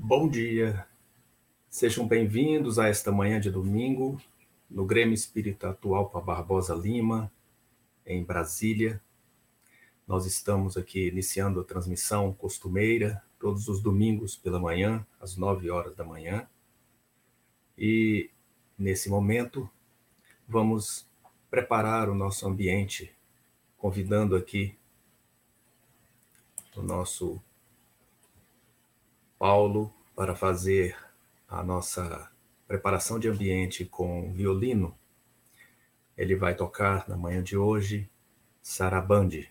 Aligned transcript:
Bom 0.00 0.28
dia, 0.28 0.86
sejam 1.68 2.06
bem-vindos 2.06 2.78
a 2.78 2.86
esta 2.86 3.10
manhã 3.10 3.40
de 3.40 3.50
domingo 3.50 4.16
no 4.70 4.86
Grêmio 4.86 5.12
Espírita 5.12 5.74
para 5.74 6.20
Barbosa 6.20 6.72
Lima, 6.72 7.30
em 8.06 8.22
Brasília. 8.22 9.02
Nós 10.06 10.24
estamos 10.24 10.76
aqui 10.76 11.08
iniciando 11.08 11.60
a 11.60 11.64
transmissão 11.64 12.32
costumeira, 12.32 13.20
todos 13.40 13.66
os 13.66 13.82
domingos 13.82 14.36
pela 14.36 14.60
manhã, 14.60 15.04
às 15.20 15.36
nove 15.36 15.68
horas 15.68 15.96
da 15.96 16.04
manhã. 16.04 16.48
E 17.76 18.30
nesse 18.78 19.10
momento, 19.10 19.68
vamos 20.48 21.10
preparar 21.50 22.08
o 22.08 22.14
nosso 22.14 22.46
ambiente, 22.46 23.12
convidando 23.76 24.36
aqui 24.36 24.78
o 26.76 26.82
nosso 26.82 27.42
Paulo 29.38 29.92
para 30.16 30.34
fazer 30.34 30.96
a 31.48 31.62
nossa 31.62 32.28
preparação 32.66 33.18
de 33.18 33.28
ambiente 33.28 33.84
com 33.84 34.32
violino. 34.32 34.98
Ele 36.16 36.34
vai 36.34 36.56
tocar 36.56 37.08
na 37.08 37.16
manhã 37.16 37.42
de 37.42 37.56
hoje 37.56 38.10
Sarabande. 38.60 39.50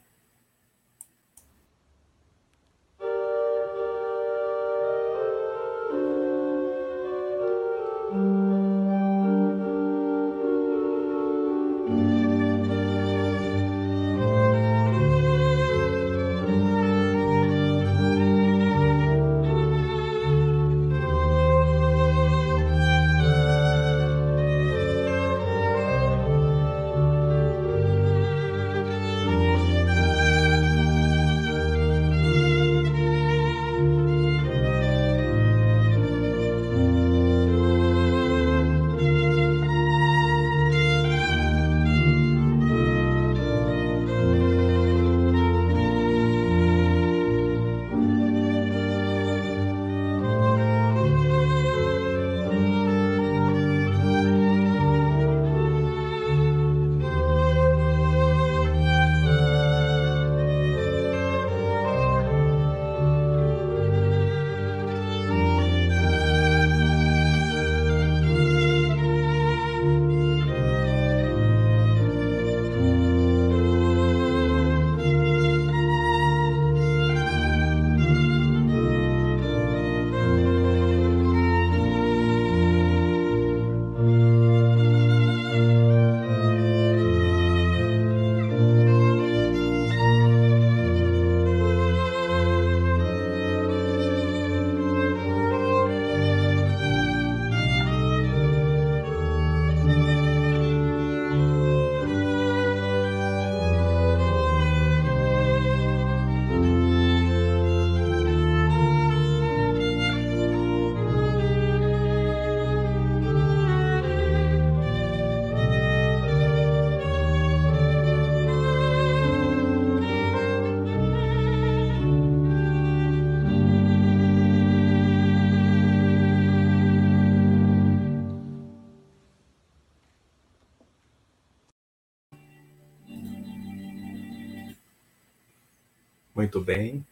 Muito 136.47 136.62
bem. 136.62 137.06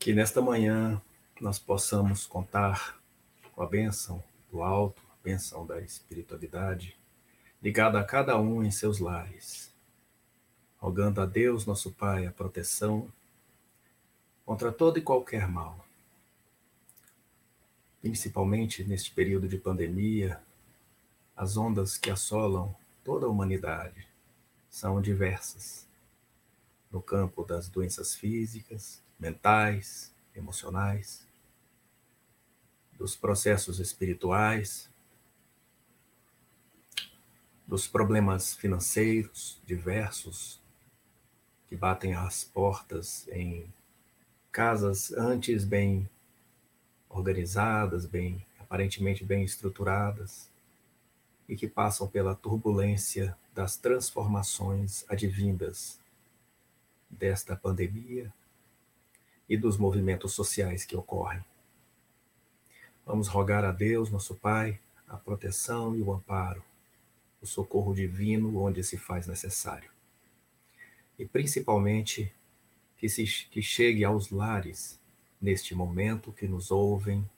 Que 0.00 0.12
nesta 0.12 0.42
manhã 0.42 1.00
nós 1.40 1.60
possamos 1.60 2.26
contar 2.26 3.00
com 3.54 3.62
a 3.62 3.66
bênção 3.68 4.20
do 4.50 4.64
alto, 4.64 5.00
a 5.12 5.14
bênção 5.22 5.64
da 5.64 5.80
espiritualidade, 5.80 6.98
ligada 7.62 8.00
a 8.00 8.04
cada 8.04 8.36
um 8.36 8.64
em 8.64 8.72
seus 8.72 8.98
lares, 8.98 9.72
rogando 10.78 11.20
a 11.20 11.24
Deus, 11.24 11.66
nosso 11.66 11.92
Pai, 11.92 12.26
a 12.26 12.32
proteção 12.32 13.08
contra 14.44 14.72
todo 14.72 14.98
e 14.98 15.02
qualquer 15.02 15.46
mal. 15.46 15.86
Principalmente 18.02 18.82
neste 18.82 19.12
período 19.12 19.46
de 19.46 19.56
pandemia, 19.56 20.42
as 21.36 21.56
ondas 21.56 21.96
que 21.96 22.10
assolam 22.10 22.74
toda 23.04 23.26
a 23.26 23.28
humanidade 23.28 24.04
são 24.68 25.00
diversas 25.00 25.87
no 26.90 27.02
campo 27.02 27.44
das 27.44 27.68
doenças 27.68 28.14
físicas, 28.14 29.02
mentais, 29.18 30.12
emocionais, 30.34 31.26
dos 32.96 33.14
processos 33.14 33.78
espirituais, 33.78 34.90
dos 37.66 37.86
problemas 37.86 38.54
financeiros 38.54 39.60
diversos 39.64 40.60
que 41.68 41.76
batem 41.76 42.14
às 42.14 42.44
portas 42.44 43.28
em 43.28 43.70
casas 44.50 45.12
antes 45.12 45.64
bem 45.64 46.08
organizadas, 47.08 48.06
bem 48.06 48.44
aparentemente 48.58 49.22
bem 49.22 49.44
estruturadas 49.44 50.48
e 51.48 51.56
que 51.56 51.68
passam 51.68 52.08
pela 52.08 52.34
turbulência 52.34 53.36
das 53.54 53.76
transformações 53.76 55.04
advindas 55.08 55.98
desta 57.08 57.56
pandemia 57.56 58.32
e 59.48 59.56
dos 59.56 59.76
movimentos 59.76 60.32
sociais 60.32 60.84
que 60.84 60.96
ocorrem. 60.96 61.44
Vamos 63.06 63.28
rogar 63.28 63.64
a 63.64 63.72
Deus, 63.72 64.10
nosso 64.10 64.34
Pai, 64.34 64.78
a 65.08 65.16
proteção 65.16 65.96
e 65.96 66.02
o 66.02 66.12
amparo, 66.12 66.62
o 67.40 67.46
socorro 67.46 67.94
divino 67.94 68.60
onde 68.60 68.84
se 68.84 68.98
faz 68.98 69.26
necessário. 69.26 69.90
E 71.18 71.24
principalmente 71.24 72.32
que, 72.98 73.08
se, 73.08 73.24
que 73.50 73.62
chegue 73.62 74.04
aos 74.04 74.30
lares 74.30 75.00
neste 75.40 75.74
momento 75.74 76.32
que 76.32 76.46
nos 76.46 76.70
ouvem, 76.70 77.28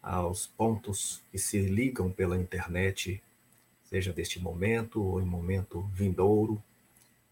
aos 0.00 0.46
pontos 0.46 1.22
que 1.32 1.38
se 1.38 1.58
ligam 1.60 2.12
pela 2.12 2.36
internet, 2.36 3.22
seja 3.84 4.12
deste 4.12 4.38
momento 4.38 5.02
ou 5.02 5.20
em 5.20 5.24
momento 5.24 5.80
vindouro, 5.92 6.62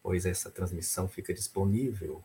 pois 0.03 0.27
essa 0.27 0.51
transmissão 0.51 1.09
fica 1.09 1.33
disponível 1.33 2.23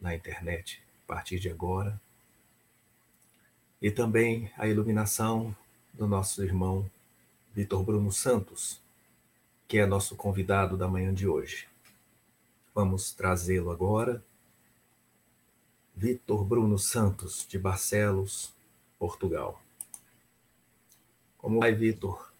na 0.00 0.14
internet 0.14 0.82
a 1.04 1.06
partir 1.08 1.38
de 1.38 1.50
agora. 1.50 2.00
E 3.82 3.90
também 3.90 4.50
a 4.56 4.66
iluminação 4.66 5.54
do 5.92 6.06
nosso 6.06 6.42
irmão 6.42 6.88
Vitor 7.52 7.82
Bruno 7.82 8.12
Santos, 8.12 8.80
que 9.66 9.78
é 9.78 9.86
nosso 9.86 10.14
convidado 10.14 10.76
da 10.76 10.86
manhã 10.86 11.12
de 11.12 11.26
hoje. 11.26 11.68
Vamos 12.74 13.12
trazê-lo 13.12 13.70
agora. 13.70 14.22
Vitor 15.94 16.44
Bruno 16.44 16.78
Santos, 16.78 17.44
de 17.48 17.58
Barcelos, 17.58 18.52
Portugal. 18.98 19.60
Como 21.36 21.60
vai, 21.60 21.74
Vitor? 21.74 22.32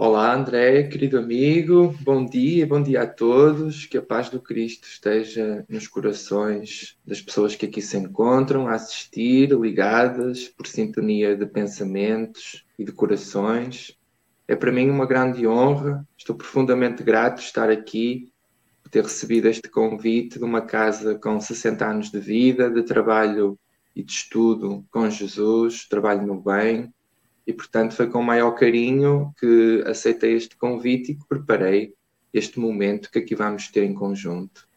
Olá, 0.00 0.32
André, 0.32 0.84
querido 0.84 1.18
amigo, 1.18 1.92
bom 2.02 2.24
dia, 2.24 2.64
bom 2.64 2.80
dia 2.80 3.02
a 3.02 3.06
todos. 3.08 3.84
Que 3.84 3.98
a 3.98 4.02
paz 4.02 4.30
do 4.30 4.40
Cristo 4.40 4.86
esteja 4.86 5.66
nos 5.68 5.88
corações 5.88 6.96
das 7.04 7.20
pessoas 7.20 7.56
que 7.56 7.66
aqui 7.66 7.82
se 7.82 7.96
encontram, 7.96 8.68
a 8.68 8.74
assistir, 8.74 9.50
ligadas 9.50 10.46
por 10.50 10.68
sintonia 10.68 11.34
de 11.34 11.44
pensamentos 11.46 12.64
e 12.78 12.84
de 12.84 12.92
corações. 12.92 13.98
É 14.46 14.54
para 14.54 14.70
mim 14.70 14.88
uma 14.88 15.04
grande 15.04 15.44
honra, 15.48 16.06
estou 16.16 16.36
profundamente 16.36 17.02
grato 17.02 17.38
de 17.38 17.46
estar 17.46 17.68
aqui, 17.68 18.32
por 18.84 18.90
ter 18.90 19.02
recebido 19.02 19.48
este 19.48 19.68
convite 19.68 20.38
de 20.38 20.44
uma 20.44 20.60
casa 20.60 21.18
com 21.18 21.40
60 21.40 21.84
anos 21.84 22.08
de 22.08 22.20
vida, 22.20 22.70
de 22.70 22.84
trabalho 22.84 23.58
e 23.96 24.04
de 24.04 24.12
estudo 24.12 24.86
com 24.92 25.10
Jesus, 25.10 25.88
trabalho 25.88 26.24
no 26.24 26.40
bem 26.40 26.88
e, 27.48 27.52
portanto, 27.54 27.94
foi 27.94 28.10
com 28.10 28.18
o 28.18 28.22
maior 28.22 28.50
carinho 28.50 29.34
que 29.38 29.82
aceitei 29.86 30.34
este 30.34 30.54
convite 30.54 31.12
e 31.12 31.14
que 31.14 31.24
preparei 31.24 31.94
este 32.30 32.60
momento 32.60 33.10
que 33.10 33.20
aqui 33.20 33.34
vamos 33.34 33.68
ter 33.68 33.84
em 33.84 33.94
conjunto. 33.94 34.68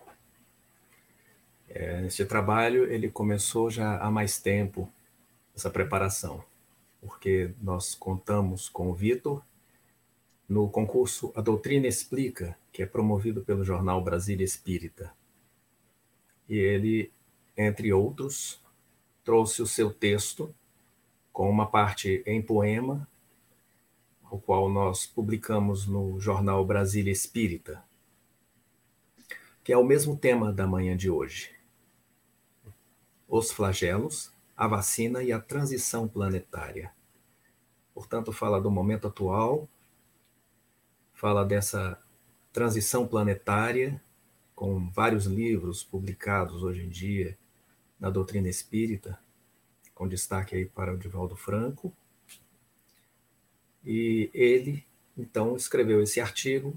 É, 1.68 2.06
este 2.06 2.24
trabalho 2.24 2.90
ele 2.90 3.12
começou 3.12 3.70
já 3.70 3.98
há 3.98 4.10
mais 4.10 4.40
tempo, 4.40 4.90
essa 5.54 5.70
preparação, 5.70 6.42
porque 7.02 7.54
nós 7.62 7.94
contamos 7.94 8.70
com 8.70 8.90
o 8.90 8.94
Vitor 8.94 9.44
no 10.48 10.70
concurso 10.70 11.34
A 11.36 11.42
Doutrina 11.42 11.88
Explica, 11.88 12.58
que 12.72 12.82
é 12.82 12.86
promovido 12.86 13.42
pelo 13.42 13.66
jornal 13.66 14.02
Brasília 14.02 14.46
Espírita. 14.46 15.14
E 16.48 16.58
ele, 16.58 17.12
entre 17.58 17.92
outros, 17.92 18.64
trouxe 19.26 19.62
o 19.62 19.68
seu 19.68 19.92
texto 19.92 20.56
com 21.32 21.50
uma 21.50 21.66
parte 21.66 22.24
em 22.26 22.42
poema, 22.42 23.08
o 24.30 24.40
qual 24.40 24.70
nós 24.70 25.06
publicamos 25.06 25.86
no 25.88 26.20
jornal 26.20 26.66
Brasília 26.66 27.12
Espírita, 27.12 27.84
que 29.64 29.74
é 29.74 29.78
o 29.78 29.84
mesmo 29.84 30.18
tema 30.18 30.52
da 30.52 30.66
manhã 30.66 30.96
de 30.96 31.10
hoje. 31.10 31.54
Os 33.28 33.52
flagelos, 33.52 34.34
a 34.56 34.68
vacina 34.68 35.24
e 35.24 35.32
a 35.32 35.40
transição 35.40 36.08
planetária. 36.08 36.94
Portanto, 37.94 38.32
fala 38.32 38.62
do 38.62 38.72
momento 38.72 39.08
atual, 39.08 39.68
fala 41.14 41.46
dessa 41.46 42.02
transição 42.52 43.08
planetária, 43.08 44.02
com 44.56 44.90
vários 44.92 45.26
livros 45.26 45.84
publicados 45.84 46.64
hoje 46.64 46.86
em 46.86 46.90
dia 46.90 47.38
na 48.00 48.10
doutrina 48.10 48.50
espírita, 48.50 49.20
com 50.02 50.08
destaque 50.08 50.56
aí 50.56 50.66
para 50.66 50.92
o 50.92 50.98
Divaldo 50.98 51.36
Franco. 51.36 51.94
E 53.86 54.32
ele, 54.34 54.84
então, 55.16 55.56
escreveu 55.56 56.02
esse 56.02 56.20
artigo 56.20 56.76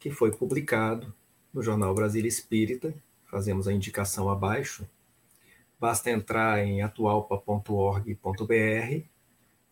que 0.00 0.10
foi 0.10 0.32
publicado 0.32 1.14
no 1.54 1.62
Jornal 1.62 1.94
Brasília 1.94 2.26
Espírita, 2.26 2.92
fazemos 3.26 3.68
a 3.68 3.72
indicação 3.72 4.28
abaixo. 4.28 4.84
Basta 5.78 6.10
entrar 6.10 6.58
em 6.58 6.82
atualpa.org.br 6.82 8.10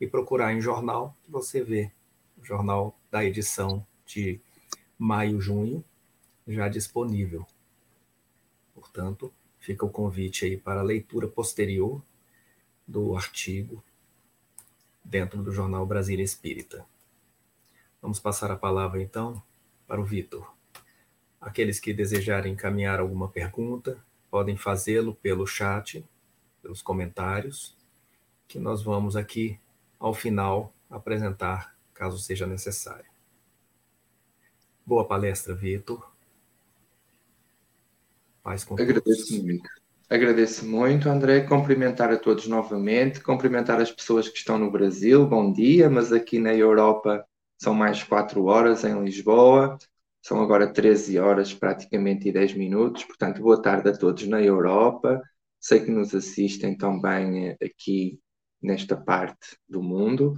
e 0.00 0.06
procurar 0.06 0.54
em 0.54 0.60
jornal, 0.60 1.16
que 1.24 1.32
você 1.32 1.64
vê 1.64 1.90
o 2.40 2.44
jornal 2.44 2.96
da 3.10 3.24
edição 3.24 3.84
de 4.06 4.40
maio, 4.96 5.40
junho, 5.40 5.84
já 6.46 6.68
disponível. 6.68 7.44
Portanto, 8.72 9.34
fica 9.58 9.84
o 9.84 9.90
convite 9.90 10.44
aí 10.44 10.56
para 10.56 10.80
leitura 10.80 11.26
posterior 11.26 12.00
do 12.86 13.16
artigo 13.16 13.82
dentro 15.04 15.42
do 15.42 15.52
jornal 15.52 15.86
Brasília 15.86 16.24
Espírita. 16.24 16.84
Vamos 18.00 18.18
passar 18.18 18.50
a 18.50 18.56
palavra 18.56 19.02
então 19.02 19.42
para 19.86 20.00
o 20.00 20.04
Vitor. 20.04 20.52
Aqueles 21.40 21.78
que 21.78 21.92
desejarem 21.92 22.52
encaminhar 22.52 23.00
alguma 23.00 23.28
pergunta, 23.28 24.02
podem 24.30 24.56
fazê-lo 24.56 25.14
pelo 25.14 25.46
chat, 25.46 26.04
pelos 26.62 26.82
comentários, 26.82 27.76
que 28.48 28.58
nós 28.58 28.82
vamos 28.82 29.16
aqui, 29.16 29.58
ao 29.98 30.14
final, 30.14 30.72
apresentar, 30.88 31.76
caso 31.92 32.18
seja 32.18 32.46
necessário. 32.46 33.10
Boa 34.86 35.06
palestra, 35.06 35.54
Vitor. 35.54 36.10
Paz 38.42 38.64
com 38.64 38.74
Agradeço. 38.74 39.42
Agradeço 40.08 40.66
muito, 40.66 41.08
André. 41.08 41.40
Cumprimentar 41.42 42.10
a 42.12 42.18
todos 42.18 42.46
novamente, 42.46 43.20
cumprimentar 43.20 43.80
as 43.80 43.90
pessoas 43.90 44.28
que 44.28 44.38
estão 44.38 44.58
no 44.58 44.70
Brasil, 44.70 45.26
bom 45.26 45.52
dia, 45.52 45.88
mas 45.88 46.12
aqui 46.12 46.38
na 46.38 46.54
Europa 46.54 47.24
são 47.58 47.74
mais 47.74 48.02
4 48.02 48.44
horas 48.44 48.84
em 48.84 49.02
Lisboa, 49.02 49.78
são 50.22 50.42
agora 50.42 50.70
13 50.72 51.18
horas 51.18 51.54
praticamente 51.54 52.28
e 52.28 52.32
10 52.32 52.54
minutos, 52.54 53.04
portanto, 53.04 53.40
boa 53.42 53.60
tarde 53.60 53.88
a 53.88 53.96
todos 53.96 54.26
na 54.26 54.42
Europa. 54.42 55.22
Sei 55.58 55.80
que 55.80 55.90
nos 55.90 56.14
assistem 56.14 56.76
também 56.76 57.48
eh, 57.48 57.56
aqui 57.62 58.20
nesta 58.60 58.96
parte 58.96 59.56
do 59.68 59.82
mundo 59.82 60.34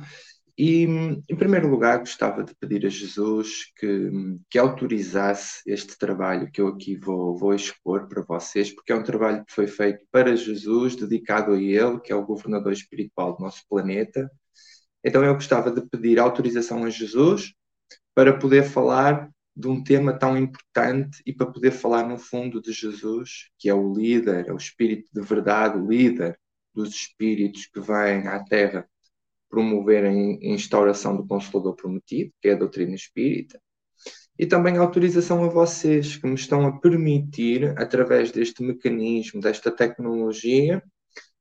e, 0.58 0.84
em 1.28 1.36
primeiro 1.36 1.68
lugar, 1.68 1.98
gostava 1.98 2.42
de 2.42 2.54
pedir 2.54 2.86
a 2.86 2.88
Jesus 2.88 3.70
que, 3.76 4.10
que 4.48 4.58
autorizasse 4.58 5.60
este 5.66 5.98
trabalho 5.98 6.50
que 6.50 6.62
eu 6.62 6.68
aqui 6.68 6.96
vou, 6.96 7.36
vou 7.36 7.54
expor 7.54 8.08
para 8.08 8.22
vocês, 8.22 8.72
porque 8.72 8.90
é 8.90 8.96
um 8.96 9.02
trabalho 9.02 9.44
que 9.44 9.52
foi 9.52 9.66
feito 9.66 10.06
para 10.10 10.34
Jesus, 10.34 10.96
dedicado 10.96 11.52
a 11.52 11.60
Ele, 11.60 12.00
que 12.00 12.10
é 12.10 12.16
o 12.16 12.24
governador 12.24 12.72
espiritual 12.72 13.36
do 13.36 13.42
nosso 13.42 13.62
planeta. 13.68 14.30
Então, 15.04 15.22
eu 15.22 15.34
gostava 15.34 15.70
de 15.70 15.86
pedir 15.86 16.18
autorização 16.18 16.84
a 16.84 16.90
Jesus 16.90 17.52
para 18.14 18.38
poder 18.38 18.64
falar 18.64 19.30
de 19.54 19.68
um 19.68 19.84
tema 19.84 20.18
tão 20.18 20.38
importante 20.38 21.22
e 21.26 21.34
para 21.34 21.46
poder 21.52 21.70
falar, 21.70 22.08
no 22.08 22.16
fundo, 22.16 22.62
de 22.62 22.72
Jesus, 22.72 23.50
que 23.58 23.68
é 23.68 23.74
o 23.74 23.92
líder, 23.92 24.48
é 24.48 24.52
o 24.52 24.56
espírito 24.56 25.10
de 25.12 25.20
verdade, 25.20 25.78
o 25.78 25.86
líder 25.86 26.38
dos 26.74 26.94
espíritos 26.94 27.66
que 27.66 27.80
vêm 27.80 28.26
à 28.26 28.42
Terra 28.42 28.88
promover 29.48 30.04
a 30.04 30.12
instauração 30.12 31.16
do 31.16 31.26
Consolador 31.26 31.74
Prometido, 31.74 32.32
que 32.40 32.48
é 32.48 32.52
a 32.52 32.58
doutrina 32.58 32.94
espírita, 32.94 33.60
e 34.38 34.46
também 34.46 34.76
a 34.76 34.80
autorização 34.80 35.44
a 35.44 35.48
vocês 35.48 36.16
que 36.16 36.26
me 36.26 36.34
estão 36.34 36.66
a 36.66 36.78
permitir, 36.78 37.74
através 37.78 38.30
deste 38.30 38.62
mecanismo, 38.62 39.40
desta 39.40 39.70
tecnologia, 39.70 40.82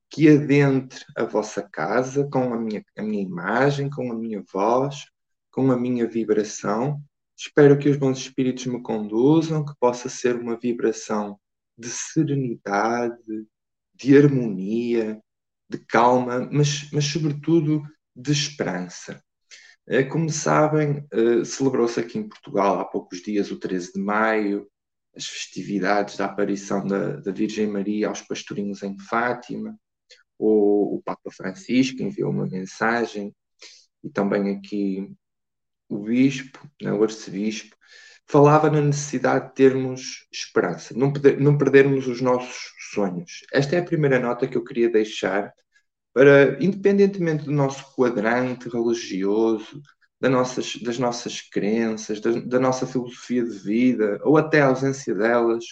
que 0.10 0.30
adentre 0.30 1.04
a 1.18 1.24
vossa 1.24 1.62
casa 1.62 2.28
com 2.32 2.54
a 2.54 2.58
minha, 2.58 2.84
a 2.98 3.04
minha 3.04 3.22
imagem, 3.22 3.90
com 3.90 4.12
a 4.12 4.16
minha 4.16 4.42
voz, 4.54 5.06
com 5.52 5.72
a 5.72 5.78
minha 5.78 6.08
vibração. 6.08 7.02
Espero 7.38 7.78
que 7.78 7.90
os 7.90 7.98
bons 7.98 8.20
espíritos 8.20 8.66
me 8.66 8.82
conduzam, 8.82 9.66
que 9.66 9.74
possa 9.78 10.08
ser 10.08 10.38
uma 10.38 10.58
vibração 10.58 11.38
de 11.78 11.90
serenidade, 11.90 13.46
de 13.94 14.18
harmonia, 14.18 15.20
de 15.70 15.78
calma, 15.80 16.48
mas, 16.52 16.90
mas 16.92 17.06
sobretudo 17.06 17.84
de 18.16 18.32
esperança. 18.32 19.22
Eh, 19.88 20.04
como 20.04 20.30
sabem, 20.30 21.06
eh, 21.12 21.44
celebrou-se 21.46 22.00
aqui 22.00 22.18
em 22.18 22.28
Portugal 22.28 22.80
há 22.80 22.86
poucos 22.86 23.22
dias, 23.22 23.52
o 23.52 23.60
13 23.60 23.94
de 23.94 24.00
maio, 24.00 24.68
as 25.16 25.26
festividades 25.26 26.18
da 26.18 26.26
aparição 26.26 26.86
da, 26.86 27.18
da 27.18 27.32
Virgem 27.32 27.68
Maria 27.68 28.10
aos 28.10 28.22
pastorinhos 28.22 28.84
em 28.84 28.98
Fátima. 29.00 29.78
O, 30.38 31.02
Papa 31.06 31.32
Francisco 31.32 32.02
enviou 32.02 32.32
uma 32.32 32.48
mensagem 32.48 33.34
e 34.04 34.10
também 34.10 34.56
aqui 34.56 35.08
o 35.88 36.00
Bispo, 36.00 36.60
né, 36.82 36.92
o 36.92 37.04
Arcebispo, 37.04 37.76
falava 38.28 38.70
na 38.70 38.82
necessidade 38.82 39.50
de 39.50 39.54
termos 39.54 40.28
esperança, 40.32 40.94
não, 40.98 41.14
não 41.40 41.58
perdermos 41.58 42.08
os 42.08 42.22
nossos 42.22 42.74
sonhos. 42.92 43.46
Esta 43.54 43.76
é 43.76 43.80
a 43.80 43.86
primeira 43.86 44.20
nota 44.20 44.48
que 44.48 44.58
eu 44.58 44.64
queria 44.64 44.90
deixar 44.90 45.54
para, 46.16 46.58
independentemente 46.64 47.44
do 47.44 47.52
nosso 47.52 47.94
quadrante 47.94 48.70
religioso, 48.70 49.82
das 50.18 50.32
nossas, 50.32 50.76
das 50.78 50.98
nossas 50.98 51.42
crenças, 51.42 52.22
da, 52.22 52.32
da 52.40 52.58
nossa 52.58 52.88
filosofia 52.88 53.44
de 53.44 53.58
vida, 53.60 54.22
ou 54.24 54.38
até 54.38 54.62
a 54.62 54.68
ausência 54.68 55.14
delas, 55.14 55.66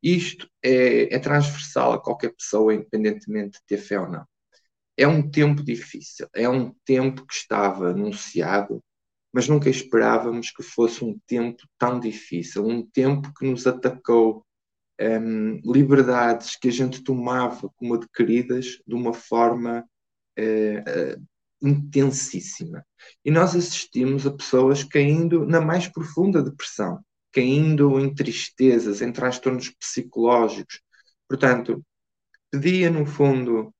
isto 0.00 0.48
é, 0.62 1.12
é, 1.12 1.18
transversal 1.18 1.94
a 1.94 2.00
qualquer 2.00 2.32
pessoa, 2.32 2.72
independentemente 2.72 3.58
de 3.58 3.64
ter 3.66 3.78
fé 3.78 3.98
ou 3.98 4.08
não. 4.08 4.24
É 4.96 5.08
um 5.08 5.28
tempo 5.28 5.64
difícil, 5.64 6.28
é 6.32 6.48
um 6.48 6.72
tempo 6.84 7.26
que 7.26 7.34
estava 7.34 7.90
anunciado, 7.90 8.80
mas 9.32 9.48
nunca 9.48 9.68
esperávamos 9.68 10.52
que 10.52 10.62
fosse 10.62 11.04
um 11.04 11.18
tempo 11.26 11.60
tão 11.76 11.98
difícil, 11.98 12.64
um 12.64 12.86
tempo 12.86 13.32
que 13.34 13.50
nos 13.50 13.66
atacou 13.66 14.44
um, 15.00 15.60
liberdades 15.64 16.56
que 16.56 16.68
a 16.68 16.72
gente 16.72 17.02
tomava 17.02 17.70
como 17.76 17.94
adquiridas 17.94 18.80
de 18.86 18.94
uma 18.94 19.12
forma 19.12 19.84
uh, 20.38 21.16
uh, 21.18 21.26
intensíssima. 21.62 22.84
E 23.24 23.30
nós 23.30 23.56
assistimos 23.56 24.26
a 24.26 24.30
pessoas 24.30 24.84
caindo 24.84 25.46
na 25.46 25.60
mais 25.60 25.88
profunda 25.88 26.42
depressão, 26.42 27.02
caindo 27.32 27.98
em 27.98 28.14
tristezas, 28.14 29.00
em 29.00 29.12
transtornos 29.12 29.70
psicológicos. 29.70 30.80
Portanto, 31.28 31.84
pedia 32.50 32.90
no 32.90 33.06
fundo 33.06 33.72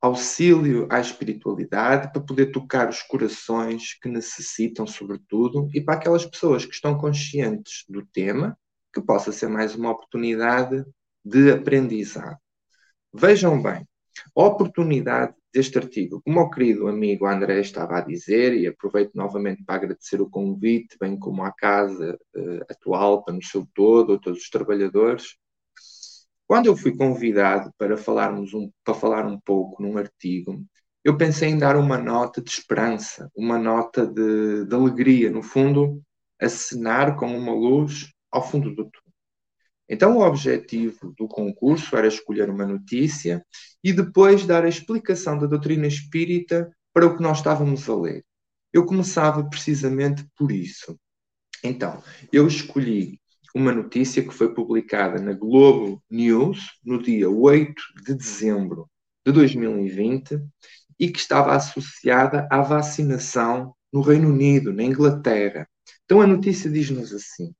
auxílio 0.00 0.88
à 0.90 0.98
espiritualidade 0.98 2.10
para 2.12 2.22
poder 2.22 2.46
tocar 2.46 2.88
os 2.88 3.02
corações 3.02 3.94
que 4.00 4.08
necessitam, 4.08 4.86
sobretudo, 4.86 5.68
e 5.74 5.80
para 5.80 5.94
aquelas 5.94 6.24
pessoas 6.24 6.64
que 6.64 6.72
estão 6.72 6.96
conscientes 6.96 7.84
do 7.88 8.04
tema, 8.06 8.56
que 8.92 9.00
possa 9.00 9.32
ser 9.32 9.48
mais 9.48 9.74
uma 9.74 9.90
oportunidade 9.90 10.84
de 11.24 11.52
aprendizado. 11.52 12.38
Vejam 13.12 13.60
bem, 13.62 13.86
a 14.36 14.42
oportunidade 14.42 15.34
deste 15.52 15.78
artigo, 15.78 16.22
como 16.24 16.40
o 16.40 16.50
querido 16.50 16.86
amigo 16.86 17.26
André 17.26 17.60
estava 17.60 17.98
a 17.98 18.00
dizer, 18.00 18.54
e 18.54 18.66
aproveito 18.66 19.12
novamente 19.14 19.64
para 19.64 19.76
agradecer 19.76 20.20
o 20.20 20.30
convite, 20.30 20.96
bem 21.00 21.18
como 21.18 21.42
à 21.42 21.52
casa 21.52 22.18
uh, 22.36 22.60
atual, 22.70 23.24
no 23.28 23.42
seu 23.42 23.66
todo, 23.74 24.14
a 24.14 24.18
todos 24.18 24.40
os 24.40 24.48
trabalhadores, 24.48 25.36
quando 26.46 26.66
eu 26.66 26.76
fui 26.76 26.96
convidado 26.96 27.72
para 27.78 27.96
falarmos 27.96 28.52
um, 28.54 28.70
para 28.84 28.94
falar 28.94 29.24
um 29.24 29.38
pouco 29.38 29.80
num 29.80 29.96
artigo, 29.96 30.64
eu 31.04 31.16
pensei 31.16 31.48
em 31.48 31.56
dar 31.56 31.76
uma 31.76 31.96
nota 31.96 32.42
de 32.42 32.50
esperança, 32.50 33.30
uma 33.36 33.56
nota 33.56 34.06
de, 34.06 34.64
de 34.66 34.74
alegria, 34.74 35.30
no 35.30 35.42
fundo, 35.42 36.02
acenar 36.40 37.16
com 37.16 37.26
uma 37.26 37.52
luz 37.52 38.12
ao 38.30 38.48
fundo 38.48 38.70
do 38.70 38.84
túnel. 38.84 39.10
Então, 39.88 40.16
o 40.16 40.20
objetivo 40.20 41.12
do 41.18 41.26
concurso 41.26 41.96
era 41.96 42.06
escolher 42.06 42.48
uma 42.48 42.64
notícia 42.64 43.44
e 43.82 43.92
depois 43.92 44.46
dar 44.46 44.64
a 44.64 44.68
explicação 44.68 45.36
da 45.36 45.46
doutrina 45.46 45.86
espírita 45.86 46.70
para 46.92 47.06
o 47.06 47.16
que 47.16 47.22
nós 47.22 47.38
estávamos 47.38 47.88
a 47.88 47.96
ler. 47.96 48.24
Eu 48.72 48.86
começava 48.86 49.42
precisamente 49.48 50.24
por 50.36 50.52
isso. 50.52 50.96
Então, 51.62 52.02
eu 52.32 52.46
escolhi 52.46 53.20
uma 53.54 53.72
notícia 53.72 54.22
que 54.22 54.32
foi 54.32 54.54
publicada 54.54 55.20
na 55.20 55.32
Globo 55.32 56.02
News 56.08 56.78
no 56.84 57.02
dia 57.02 57.28
8 57.28 57.74
de 58.04 58.14
dezembro 58.14 58.88
de 59.26 59.32
2020 59.32 60.40
e 60.98 61.08
que 61.10 61.18
estava 61.18 61.54
associada 61.54 62.46
à 62.50 62.62
vacinação 62.62 63.74
no 63.92 64.02
Reino 64.02 64.28
Unido, 64.28 64.72
na 64.72 64.84
Inglaterra. 64.84 65.68
Então 66.04 66.20
a 66.20 66.26
notícia 66.26 66.70
diz-nos 66.70 67.12
assim: 67.12 67.52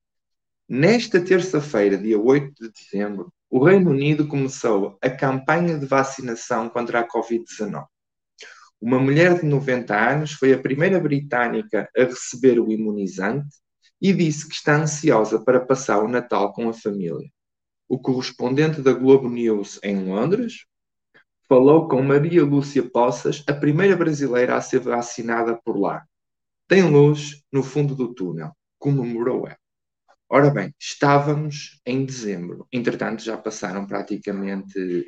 Nesta 0.73 1.21
terça-feira, 1.21 1.99
dia 1.99 2.17
8 2.17 2.55
de 2.55 2.71
dezembro, 2.71 3.33
o 3.51 3.65
Reino 3.65 3.91
Unido 3.91 4.29
começou 4.29 4.97
a 5.03 5.11
campanha 5.11 5.77
de 5.77 5.85
vacinação 5.85 6.69
contra 6.69 7.01
a 7.01 7.09
Covid-19. 7.09 7.87
Uma 8.81 9.01
mulher 9.01 9.41
de 9.41 9.47
90 9.47 9.93
anos 9.93 10.31
foi 10.31 10.53
a 10.53 10.59
primeira 10.61 11.01
britânica 11.01 11.91
a 11.97 12.05
receber 12.05 12.61
o 12.61 12.71
imunizante 12.71 13.49
e 14.01 14.13
disse 14.13 14.49
que 14.49 14.55
está 14.55 14.77
ansiosa 14.77 15.45
para 15.45 15.59
passar 15.59 16.05
o 16.05 16.09
Natal 16.09 16.53
com 16.53 16.69
a 16.69 16.73
família. 16.73 17.29
O 17.89 17.99
correspondente 17.99 18.81
da 18.81 18.93
Globo 18.93 19.29
News 19.29 19.81
em 19.83 20.05
Londres 20.05 20.67
falou 21.49 21.89
com 21.89 22.01
Maria 22.01 22.45
Lúcia 22.45 22.89
Poças, 22.89 23.43
a 23.49 23.53
primeira 23.53 23.97
brasileira 23.97 24.55
a 24.55 24.61
ser 24.61 24.79
vacinada 24.79 25.61
por 25.65 25.77
lá. 25.77 26.05
Tem 26.69 26.89
luz 26.89 27.43
no 27.51 27.65
fundo 27.65 27.97
do 27.97 28.15
túnel, 28.15 28.53
comemorou 28.79 29.49
ela. 29.49 29.60
Ora 30.33 30.49
bem, 30.49 30.73
estávamos 30.79 31.81
em 31.85 32.05
dezembro. 32.07 32.65
Entretanto, 32.73 33.21
já 33.21 33.37
passaram 33.37 33.85
praticamente 33.85 35.05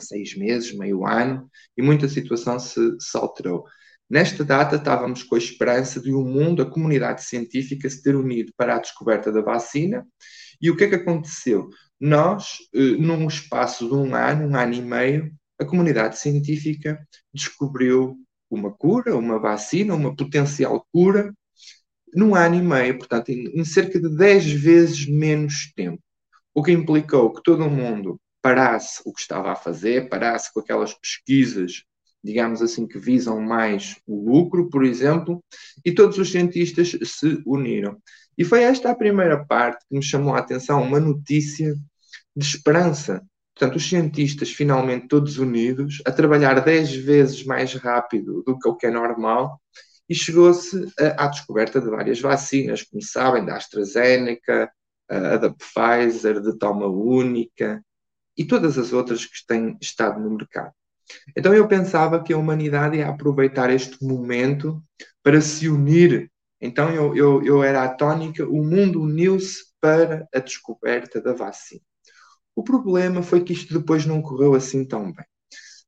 seis 0.00 0.36
meses, 0.36 0.76
meio 0.76 1.06
ano, 1.06 1.48
e 1.76 1.82
muita 1.82 2.08
situação 2.08 2.58
se, 2.58 2.80
se 2.98 3.16
alterou. 3.16 3.64
Nesta 4.10 4.44
data, 4.44 4.74
estávamos 4.74 5.22
com 5.22 5.36
a 5.36 5.38
esperança 5.38 6.00
de 6.00 6.12
o 6.12 6.22
um 6.22 6.24
mundo, 6.24 6.62
a 6.62 6.68
comunidade 6.68 7.22
científica, 7.22 7.88
se 7.88 8.02
ter 8.02 8.16
unido 8.16 8.52
para 8.56 8.74
a 8.74 8.80
descoberta 8.80 9.30
da 9.30 9.40
vacina. 9.40 10.04
E 10.60 10.68
o 10.68 10.76
que 10.76 10.82
é 10.82 10.88
que 10.88 10.96
aconteceu? 10.96 11.68
Nós, 12.00 12.56
eh, 12.74 12.96
num 12.98 13.28
espaço 13.28 13.86
de 13.86 13.94
um 13.94 14.16
ano, 14.16 14.48
um 14.48 14.56
ano 14.56 14.74
e 14.74 14.82
meio, 14.82 15.32
a 15.60 15.64
comunidade 15.64 16.18
científica 16.18 16.98
descobriu 17.32 18.16
uma 18.50 18.72
cura, 18.72 19.16
uma 19.16 19.38
vacina, 19.38 19.94
uma 19.94 20.14
potencial 20.16 20.84
cura, 20.92 21.32
num 22.14 22.34
ano 22.34 22.56
e 22.56 22.62
meio, 22.62 22.98
portanto, 22.98 23.30
em, 23.30 23.64
cerca 23.64 24.00
de 24.00 24.08
10 24.16 24.52
vezes 24.52 25.06
menos 25.06 25.72
tempo. 25.74 26.02
O 26.54 26.62
que 26.62 26.72
implicou 26.72 27.32
que 27.32 27.42
todo 27.42 27.70
mundo 27.70 28.20
parasse 28.42 29.02
o 29.04 29.12
que 29.12 29.20
estava 29.20 29.52
a 29.52 29.56
fazer, 29.56 30.08
parasse 30.08 30.52
com 30.52 30.60
aquelas 30.60 30.94
pesquisas 30.94 31.84
digamos 32.22 32.60
assim, 32.62 32.86
que 32.86 32.98
visam 32.98 33.40
mais 33.40 33.96
o 34.06 34.30
lucro, 34.30 34.68
por 34.68 34.84
exemplo, 34.84 35.42
e 35.84 35.92
todos 35.92 36.18
os 36.18 36.30
cientistas 36.30 36.96
se 37.02 37.42
uniram. 37.46 37.96
E 38.36 38.44
foi 38.44 38.62
esta 38.62 38.90
a 38.90 38.94
primeira 38.94 39.44
parte 39.44 39.84
que 39.88 39.96
me 39.96 40.02
chamou 40.02 40.34
a 40.34 40.38
atenção, 40.38 40.82
uma 40.82 41.00
notícia 41.00 41.74
de 42.36 42.44
esperança. 42.44 43.22
Portanto, 43.54 43.76
os 43.76 43.88
cientistas 43.88 44.50
finalmente 44.50 45.08
todos 45.08 45.38
unidos, 45.38 46.02
a 46.06 46.12
trabalhar 46.12 46.60
10 46.60 46.94
vezes 46.94 47.44
mais 47.44 47.74
rápido 47.74 48.42
do 48.46 48.58
que 48.58 48.68
o 48.68 48.76
que 48.76 48.86
é 48.86 48.90
normal, 48.90 49.60
e 50.10 50.14
chegou-se 50.14 50.92
à 51.16 51.28
descoberta 51.28 51.80
de 51.80 51.88
várias 51.88 52.20
vacinas, 52.20 52.82
como 52.82 53.00
sabem, 53.00 53.44
da 53.44 53.54
AstraZeneca, 53.54 54.68
a 55.08 55.36
da 55.36 55.54
Pfizer, 55.54 56.40
de 56.40 56.58
toma 56.58 56.88
única, 56.88 57.80
e 58.36 58.44
todas 58.44 58.76
as 58.76 58.92
outras 58.92 59.24
que 59.24 59.46
têm 59.46 59.78
estado 59.80 60.20
no 60.20 60.30
mercado. 60.30 60.72
Então 61.36 61.54
eu 61.54 61.68
pensava 61.68 62.22
que 62.22 62.32
a 62.32 62.38
humanidade 62.38 62.96
ia 62.96 63.08
aproveitar 63.08 63.70
este 63.70 64.04
momento 64.04 64.82
para 65.22 65.40
se 65.40 65.68
unir. 65.68 66.28
Então 66.60 66.90
eu, 66.90 67.16
eu, 67.16 67.44
eu 67.44 67.62
era 67.62 67.84
a 67.84 67.88
tónica, 67.88 68.44
o 68.44 68.64
mundo 68.64 69.02
uniu-se 69.02 69.64
para 69.80 70.28
a 70.34 70.40
descoberta 70.40 71.20
da 71.20 71.32
vacina. 71.32 71.82
O 72.54 72.64
problema 72.64 73.22
foi 73.22 73.44
que 73.44 73.52
isto 73.52 73.78
depois 73.78 74.04
não 74.04 74.20
correu 74.20 74.54
assim 74.54 74.84
tão 74.84 75.12
bem. 75.12 75.26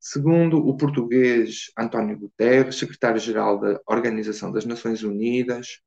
Segundo 0.05 0.57
o 0.57 0.75
português 0.75 1.71
António 1.79 2.19
Guterres, 2.19 2.75
secretário-geral 2.75 3.57
da 3.57 3.79
Organização 3.87 4.51
das 4.51 4.65
Nações 4.65 5.01
Unidas, 5.01 5.79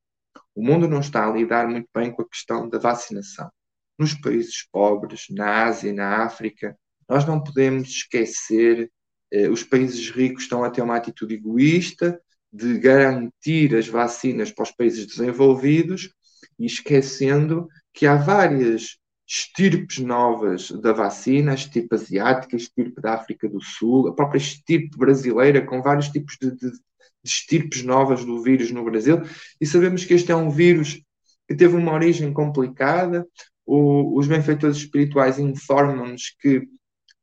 o 0.54 0.64
mundo 0.64 0.88
não 0.88 1.00
está 1.00 1.28
a 1.28 1.30
lidar 1.30 1.68
muito 1.68 1.86
bem 1.94 2.10
com 2.10 2.22
a 2.22 2.28
questão 2.28 2.66
da 2.66 2.78
vacinação. 2.78 3.50
Nos 3.98 4.14
países 4.14 4.66
pobres, 4.72 5.26
na 5.28 5.64
Ásia 5.64 5.90
e 5.90 5.92
na 5.92 6.24
África, 6.24 6.74
nós 7.06 7.26
não 7.26 7.44
podemos 7.44 7.90
esquecer 7.90 8.90
eh, 9.30 9.50
os 9.50 9.62
países 9.62 10.08
ricos 10.08 10.44
estão 10.44 10.64
a 10.64 10.70
ter 10.70 10.80
uma 10.80 10.96
atitude 10.96 11.34
egoísta 11.34 12.18
de 12.50 12.78
garantir 12.78 13.76
as 13.76 13.86
vacinas 13.86 14.50
para 14.50 14.62
os 14.62 14.72
países 14.72 15.06
desenvolvidos 15.06 16.10
e 16.58 16.64
esquecendo 16.64 17.68
que 17.92 18.06
há 18.06 18.16
várias 18.16 18.96
estirpes 19.26 19.98
novas 19.98 20.70
da 20.70 20.92
vacina, 20.92 21.52
a 21.52 21.54
estirpe 21.54 21.94
asiática, 21.94 22.56
a 22.56 22.58
estirpe 22.58 23.00
da 23.00 23.14
África 23.14 23.48
do 23.48 23.60
Sul, 23.60 24.08
a 24.08 24.14
própria 24.14 24.38
estirpe 24.38 24.96
brasileira, 24.96 25.64
com 25.64 25.82
vários 25.82 26.08
tipos 26.08 26.36
de, 26.40 26.52
de, 26.52 26.70
de 26.70 26.78
estirpes 27.24 27.82
novas 27.82 28.24
do 28.24 28.40
vírus 28.42 28.70
no 28.70 28.84
Brasil, 28.84 29.22
e 29.60 29.66
sabemos 29.66 30.04
que 30.04 30.14
este 30.14 30.30
é 30.30 30.36
um 30.36 30.50
vírus 30.50 31.02
que 31.48 31.54
teve 31.54 31.76
uma 31.76 31.92
origem 31.92 32.32
complicada. 32.32 33.26
O, 33.64 34.16
os 34.16 34.28
benfeitores 34.28 34.76
espirituais 34.76 35.40
informam-nos 35.40 36.36
que 36.40 36.68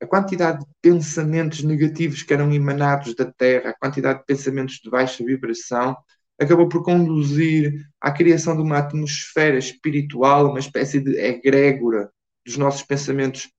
a 0.01 0.05
quantidade 0.05 0.59
de 0.59 0.65
pensamentos 0.81 1.63
negativos 1.63 2.21
que 2.21 2.33
eram 2.33 2.51
emanados 2.51 3.15
da 3.15 3.31
Terra, 3.31 3.69
a 3.69 3.73
quantidade 3.73 4.19
de 4.19 4.25
pensamentos 4.25 4.75
de 4.75 4.89
baixa 4.89 5.23
vibração, 5.23 5.95
acabou 6.43 6.67
por 6.67 6.83
conduzir 6.83 7.87
à 7.99 8.11
criação 8.11 8.55
de 8.55 8.61
uma 8.61 8.77
atmosfera 8.77 9.57
espiritual, 9.57 10.49
uma 10.49 10.59
espécie 10.59 10.99
de 10.99 11.17
egrégora 11.17 12.11
dos 12.45 12.57
nossos 12.57 12.83
pensamentos 12.83 13.49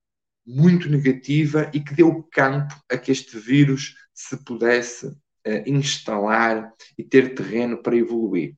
muito 0.45 0.89
negativa 0.89 1.69
e 1.73 1.79
que 1.79 1.93
deu 1.93 2.23
campo 2.31 2.75
a 2.89 2.97
que 2.97 3.11
este 3.11 3.37
vírus 3.39 3.95
se 4.13 4.37
pudesse 4.43 5.07
uh, 5.07 5.63
instalar 5.65 6.71
e 6.97 7.03
ter 7.03 7.33
terreno 7.33 7.81
para 7.81 7.97
evoluir. 7.97 8.55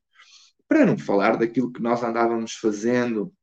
Para 0.67 0.85
não 0.85 0.97
falar 0.97 1.37
daquilo 1.37 1.71
que 1.71 1.81
nós 1.81 2.03
andávamos 2.03 2.53
fazendo 2.53 3.33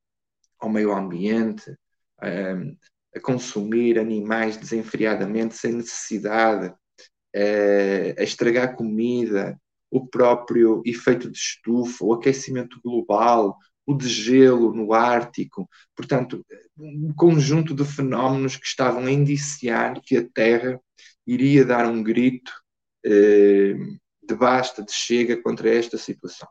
ao 0.58 0.68
meio 0.68 0.92
ambiente, 0.92 1.70
uh, 1.70 2.76
a 3.16 3.20
consumir 3.20 3.98
animais 3.98 4.56
desenfreadamente, 4.56 5.56
sem 5.56 5.72
necessidade, 5.72 6.74
a 8.16 8.22
estragar 8.22 8.76
comida, 8.76 9.60
o 9.94 10.04
próprio 10.04 10.82
efeito 10.84 11.30
de 11.30 11.38
estufa, 11.38 12.04
o 12.04 12.12
aquecimento 12.14 12.80
global, 12.82 13.56
o 13.86 13.94
degelo 13.94 14.74
no 14.74 14.92
Ártico, 14.92 15.68
portanto, 15.94 16.44
um 16.76 17.12
conjunto 17.14 17.72
de 17.72 17.84
fenómenos 17.84 18.56
que 18.56 18.66
estavam 18.66 19.04
a 19.06 19.10
indiciar 19.12 20.00
que 20.02 20.16
a 20.16 20.28
Terra 20.28 20.80
iria 21.24 21.64
dar 21.64 21.86
um 21.86 22.02
grito 22.02 22.50
eh, 23.06 23.74
de 24.20 24.34
basta, 24.34 24.82
de 24.82 24.92
chega 24.92 25.40
contra 25.40 25.72
esta 25.72 25.96
situação. 25.96 26.48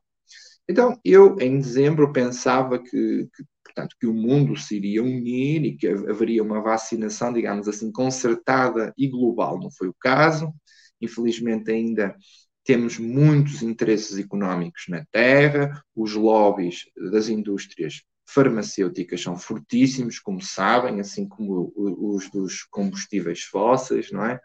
Então, 0.66 0.98
eu, 1.04 1.38
em 1.42 1.60
dezembro, 1.60 2.14
pensava 2.14 2.80
que, 2.80 3.28
que 3.36 3.44
portanto, 3.62 3.98
que 4.00 4.08
o 4.08 4.14
mundo 4.14 4.56
se 4.56 4.78
iria 4.78 5.04
unir 5.04 5.66
e 5.66 5.76
que 5.76 5.88
haveria 5.88 6.42
uma 6.42 6.62
vacinação, 6.62 7.34
digamos 7.34 7.68
assim, 7.68 7.92
concertada 7.92 8.94
e 8.98 9.06
global. 9.10 9.60
Não 9.60 9.70
foi 9.70 9.90
o 9.90 9.96
caso. 10.00 10.54
Infelizmente, 11.02 11.70
ainda 11.70 12.16
temos 12.64 12.98
muitos 12.98 13.62
interesses 13.62 14.18
económicos 14.18 14.86
na 14.88 15.06
Terra, 15.12 15.84
os 15.96 16.14
lobbies 16.14 16.86
das 17.12 17.28
indústrias 17.28 18.04
farmacêuticas 18.26 19.22
são 19.22 19.38
fortíssimos, 19.38 20.20
como 20.20 20.42
sabem, 20.42 21.00
assim 21.00 21.28
como 21.28 21.72
os 21.76 22.30
dos 22.30 22.64
combustíveis 22.64 23.42
fósseis, 23.42 24.12
não 24.12 24.26
é? 24.26 24.40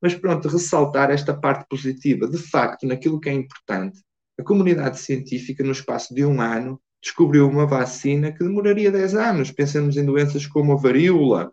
Mas 0.00 0.14
pronto, 0.14 0.48
ressaltar 0.48 1.10
esta 1.10 1.34
parte 1.34 1.66
positiva. 1.68 2.28
De 2.28 2.38
facto, 2.38 2.86
naquilo 2.86 3.20
que 3.20 3.28
é 3.28 3.32
importante, 3.32 4.00
a 4.38 4.44
comunidade 4.44 5.00
científica, 5.00 5.64
no 5.64 5.72
espaço 5.72 6.14
de 6.14 6.24
um 6.24 6.40
ano, 6.40 6.80
descobriu 7.02 7.48
uma 7.48 7.66
vacina 7.66 8.32
que 8.32 8.44
demoraria 8.44 8.90
10 8.90 9.14
anos. 9.14 9.50
Pensemos 9.50 9.96
em 9.96 10.04
doenças 10.04 10.46
como 10.46 10.72
a 10.72 10.76
varíola, 10.76 11.52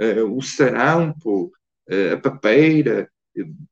uh, 0.00 0.36
o 0.36 0.40
sarampo, 0.40 1.46
uh, 1.90 2.14
a 2.14 2.16
papeira, 2.18 3.10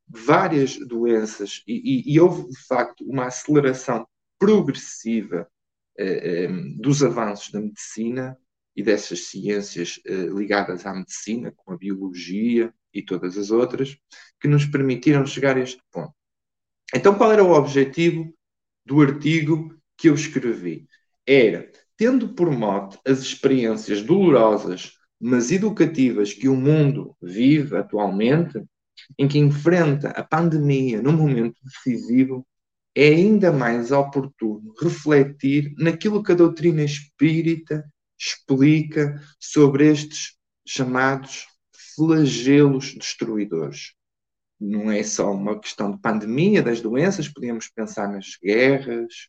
várias 0.08 0.76
doenças. 0.76 1.62
E, 1.66 2.12
e, 2.12 2.14
e, 2.14 2.20
houve, 2.20 2.48
de 2.48 2.58
facto, 2.66 3.04
uma 3.04 3.26
aceleração 3.26 4.06
progressiva 4.38 5.48
uh, 5.98 6.80
dos 6.80 7.02
avanços 7.02 7.50
da 7.50 7.60
medicina 7.60 8.36
e 8.76 8.82
dessas 8.82 9.24
ciências 9.24 10.00
ligadas 10.06 10.86
à 10.86 10.94
medicina, 10.94 11.52
como 11.56 11.74
a 11.74 11.78
biologia 11.78 12.72
e 12.94 13.02
todas 13.02 13.36
as 13.36 13.50
outras, 13.50 13.98
que 14.40 14.46
nos 14.46 14.64
permitiram 14.64 15.26
chegar 15.26 15.56
a 15.56 15.60
este 15.60 15.82
ponto. 15.90 16.14
Então, 16.94 17.18
qual 17.18 17.32
era 17.32 17.42
o 17.42 17.52
objetivo 17.52 18.32
do 18.86 19.00
artigo 19.00 19.76
que 19.96 20.08
eu 20.08 20.14
escrevi? 20.14 20.86
era, 21.28 21.70
tendo 21.94 22.30
por 22.30 22.50
mote 22.50 22.98
as 23.06 23.18
experiências 23.18 24.02
dolorosas, 24.02 24.92
mas 25.20 25.52
educativas 25.52 26.32
que 26.32 26.48
o 26.48 26.56
mundo 26.56 27.14
vive 27.20 27.76
atualmente, 27.76 28.64
em 29.18 29.28
que 29.28 29.38
enfrenta 29.38 30.10
a 30.10 30.22
pandemia 30.22 31.00
num 31.02 31.12
momento 31.12 31.56
decisivo, 31.64 32.46
é 32.94 33.08
ainda 33.08 33.52
mais 33.52 33.92
oportuno 33.92 34.74
refletir 34.80 35.72
naquilo 35.78 36.22
que 36.22 36.32
a 36.32 36.34
doutrina 36.34 36.82
espírita 36.82 37.84
explica 38.18 39.22
sobre 39.38 39.88
estes 39.88 40.36
chamados 40.66 41.46
flagelos 41.94 42.94
destruidores. 42.94 43.94
Não 44.60 44.90
é 44.90 45.02
só 45.04 45.32
uma 45.32 45.58
questão 45.60 45.92
de 45.92 45.98
pandemia 46.00 46.62
das 46.62 46.80
doenças, 46.80 47.28
podíamos 47.28 47.68
pensar 47.68 48.08
nas 48.08 48.36
guerras, 48.42 49.28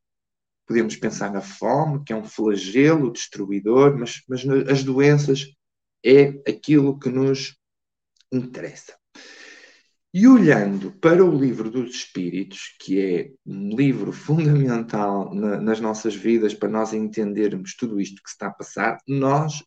podemos 0.66 0.96
pensar 0.96 1.32
na 1.32 1.42
fome, 1.42 2.04
que 2.04 2.14
é 2.14 2.16
um 2.16 2.26
flagelo 2.26 3.12
destruidor, 3.12 3.98
mas, 3.98 4.22
mas 4.28 4.44
as 4.68 4.84
doenças 4.84 5.46
é 6.04 6.30
aquilo 6.50 6.98
que 6.98 7.10
nos 7.10 7.56
interessa. 8.32 8.98
E 10.12 10.28
olhando 10.28 10.92
para 10.94 11.24
o 11.24 11.38
livro 11.38 11.70
dos 11.70 11.92
Espíritos, 11.92 12.76
que 12.80 13.00
é 13.00 13.32
um 13.46 13.76
livro 13.76 14.12
fundamental 14.12 15.34
na, 15.36 15.62
nas 15.62 15.80
nossas 15.80 16.16
vidas 16.16 16.54
para 16.54 16.68
nós 16.68 16.94
entendermos 16.94 17.76
tudo 17.76 18.02
isto 18.02 18.22
que 18.24 18.30
está 18.30 18.48
a 18.48 18.54
passar, 18.54 18.98
nós 19.08 19.64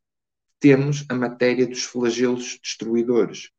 temos 0.59 1.05
a 1.09 1.15
matéria 1.15 1.65
dos 1.65 1.85
flagelos 1.85 2.59
destruidores, 2.61 3.51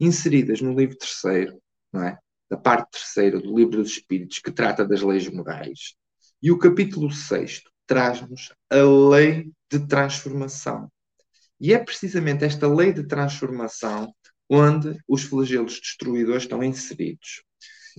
inseridas 0.00 0.62
no 0.62 0.74
livro 0.74 0.96
terceiro, 0.96 1.60
não 1.92 2.04
é? 2.04 2.18
da 2.50 2.56
parte 2.56 2.92
terceira 2.92 3.38
do 3.38 3.54
livro 3.54 3.76
dos 3.76 3.92
Espíritos, 3.92 4.38
que 4.38 4.50
trata 4.50 4.84
das 4.84 5.02
leis 5.02 5.28
morais, 5.28 5.94
e 6.42 6.50
o 6.50 6.58
capítulo 6.58 7.12
6 7.12 7.62
traz-nos 7.86 8.52
a 8.70 8.76
lei 8.76 9.52
de 9.70 9.86
transformação. 9.86 10.90
E 11.60 11.74
é 11.74 11.78
precisamente 11.78 12.44
esta 12.44 12.66
lei 12.66 12.94
de 12.94 13.06
transformação 13.06 14.10
onde 14.50 14.98
os 15.06 15.22
flagelos 15.22 15.78
destruidores 15.78 16.42
estão 16.42 16.64
inseridos. 16.64 17.44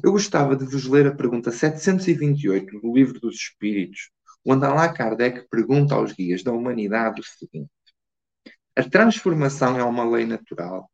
Eu 0.04 0.12
gostava 0.12 0.54
de 0.54 0.66
vos 0.66 0.86
ler 0.86 1.08
a 1.08 1.16
pergunta 1.16 1.50
728 1.50 2.82
do 2.82 2.94
Livro 2.94 3.22
dos 3.22 3.36
Espíritos, 3.36 4.10
onde 4.46 4.66
Allan 4.66 4.92
Kardec 4.92 5.48
pergunta 5.50 5.96
aos 5.96 6.12
guias 6.12 6.44
da 6.44 6.52
humanidade 6.52 7.22
o 7.22 7.24
seguinte: 7.24 7.72
A 8.76 8.84
transformação 8.84 9.80
é 9.80 9.84
uma 9.84 10.04
lei 10.04 10.26
natural? 10.26 10.92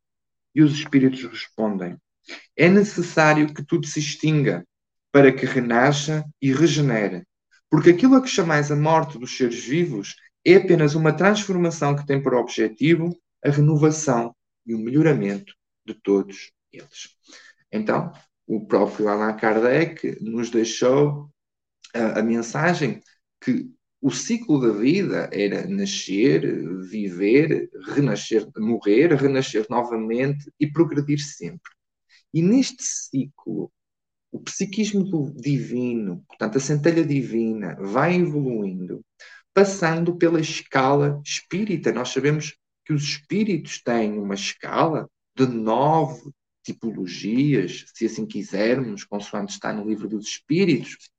E 0.54 0.62
os 0.62 0.72
espíritos 0.72 1.24
respondem: 1.24 1.96
É 2.56 2.68
necessário 2.68 3.52
que 3.52 3.64
tudo 3.64 3.84
se 3.84 3.98
extinga 3.98 4.64
para 5.10 5.32
que 5.32 5.44
renasça 5.44 6.24
e 6.40 6.52
regenere, 6.52 7.24
porque 7.68 7.90
aquilo 7.90 8.14
a 8.14 8.22
que 8.22 8.28
chamais 8.28 8.70
a 8.70 8.76
morte 8.76 9.18
dos 9.18 9.36
seres 9.36 9.64
vivos 9.64 10.14
é 10.44 10.54
apenas 10.54 10.94
uma 10.94 11.12
transformação 11.12 11.96
que 11.96 12.06
tem 12.06 12.22
por 12.22 12.34
objetivo 12.34 13.16
a 13.44 13.50
renovação 13.50 14.34
e 14.68 14.74
o 14.74 14.78
melhoramento 14.78 15.54
de 15.84 15.94
todos 15.94 16.52
eles. 16.70 17.16
Então, 17.72 18.12
o 18.46 18.66
próprio 18.66 19.08
Allan 19.08 19.36
Kardec 19.36 20.22
nos 20.22 20.50
deixou 20.50 21.30
a, 21.94 22.20
a 22.20 22.22
mensagem 22.22 23.02
que 23.40 23.70
o 24.00 24.10
ciclo 24.10 24.60
da 24.60 24.72
vida 24.78 25.28
era 25.32 25.66
nascer, 25.66 26.42
viver, 26.88 27.68
renascer, 27.94 28.46
morrer, 28.56 29.12
renascer 29.14 29.66
novamente 29.68 30.52
e 30.60 30.70
progredir 30.70 31.18
sempre. 31.18 31.72
E 32.32 32.42
neste 32.42 32.82
ciclo 32.82 33.72
o 34.30 34.38
psiquismo 34.40 35.32
divino, 35.34 36.22
portanto, 36.28 36.58
a 36.58 36.60
centelha 36.60 37.04
divina, 37.04 37.76
vai 37.80 38.16
evoluindo, 38.16 39.04
passando 39.54 40.16
pela 40.16 40.40
escala 40.40 41.20
espírita. 41.24 41.92
Nós 41.92 42.10
sabemos 42.10 42.54
que 42.88 42.94
os 42.94 43.02
espíritos 43.02 43.82
têm 43.82 44.18
uma 44.18 44.34
escala 44.34 45.10
de 45.36 45.46
nove 45.46 46.32
tipologias, 46.64 47.84
se 47.92 48.06
assim 48.06 48.24
quisermos, 48.24 49.04
consoante 49.04 49.52
está 49.52 49.74
no 49.74 49.86
livro 49.86 50.08
dos 50.08 50.26
espíritos, 50.26 51.10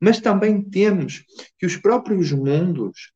mas 0.00 0.20
também 0.20 0.62
temos 0.62 1.24
que 1.58 1.66
os 1.66 1.76
próprios 1.76 2.30
mundos 2.30 3.12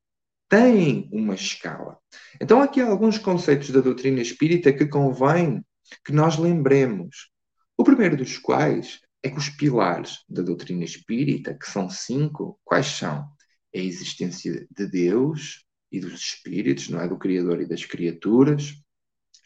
têm 0.48 1.08
uma 1.12 1.36
escala. 1.36 1.98
Então, 2.40 2.60
aqui 2.60 2.80
há 2.80 2.88
alguns 2.88 3.16
conceitos 3.16 3.70
da 3.70 3.80
doutrina 3.80 4.20
espírita 4.20 4.72
que 4.72 4.86
convém 4.86 5.64
que 6.04 6.12
nós 6.12 6.36
lembremos. 6.36 7.30
O 7.78 7.84
primeiro 7.84 8.16
dos 8.16 8.38
quais 8.38 9.00
é 9.22 9.30
que 9.30 9.38
os 9.38 9.50
pilares 9.50 10.24
da 10.28 10.42
doutrina 10.42 10.82
espírita, 10.82 11.54
que 11.54 11.70
são 11.70 11.88
cinco, 11.88 12.58
quais 12.64 12.86
são? 12.86 13.24
É 13.72 13.78
a 13.78 13.84
existência 13.84 14.66
de 14.68 14.86
Deus 14.88 15.64
e 15.90 16.00
dos 16.00 16.14
espíritos, 16.14 16.88
não 16.88 17.00
é? 17.00 17.08
Do 17.08 17.18
Criador 17.18 17.60
e 17.60 17.66
das 17.66 17.84
criaturas, 17.84 18.74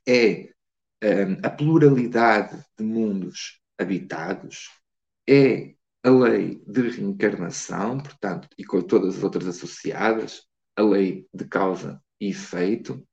é 0.07 0.51
um, 1.03 1.47
a 1.47 1.51
pluralidade 1.51 2.65
de 2.79 2.85
mundos 2.85 3.61
habitados, 3.79 4.71
é 5.29 5.75
a 6.03 6.11
lei 6.11 6.63
de 6.67 6.89
reencarnação, 6.89 7.99
portanto, 7.99 8.49
e 8.59 8.65
com 8.65 8.83
todas 8.83 9.17
as 9.17 9.23
outras 9.23 9.47
associadas, 9.47 10.43
a 10.77 10.83
lei 10.83 11.27
de 11.33 11.47
causa 11.47 12.01
e 12.21 12.29
efeito, 12.29 13.07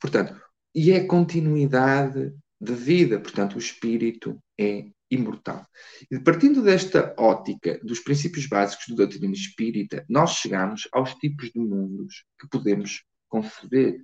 portanto, 0.00 0.40
e 0.74 0.92
é 0.92 1.04
continuidade 1.04 2.32
de 2.60 2.74
vida, 2.74 3.18
portanto, 3.18 3.56
o 3.56 3.58
espírito 3.58 4.40
é 4.58 4.86
imortal. 5.10 5.66
E 6.10 6.18
partindo 6.18 6.62
desta 6.62 7.14
ótica 7.18 7.80
dos 7.82 8.00
princípios 8.00 8.46
básicos 8.46 8.86
do 8.88 8.96
doutrina 8.96 9.32
espírita, 9.32 10.04
nós 10.08 10.32
chegamos 10.32 10.88
aos 10.92 11.14
tipos 11.14 11.50
de 11.50 11.58
mundos 11.58 12.24
que 12.38 12.48
podemos 12.48 13.04
conceber. 13.28 14.02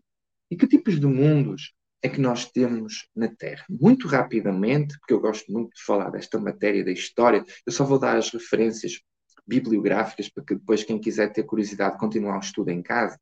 E 0.51 0.57
que 0.57 0.67
tipos 0.67 1.01
de 1.01 1.07
mundos 1.07 1.75
é 2.03 2.09
que 2.09 2.21
nós 2.21 2.51
temos 2.51 3.09
na 3.15 3.29
Terra? 3.29 3.65
Muito 3.69 4.07
rapidamente, 4.07 4.99
porque 4.99 5.15
eu 5.15 5.21
gosto 5.21 5.51
muito 5.51 5.75
de 5.75 5.83
falar 5.83 6.11
desta 6.11 6.39
matéria 6.39 6.85
da 6.85 6.93
história, 6.93 7.45
eu 7.67 7.73
só 7.73 7.85
vou 7.85 7.99
dar 7.99 8.17
as 8.17 8.31
referências 8.31 9.01
bibliográficas 9.47 10.29
para 10.29 10.45
que 10.45 10.55
depois 10.55 10.85
quem 10.85 10.99
quiser 10.99 11.33
ter 11.33 11.45
curiosidade 11.45 11.99
continuar 11.99 12.37
o 12.37 12.41
estudo 12.41 12.71
em 12.71 12.83
casa. 12.83 13.19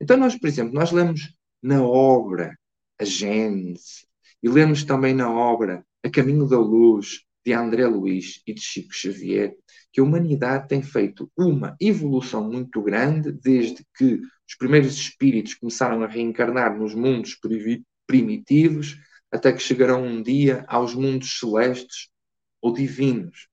Então 0.00 0.16
nós, 0.16 0.36
por 0.36 0.48
exemplo, 0.48 0.72
nós 0.72 0.90
lemos 0.90 1.34
na 1.62 1.82
obra 1.82 2.56
a 2.98 3.04
Gênese 3.04 4.06
e 4.42 4.48
lemos 4.48 4.84
também 4.84 5.14
na 5.14 5.30
obra 5.30 5.84
a 6.02 6.10
Caminho 6.10 6.46
da 6.48 6.58
Luz, 6.58 7.24
de 7.44 7.52
André 7.52 7.86
Luiz 7.86 8.42
e 8.46 8.54
de 8.54 8.60
Chico 8.60 8.92
Xavier, 8.92 9.54
que 9.92 10.00
a 10.00 10.04
humanidade 10.04 10.68
tem 10.68 10.82
feito 10.82 11.30
uma 11.36 11.76
evolução 11.80 12.48
muito 12.48 12.82
grande 12.82 13.32
desde 13.32 13.84
que 13.96 14.20
os 14.48 14.54
primeiros 14.58 14.94
espíritos 14.94 15.54
começaram 15.54 16.02
a 16.02 16.06
reencarnar 16.06 16.78
nos 16.78 16.94
mundos 16.94 17.36
primitivos, 18.06 18.96
até 19.32 19.52
que 19.52 19.62
chegarão 19.62 20.04
um 20.04 20.22
dia 20.22 20.64
aos 20.68 20.94
mundos 20.94 21.38
celestes 21.38 22.08
ou 22.60 22.72
divinos. 22.72 23.48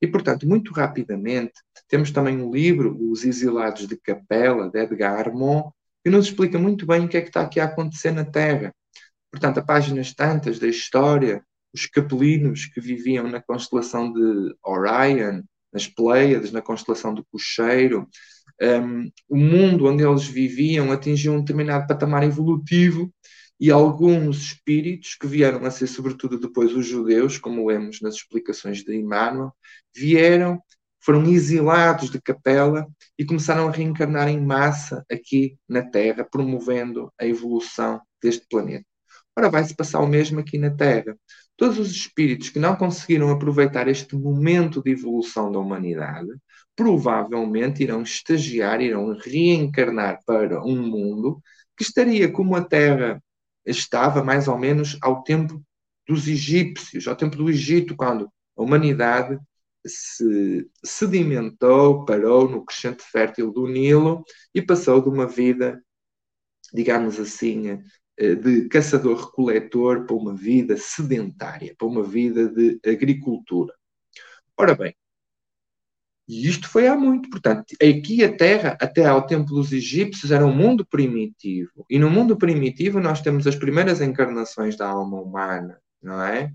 E, 0.00 0.06
portanto, 0.06 0.46
muito 0.46 0.72
rapidamente, 0.72 1.54
temos 1.88 2.10
também 2.10 2.36
um 2.36 2.52
livro, 2.52 2.96
Os 3.10 3.24
Exilados 3.24 3.86
de 3.86 3.96
Capela, 3.96 4.68
de 4.68 4.80
Edgar 4.80 5.18
Armand, 5.18 5.70
que 6.04 6.10
nos 6.10 6.26
explica 6.26 6.58
muito 6.58 6.84
bem 6.84 7.04
o 7.04 7.08
que 7.08 7.16
é 7.16 7.20
que 7.20 7.28
está 7.28 7.42
aqui 7.42 7.60
a 7.60 7.64
acontecer 7.64 8.10
na 8.10 8.24
Terra. 8.24 8.74
Portanto, 9.30 9.58
a 9.58 9.62
páginas 9.62 10.12
tantas 10.12 10.58
da 10.58 10.66
história 10.66 11.42
os 11.72 11.86
capelinos 11.86 12.66
que 12.66 12.80
viviam 12.80 13.28
na 13.28 13.40
constelação 13.40 14.12
de 14.12 14.54
Orion, 14.64 15.42
nas 15.72 15.86
Pleiades, 15.86 16.52
na 16.52 16.60
constelação 16.60 17.14
do 17.14 17.24
Cocheiro, 17.24 18.08
um, 18.60 19.10
o 19.28 19.36
mundo 19.36 19.86
onde 19.86 20.04
eles 20.04 20.24
viviam 20.24 20.92
atingiu 20.92 21.32
um 21.32 21.40
determinado 21.40 21.86
patamar 21.86 22.22
evolutivo 22.22 23.12
e 23.58 23.70
alguns 23.70 24.38
espíritos 24.38 25.14
que 25.14 25.26
vieram 25.26 25.64
a 25.64 25.70
ser, 25.70 25.86
sobretudo 25.86 26.38
depois, 26.38 26.74
os 26.74 26.86
judeus, 26.86 27.38
como 27.38 27.66
lemos 27.66 28.00
nas 28.00 28.16
explicações 28.16 28.82
de 28.82 28.94
Emmanuel, 28.94 29.52
vieram, 29.94 30.60
foram 31.00 31.24
exilados 31.26 32.10
de 32.10 32.20
capela 32.20 32.86
e 33.18 33.24
começaram 33.24 33.68
a 33.68 33.70
reencarnar 33.70 34.28
em 34.28 34.40
massa 34.40 35.04
aqui 35.10 35.56
na 35.68 35.82
Terra, 35.82 36.26
promovendo 36.28 37.12
a 37.18 37.26
evolução 37.26 38.00
deste 38.20 38.46
planeta. 38.48 38.84
Ora, 39.36 39.48
vai-se 39.48 39.74
passar 39.74 40.00
o 40.00 40.06
mesmo 40.06 40.40
aqui 40.40 40.58
na 40.58 40.70
Terra 40.70 41.16
todos 41.62 41.78
os 41.78 41.92
espíritos 41.92 42.48
que 42.48 42.58
não 42.58 42.74
conseguiram 42.74 43.30
aproveitar 43.30 43.86
este 43.86 44.16
momento 44.16 44.82
de 44.82 44.90
evolução 44.90 45.52
da 45.52 45.60
humanidade, 45.60 46.26
provavelmente 46.74 47.84
irão 47.84 48.02
estagiar, 48.02 48.80
irão 48.80 49.16
reencarnar 49.16 50.18
para 50.26 50.60
um 50.64 50.76
mundo 50.76 51.40
que 51.76 51.84
estaria 51.84 52.28
como 52.28 52.56
a 52.56 52.64
Terra 52.64 53.22
estava 53.64 54.24
mais 54.24 54.48
ou 54.48 54.58
menos 54.58 54.98
ao 55.00 55.22
tempo 55.22 55.62
dos 56.04 56.26
egípcios, 56.26 57.06
ao 57.06 57.14
tempo 57.14 57.36
do 57.36 57.48
Egito, 57.48 57.94
quando 57.94 58.28
a 58.56 58.62
humanidade 58.64 59.38
se 59.86 60.68
sedimentou, 60.84 62.04
parou 62.04 62.48
no 62.48 62.64
crescente 62.64 63.04
fértil 63.04 63.52
do 63.52 63.68
Nilo 63.68 64.24
e 64.52 64.60
passou 64.60 65.00
de 65.00 65.08
uma 65.08 65.28
vida, 65.28 65.80
digamos 66.74 67.20
assim, 67.20 67.78
de 68.18 68.68
caçador-recoletor 68.68 70.06
para 70.06 70.16
uma 70.16 70.34
vida 70.34 70.76
sedentária, 70.76 71.74
para 71.76 71.86
uma 71.86 72.02
vida 72.02 72.48
de 72.48 72.78
agricultura. 72.86 73.74
Ora 74.56 74.74
bem, 74.74 74.94
e 76.28 76.48
isto 76.48 76.68
foi 76.68 76.86
há 76.86 76.96
muito. 76.96 77.28
Portanto, 77.28 77.74
aqui 77.74 78.24
a 78.24 78.34
Terra, 78.34 78.76
até 78.80 79.04
ao 79.04 79.26
tempo 79.26 79.52
dos 79.52 79.72
egípcios, 79.72 80.30
era 80.30 80.46
um 80.46 80.54
mundo 80.54 80.86
primitivo. 80.86 81.84
E 81.90 81.98
no 81.98 82.10
mundo 82.10 82.36
primitivo 82.36 83.00
nós 83.00 83.20
temos 83.20 83.46
as 83.46 83.56
primeiras 83.56 84.00
encarnações 84.00 84.76
da 84.76 84.88
alma 84.88 85.20
humana, 85.20 85.80
não 86.02 86.22
é? 86.22 86.52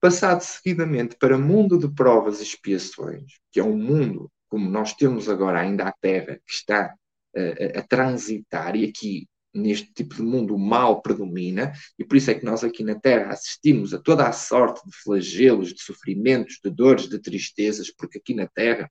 Passado 0.00 0.40
seguidamente 0.40 1.16
para 1.16 1.38
mundo 1.38 1.78
de 1.78 1.88
provas 1.94 2.40
e 2.40 2.42
expiações, 2.42 3.38
que 3.50 3.60
é 3.60 3.64
um 3.64 3.76
mundo 3.76 4.30
como 4.48 4.68
nós 4.68 4.92
temos 4.92 5.30
agora 5.30 5.60
ainda 5.60 5.84
a 5.84 5.92
Terra, 5.92 6.38
que 6.46 6.52
está 6.52 6.94
uh, 7.34 7.78
a 7.78 7.82
transitar, 7.82 8.76
e 8.76 8.84
aqui 8.84 9.26
neste 9.54 9.92
tipo 9.92 10.14
de 10.14 10.22
mundo 10.22 10.54
o 10.54 10.58
mal 10.58 11.02
predomina, 11.02 11.72
e 11.98 12.04
por 12.04 12.16
isso 12.16 12.30
é 12.30 12.34
que 12.34 12.44
nós 12.44 12.64
aqui 12.64 12.82
na 12.82 12.94
Terra 12.94 13.32
assistimos 13.32 13.92
a 13.92 13.98
toda 13.98 14.26
a 14.26 14.32
sorte 14.32 14.80
de 14.86 14.96
flagelos, 14.96 15.72
de 15.72 15.82
sofrimentos, 15.82 16.58
de 16.62 16.70
dores, 16.70 17.08
de 17.08 17.18
tristezas, 17.18 17.90
porque 17.90 18.18
aqui 18.18 18.34
na 18.34 18.46
Terra 18.46 18.90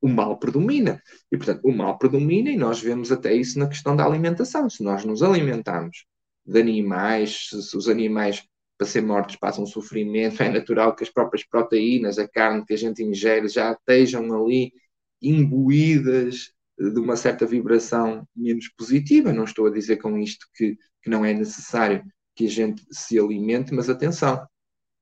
o 0.00 0.08
mal 0.08 0.38
predomina. 0.38 1.02
E, 1.30 1.36
portanto, 1.36 1.60
o 1.64 1.72
mal 1.72 1.98
predomina 1.98 2.50
e 2.50 2.56
nós 2.56 2.80
vemos 2.80 3.10
até 3.12 3.34
isso 3.34 3.58
na 3.58 3.68
questão 3.68 3.96
da 3.96 4.04
alimentação. 4.04 4.70
Se 4.70 4.82
nós 4.82 5.04
nos 5.04 5.22
alimentamos 5.22 6.06
de 6.46 6.60
animais, 6.60 7.48
se, 7.50 7.76
os 7.76 7.88
animais 7.88 8.44
para 8.78 8.86
ser 8.86 9.02
mortos 9.02 9.36
passam 9.36 9.66
sofrimento, 9.66 10.40
é 10.42 10.48
natural 10.48 10.94
que 10.94 11.02
as 11.02 11.10
próprias 11.10 11.44
proteínas, 11.44 12.18
a 12.18 12.28
carne 12.28 12.64
que 12.64 12.72
a 12.72 12.78
gente 12.78 13.02
ingere 13.02 13.48
já 13.48 13.72
estejam 13.72 14.32
ali 14.32 14.72
imbuídas 15.20 16.52
de 16.78 17.00
uma 17.00 17.16
certa 17.16 17.44
vibração 17.44 18.26
menos 18.34 18.68
positiva. 18.68 19.32
Não 19.32 19.44
estou 19.44 19.66
a 19.66 19.70
dizer 19.70 19.96
com 19.96 20.16
isto 20.18 20.46
que, 20.54 20.76
que 21.02 21.10
não 21.10 21.24
é 21.24 21.34
necessário 21.34 22.04
que 22.34 22.46
a 22.46 22.50
gente 22.50 22.84
se 22.90 23.18
alimente, 23.18 23.74
mas 23.74 23.90
atenção, 23.90 24.46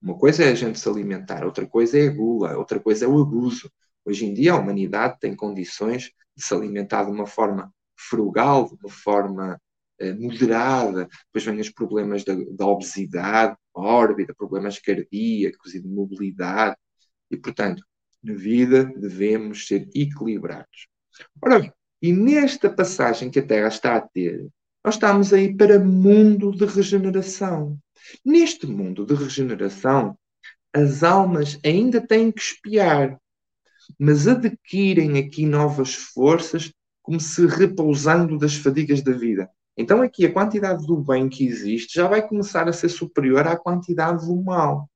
uma 0.00 0.16
coisa 0.18 0.44
é 0.44 0.50
a 0.50 0.54
gente 0.54 0.78
se 0.78 0.88
alimentar, 0.88 1.44
outra 1.44 1.66
coisa 1.66 1.98
é 1.98 2.08
a 2.08 2.10
gula, 2.10 2.56
outra 2.56 2.80
coisa 2.80 3.04
é 3.04 3.08
o 3.08 3.20
abuso. 3.20 3.70
Hoje 4.04 4.24
em 4.24 4.32
dia 4.32 4.52
a 4.52 4.58
humanidade 4.58 5.18
tem 5.20 5.34
condições 5.34 6.12
de 6.36 6.44
se 6.44 6.54
alimentar 6.54 7.04
de 7.04 7.10
uma 7.10 7.26
forma 7.26 7.72
frugal, 7.96 8.68
de 8.68 8.74
uma 8.74 8.90
forma 8.90 9.60
eh, 9.98 10.14
moderada, 10.14 11.08
depois 11.26 11.44
vêm 11.44 11.60
os 11.60 11.70
problemas 11.70 12.24
da, 12.24 12.34
da 12.52 12.66
obesidade 12.66 13.56
mórbida, 13.74 14.34
problemas 14.34 14.78
cardíacos 14.78 15.74
e 15.74 15.80
de 15.82 15.88
mobilidade, 15.88 16.76
e 17.30 17.36
portanto, 17.36 17.82
na 18.22 18.34
vida 18.34 18.84
devemos 18.84 19.66
ser 19.66 19.88
equilibrados. 19.94 20.88
Ora 21.42 21.72
e 22.00 22.12
nesta 22.12 22.68
passagem 22.68 23.31
que 23.31 23.38
a 23.38 23.46
Terra 23.46 23.68
está 23.68 23.96
a 23.96 24.00
ter, 24.00 24.46
nós 24.85 24.94
estamos 24.94 25.33
aí 25.33 25.55
para 25.55 25.79
mundo 25.79 26.52
de 26.52 26.64
regeneração. 26.64 27.79
Neste 28.24 28.66
mundo 28.66 29.05
de 29.05 29.14
regeneração, 29.14 30.16
as 30.72 31.02
almas 31.02 31.59
ainda 31.64 32.00
têm 32.00 32.31
que 32.31 32.40
espiar, 32.40 33.18
mas 33.98 34.29
adquirem 34.29 35.18
aqui 35.18 35.46
novas 35.46 35.94
forças, 35.94 36.72
como 37.02 37.18
se 37.18 37.46
repousando 37.46 38.38
das 38.38 38.55
fadigas 38.55 39.02
da 39.02 39.12
vida. 39.12 39.48
Então, 39.76 40.02
aqui 40.02 40.24
a 40.24 40.33
quantidade 40.33 40.87
do 40.87 40.96
bem 40.98 41.29
que 41.29 41.46
existe 41.46 41.94
já 41.94 42.09
vai 42.09 42.26
começar 42.26 42.68
a 42.68 42.72
ser 42.72 42.88
superior 42.88 43.46
à 43.46 43.57
quantidade 43.57 44.26
do 44.26 44.42
mal. 44.42 44.88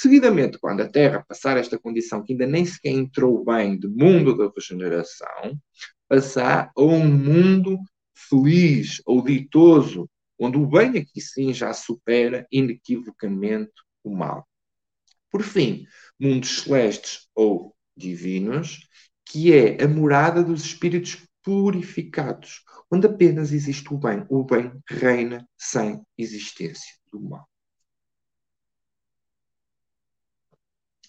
Seguidamente, 0.00 0.58
quando 0.58 0.80
a 0.80 0.88
Terra 0.88 1.22
passar 1.28 1.58
esta 1.58 1.78
condição 1.78 2.24
que 2.24 2.32
ainda 2.32 2.46
nem 2.46 2.64
sequer 2.64 2.88
entrou 2.88 3.44
bem 3.44 3.78
de 3.78 3.86
mundo 3.86 4.34
da 4.34 4.50
regeneração, 4.50 5.60
passar 6.08 6.72
a 6.74 6.82
um 6.82 7.06
mundo 7.06 7.78
feliz 8.14 9.02
ou 9.04 9.22
ditoso, 9.22 10.08
onde 10.38 10.56
o 10.56 10.66
bem 10.66 10.96
aqui 10.96 11.20
sim 11.20 11.52
já 11.52 11.74
supera 11.74 12.46
inequivocamente 12.50 13.74
o 14.02 14.16
mal. 14.16 14.48
Por 15.30 15.42
fim, 15.42 15.84
mundos 16.18 16.62
celestes 16.62 17.28
ou 17.34 17.76
divinos, 17.94 18.88
que 19.26 19.52
é 19.52 19.84
a 19.84 19.86
morada 19.86 20.42
dos 20.42 20.64
espíritos 20.64 21.18
purificados, 21.42 22.64
onde 22.90 23.06
apenas 23.06 23.52
existe 23.52 23.92
o 23.92 23.98
bem. 23.98 24.24
O 24.30 24.44
bem 24.44 24.72
reina 24.88 25.46
sem 25.58 26.00
existência 26.16 26.96
do 27.12 27.20
mal. 27.20 27.49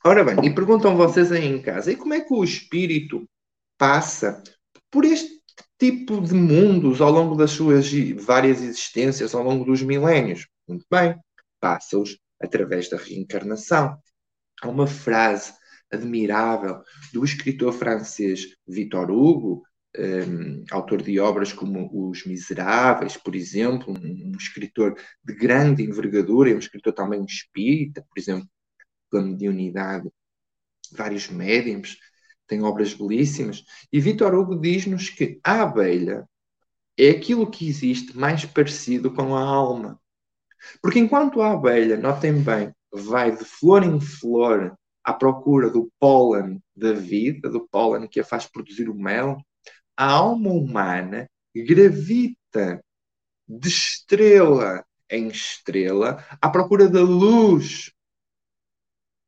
Ora 0.04 0.24
bem, 0.24 0.44
e 0.44 0.56
perguntam 0.56 0.98
vocês 0.98 1.32
aí 1.32 1.46
em 1.46 1.62
casa, 1.62 1.92
e 1.92 1.96
como 1.96 2.16
é 2.16 2.22
que 2.22 2.34
o 2.34 2.44
espírito 2.44 3.30
passa 3.78 4.42
por 4.90 5.06
este 5.06 5.40
tipo 5.78 6.20
de 6.20 6.34
mundos 6.34 7.02
ao 7.02 7.12
longo 7.12 7.36
das 7.36 7.52
suas 7.52 7.92
várias 8.16 8.64
existências, 8.64 9.36
ao 9.36 9.44
longo 9.44 9.64
dos 9.64 9.84
milénios? 9.84 10.48
Muito 10.68 10.88
bem, 10.90 11.16
passa-os 11.60 12.18
através 12.42 12.90
da 12.90 12.98
reencarnação. 12.98 13.96
Há 14.64 14.68
uma 14.68 14.88
frase 14.88 15.54
admirável 15.92 16.82
do 17.14 17.24
escritor 17.24 17.72
francês 17.72 18.48
Victor 18.68 19.12
Hugo, 19.12 19.62
um, 20.00 20.64
autor 20.72 21.04
de 21.04 21.20
obras 21.20 21.54
como 21.54 22.10
Os 22.10 22.26
Miseráveis, 22.26 23.18
por 23.18 23.36
exemplo, 23.36 23.94
um, 23.94 24.32
um, 24.32 24.36
escritor 24.36 24.96
de 25.24 25.36
grande 25.36 25.84
envergadura, 25.84 26.50
é 26.50 26.56
um 26.56 26.60
escritor 26.60 26.94
também 26.94 27.24
espírita, 27.24 28.04
por 28.10 28.20
exemplo, 28.20 28.48
pela 29.12 29.24
mediunidade, 29.24 30.10
vários 30.91 31.30
médiums, 31.30 31.97
tem 32.47 32.63
obras 32.63 32.93
belíssimas. 32.93 33.63
E 33.91 34.00
Vitor 34.00 34.34
Hugo 34.34 34.60
diz-nos 34.60 35.10
que 35.10 35.39
a 35.43 35.62
abelha 35.62 36.28
é 36.97 37.10
aquilo 37.10 37.50
que 37.50 37.67
existe 37.67 38.17
mais 38.17 38.45
parecido 38.45 39.13
com 39.13 39.36
a 39.36 39.41
alma. 39.41 40.00
Porque 40.82 41.00
enquanto 41.00 41.41
a 41.41 41.52
abelha, 41.52 41.97
notem 41.97 42.41
bem, 42.41 42.74
vai 42.91 43.36
de 43.36 43.43
flor 43.43 43.84
em 43.84 44.00
flor 44.00 44.76
à 45.04 45.13
procura 45.13 45.69
do 45.69 45.91
pólen 46.00 46.62
da 46.76 46.93
vida, 46.93 47.50
do 47.50 47.67
pólen 47.67 48.08
que 48.08 48.19
a 48.19 48.24
faz 48.24 48.45
produzir 48.45 48.89
o 48.89 48.95
mel, 48.95 49.38
a 49.95 50.06
alma 50.06 50.50
humana 50.50 51.30
gravita 51.56 52.84
de 53.47 53.67
estrela 53.67 54.86
em 55.10 55.28
estrela 55.28 56.24
à 56.41 56.50
procura 56.50 56.88
da 56.88 57.02
luz 57.02 57.91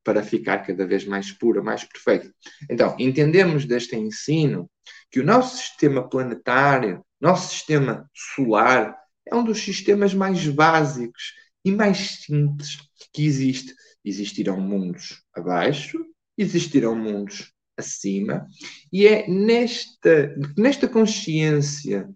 para 0.03 0.23
ficar 0.23 0.59
cada 0.59 0.85
vez 0.85 1.05
mais 1.05 1.31
pura, 1.31 1.61
mais 1.61 1.83
perfeita. 1.83 2.33
Então, 2.69 2.95
entendemos 2.99 3.65
deste 3.65 3.95
ensino 3.95 4.69
que 5.09 5.19
o 5.19 5.25
nosso 5.25 5.57
sistema 5.57 6.07
planetário, 6.07 7.03
nosso 7.19 7.53
sistema 7.53 8.09
solar, 8.13 8.97
é 9.25 9.35
um 9.35 9.43
dos 9.43 9.59
sistemas 9.59 10.13
mais 10.13 10.45
básicos 10.47 11.33
e 11.63 11.71
mais 11.71 12.21
simples 12.25 12.77
que 13.13 13.25
existe. 13.25 13.73
Existirão 14.03 14.59
mundos 14.59 15.23
abaixo, 15.33 15.97
existirão 16.37 16.95
mundos 16.95 17.53
acima, 17.77 18.47
e 18.91 19.07
é 19.07 19.27
nesta, 19.27 20.35
nesta 20.57 20.87
consciência 20.87 22.07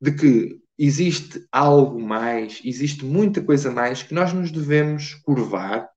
de 0.00 0.12
que 0.12 0.62
existe 0.78 1.46
algo 1.50 2.00
mais, 2.00 2.60
existe 2.64 3.04
muita 3.04 3.42
coisa 3.42 3.70
mais 3.70 4.02
que 4.02 4.14
nós 4.14 4.32
nos 4.32 4.50
devemos 4.50 5.14
curvar, 5.14 5.88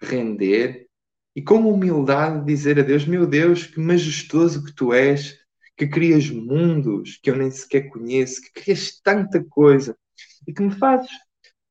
render 0.00 0.86
e 1.34 1.42
com 1.42 1.66
humildade 1.68 2.44
dizer 2.44 2.78
a 2.78 2.82
Deus: 2.82 3.06
Meu 3.06 3.26
Deus, 3.26 3.66
que 3.66 3.80
majestoso 3.80 4.64
que 4.64 4.74
tu 4.74 4.92
és, 4.92 5.38
que 5.76 5.86
crias 5.86 6.28
mundos 6.30 7.18
que 7.22 7.30
eu 7.30 7.36
nem 7.36 7.50
sequer 7.50 7.88
conheço, 7.88 8.42
que 8.42 8.62
crias 8.62 9.00
tanta 9.02 9.42
coisa 9.44 9.96
e 10.46 10.52
que 10.52 10.62
me 10.62 10.74
fazes 10.74 11.10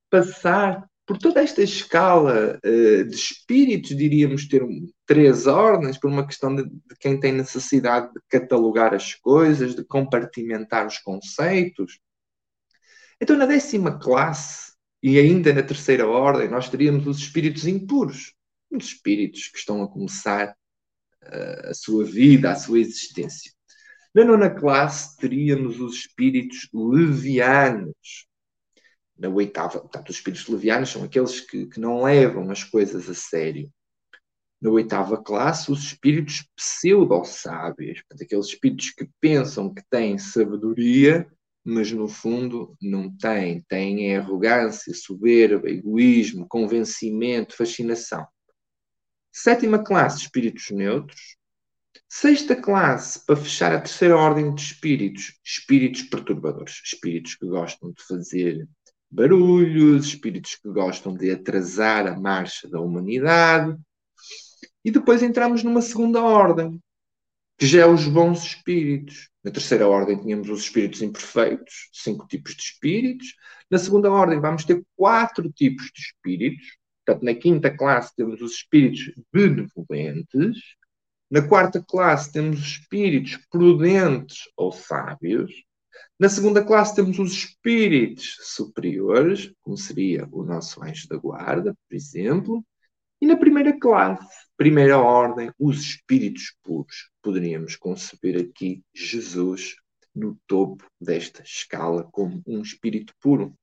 passar 0.09 0.85
por 1.05 1.17
toda 1.17 1.41
esta 1.41 1.61
escala 1.61 2.59
uh, 2.63 3.05
de 3.05 3.15
espíritos, 3.15 3.95
diríamos 3.95 4.47
ter 4.47 4.65
três 5.05 5.45
ordens, 5.45 5.97
por 5.97 6.09
uma 6.09 6.25
questão 6.25 6.55
de, 6.55 6.63
de, 6.63 6.95
quem 6.99 7.19
tem 7.19 7.33
necessidade 7.33 8.13
de 8.13 8.21
catalogar 8.29 8.93
as 8.93 9.13
coisas, 9.15 9.75
de 9.75 9.83
compartimentar 9.83 10.87
os 10.87 10.97
conceitos. 10.99 11.99
Então, 13.19 13.37
na 13.37 13.45
décima 13.45 13.99
classe 13.99 14.73
e 15.03 15.19
ainda 15.19 15.53
na 15.53 15.63
terceira 15.63 16.07
ordem, 16.07 16.49
nós 16.49 16.69
teríamos 16.69 17.05
os 17.07 17.17
espíritos 17.17 17.67
impuros, 17.67 18.33
os 18.71 18.85
espíritos 18.85 19.47
que 19.47 19.57
estão 19.57 19.83
a 19.83 19.87
começar 19.87 20.55
uh, 21.23 21.69
a 21.69 21.73
sua 21.73 22.03
vida, 22.03 22.51
a 22.51 22.55
sua 22.55 22.79
existência. 22.79 23.51
Na 24.13 24.25
nona 24.25 24.49
classe, 24.49 25.15
teríamos 25.17 25.79
os 25.79 25.95
espíritos 25.95 26.67
levianos, 26.73 28.27
na 29.17 29.29
oitava, 29.29 29.79
portanto, 29.79 30.09
os 30.09 30.15
espíritos 30.15 30.47
levianos 30.47 30.89
são 30.89 31.03
aqueles 31.03 31.39
que, 31.39 31.67
que 31.67 31.79
não 31.79 32.03
levam 32.03 32.49
as 32.49 32.63
coisas 32.63 33.07
a 33.07 33.13
sério. 33.13 33.71
Na 34.59 34.69
oitava 34.69 35.21
classe, 35.21 35.71
os 35.71 35.83
espíritos 35.83 36.43
pseudo-sábios, 36.55 38.03
aqueles 38.11 38.47
espíritos 38.47 38.89
que 38.91 39.07
pensam 39.19 39.73
que 39.73 39.83
têm 39.89 40.17
sabedoria, 40.17 41.27
mas 41.63 41.91
no 41.91 42.07
fundo 42.07 42.75
não 42.81 43.15
têm. 43.15 43.61
Têm 43.67 44.15
arrogância, 44.15 44.93
soberba, 44.93 45.69
egoísmo, 45.69 46.47
convencimento, 46.47 47.55
fascinação. 47.55 48.25
Sétima 49.31 49.83
classe, 49.83 50.23
espíritos 50.23 50.69
neutros. 50.71 51.37
Sexta 52.09 52.55
classe, 52.55 53.25
para 53.25 53.37
fechar 53.37 53.73
a 53.73 53.79
terceira 53.79 54.17
ordem 54.17 54.53
de 54.53 54.61
espíritos, 54.61 55.39
espíritos 55.43 56.03
perturbadores, 56.03 56.81
espíritos 56.83 57.35
que 57.35 57.45
gostam 57.45 57.91
de 57.93 58.03
fazer 58.03 58.67
barulhos, 59.09 60.07
espíritos 60.07 60.55
que 60.55 60.69
gostam 60.69 61.13
de 61.13 61.31
atrasar 61.31 62.07
a 62.07 62.19
marcha 62.19 62.67
da 62.67 62.81
humanidade. 62.81 63.77
E 64.83 64.91
depois 64.91 65.23
entramos 65.23 65.63
numa 65.63 65.81
segunda 65.81 66.21
ordem, 66.21 66.81
que 67.57 67.65
já 67.65 67.81
é 67.81 67.85
os 67.85 68.07
bons 68.07 68.43
espíritos. 68.43 69.29
Na 69.43 69.51
terceira 69.51 69.87
ordem 69.87 70.19
tínhamos 70.19 70.49
os 70.49 70.63
espíritos 70.63 71.01
imperfeitos, 71.01 71.89
cinco 71.93 72.27
tipos 72.27 72.55
de 72.55 72.63
espíritos. 72.63 73.35
Na 73.69 73.77
segunda 73.77 74.11
ordem 74.11 74.41
vamos 74.41 74.65
ter 74.65 74.83
quatro 74.95 75.49
tipos 75.51 75.85
de 75.93 76.01
espíritos. 76.01 76.80
Portanto, 77.05 77.23
na 77.23 77.33
quinta 77.33 77.75
classe 77.75 78.15
temos 78.15 78.41
os 78.41 78.53
espíritos 78.53 79.13
benevolentes. 79.33 80.57
Na 81.29 81.41
quarta 81.41 81.83
classe 81.83 82.31
temos 82.31 82.59
os 82.59 82.65
espíritos 82.65 83.37
prudentes 83.49 84.49
ou 84.55 84.71
sábios. 84.71 85.51
Na 86.19 86.29
segunda 86.29 86.63
classe 86.63 86.95
temos 86.95 87.17
os 87.19 87.31
espíritos 87.31 88.37
superiores, 88.41 89.51
como 89.61 89.77
seria 89.77 90.27
o 90.31 90.43
nosso 90.43 90.83
anjo 90.83 91.07
da 91.07 91.17
guarda, 91.17 91.73
por 91.73 91.95
exemplo. 91.95 92.65
E 93.19 93.25
na 93.25 93.35
primeira 93.35 93.77
classe, 93.79 94.27
primeira 94.57 94.97
ordem, 94.97 95.51
os 95.59 95.79
espíritos 95.79 96.55
puros. 96.63 97.09
Poderíamos 97.21 97.75
conceber 97.75 98.37
aqui 98.39 98.83
Jesus 98.93 99.75
no 100.13 100.37
topo 100.45 100.85
desta 100.99 101.41
escala 101.41 102.07
como 102.11 102.41
um 102.45 102.61
espírito 102.61 103.13
puro. 103.21 103.53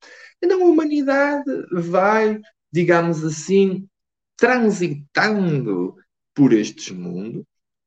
Então 0.42 0.62
a 0.62 0.66
humanidade 0.66 1.44
vai, 1.72 2.40
digamos 2.72 3.24
assim, 3.24 3.88
transitando 4.36 5.96
por 6.34 6.52
estes 6.52 6.90
mundos, 6.90 7.44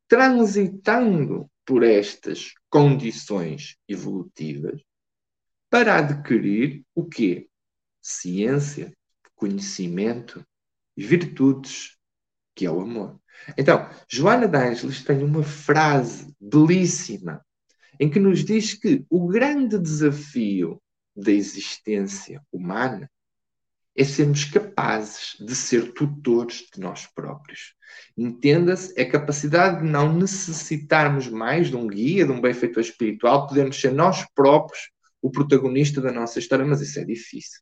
transitando 0.08 1.50
por 1.66 1.84
estas 1.84 2.54
condições 2.70 3.78
evolutivas 3.88 4.82
para 5.70 5.98
adquirir 6.00 6.84
o 6.94 7.06
quê? 7.06 7.48
Ciência, 8.02 8.92
conhecimento, 9.36 10.46
virtudes, 10.98 11.98
que 12.54 12.66
é 12.66 12.72
o 12.72 12.82
amor. 12.82 13.20
Então, 13.58 13.90
Joana 14.10 14.48
de 14.48 14.58
Ângeles 14.58 15.04
tem 15.04 15.24
uma 15.24 15.44
frase 15.44 16.36
belíssima 16.40 17.44
em 18.00 18.10
que 18.10 18.20
nos 18.20 18.44
diz 18.44 18.74
que 18.74 19.06
o 19.10 19.28
grande 19.28 19.80
desafio 19.80 20.82
da 21.16 21.32
existência 21.32 22.42
humana 22.52 23.10
é 23.96 24.04
sermos 24.04 24.46
capazes 24.46 25.36
de 25.40 25.56
ser 25.56 25.94
tutores 25.94 26.66
de 26.74 26.80
nós 26.80 27.08
próprios. 27.08 27.74
Entenda-se, 28.18 28.94
é 28.98 29.04
a 29.04 29.10
capacidade 29.10 29.82
de 29.82 29.90
não 29.90 30.14
necessitarmos 30.14 31.28
mais 31.28 31.70
de 31.70 31.76
um 31.76 31.88
guia, 31.88 32.26
de 32.26 32.32
um 32.32 32.40
benfeitor 32.40 32.82
espiritual, 32.82 33.48
podemos 33.48 33.80
ser 33.80 33.92
nós 33.92 34.26
próprios 34.34 34.90
o 35.22 35.30
protagonista 35.30 36.02
da 36.02 36.12
nossa 36.12 36.40
história, 36.40 36.66
mas 36.66 36.82
isso 36.82 37.00
é 37.00 37.06
difícil. 37.06 37.60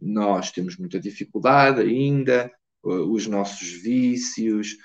Nós 0.00 0.50
temos 0.50 0.76
muita 0.76 1.00
dificuldade 1.00 1.80
ainda, 1.80 2.50
os 2.82 3.26
nossos 3.26 3.68
vícios, 3.82 4.76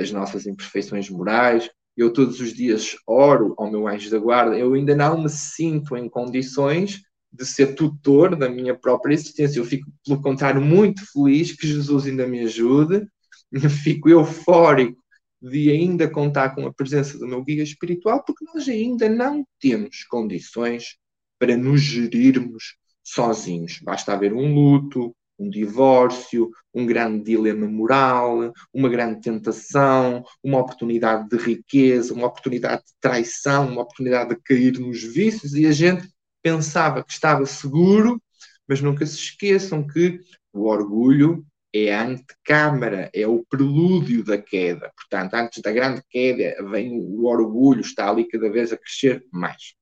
as 0.00 0.10
nossas 0.10 0.46
imperfeições 0.46 1.08
morais. 1.08 1.68
Eu 1.96 2.12
todos 2.12 2.40
os 2.40 2.52
dias 2.52 2.96
oro 3.06 3.54
ao 3.58 3.70
meu 3.70 3.86
anjo 3.88 4.10
da 4.10 4.18
guarda, 4.18 4.56
eu 4.56 4.74
ainda 4.74 4.94
não 4.94 5.22
me 5.22 5.28
sinto 5.28 5.96
em 5.96 6.08
condições 6.08 7.02
de 7.32 7.44
ser 7.44 7.74
tutor 7.74 8.34
da 8.36 8.48
minha 8.48 8.74
própria 8.74 9.14
existência. 9.14 9.58
Eu 9.58 9.64
fico, 9.64 9.86
pelo 10.04 10.20
contrário, 10.20 10.60
muito 10.60 11.02
feliz 11.12 11.52
que 11.52 11.66
Jesus 11.66 12.06
ainda 12.06 12.26
me 12.26 12.40
ajude, 12.40 13.06
eu 13.52 13.70
fico 13.70 14.08
eufórico 14.08 15.02
de 15.40 15.70
ainda 15.70 16.08
contar 16.08 16.54
com 16.54 16.66
a 16.66 16.72
presença 16.72 17.18
do 17.18 17.26
meu 17.26 17.42
guia 17.44 17.62
espiritual, 17.62 18.24
porque 18.24 18.44
nós 18.44 18.68
ainda 18.68 19.08
não 19.08 19.46
temos 19.60 20.04
condições 20.04 20.96
para 21.38 21.56
nos 21.56 21.80
gerirmos 21.80 22.76
sozinhos. 23.04 23.78
Basta 23.82 24.12
haver 24.12 24.32
um 24.32 24.52
luto, 24.52 25.14
um 25.38 25.48
divórcio, 25.48 26.50
um 26.74 26.84
grande 26.84 27.24
dilema 27.24 27.66
moral, 27.68 28.52
uma 28.74 28.88
grande 28.88 29.20
tentação, 29.20 30.24
uma 30.42 30.58
oportunidade 30.58 31.28
de 31.28 31.36
riqueza, 31.36 32.12
uma 32.12 32.26
oportunidade 32.26 32.82
de 32.82 32.92
traição, 33.00 33.68
uma 33.68 33.82
oportunidade 33.82 34.30
de 34.30 34.40
cair 34.42 34.78
nos 34.78 35.02
vícios, 35.02 35.54
e 35.54 35.64
a 35.66 35.72
gente 35.72 36.08
pensava 36.42 37.02
que 37.02 37.12
estava 37.12 37.44
seguro, 37.46 38.22
mas 38.66 38.80
nunca 38.80 39.04
se 39.06 39.16
esqueçam 39.16 39.86
que 39.86 40.20
o 40.52 40.66
orgulho 40.66 41.44
é 41.72 41.94
a 41.94 42.04
antecâmara, 42.04 43.10
é 43.14 43.26
o 43.26 43.44
prelúdio 43.48 44.24
da 44.24 44.38
queda. 44.38 44.92
Portanto, 44.96 45.34
antes 45.34 45.62
da 45.62 45.72
grande 45.72 46.02
queda, 46.08 46.62
vem 46.70 46.98
o 46.98 47.24
orgulho, 47.26 47.80
está 47.80 48.08
ali 48.08 48.26
cada 48.26 48.50
vez 48.50 48.72
a 48.72 48.76
crescer 48.76 49.24
mais. 49.32 49.74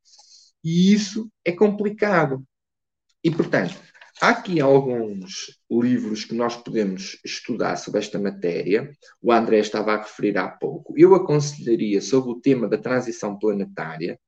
E 0.64 0.92
isso 0.92 1.30
é 1.44 1.52
complicado. 1.52 2.44
E, 3.22 3.30
portanto, 3.30 3.76
há 4.20 4.30
aqui 4.30 4.60
alguns 4.60 5.58
livros 5.70 6.24
que 6.24 6.34
nós 6.34 6.56
podemos 6.56 7.18
estudar 7.24 7.76
sobre 7.76 8.00
esta 8.00 8.18
matéria. 8.18 8.90
O 9.22 9.32
André 9.32 9.58
estava 9.58 9.94
a 9.94 9.98
referir 9.98 10.36
há 10.38 10.48
pouco. 10.48 10.94
Eu 10.96 11.14
aconselharia 11.14 12.00
sobre 12.00 12.30
o 12.30 12.40
tema 12.40 12.68
da 12.68 12.78
transição 12.78 13.38
planetária 13.38 14.18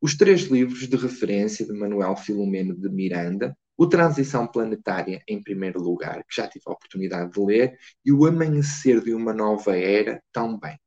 os 0.00 0.16
três 0.16 0.42
livros 0.42 0.88
de 0.88 0.96
referência 0.96 1.66
de 1.66 1.72
Manuel 1.72 2.16
Filomeno 2.16 2.74
de 2.74 2.88
Miranda, 2.88 3.56
o 3.76 3.86
Transição 3.86 4.46
Planetária, 4.46 5.22
em 5.26 5.42
primeiro 5.42 5.80
lugar, 5.80 6.22
que 6.28 6.36
já 6.36 6.46
tive 6.46 6.64
a 6.66 6.72
oportunidade 6.72 7.32
de 7.32 7.40
ler, 7.40 7.78
e 8.04 8.12
O 8.12 8.26
Amanhecer 8.26 9.02
de 9.02 9.14
uma 9.14 9.32
Nova 9.32 9.76
Era, 9.76 10.22
também. 10.32 10.78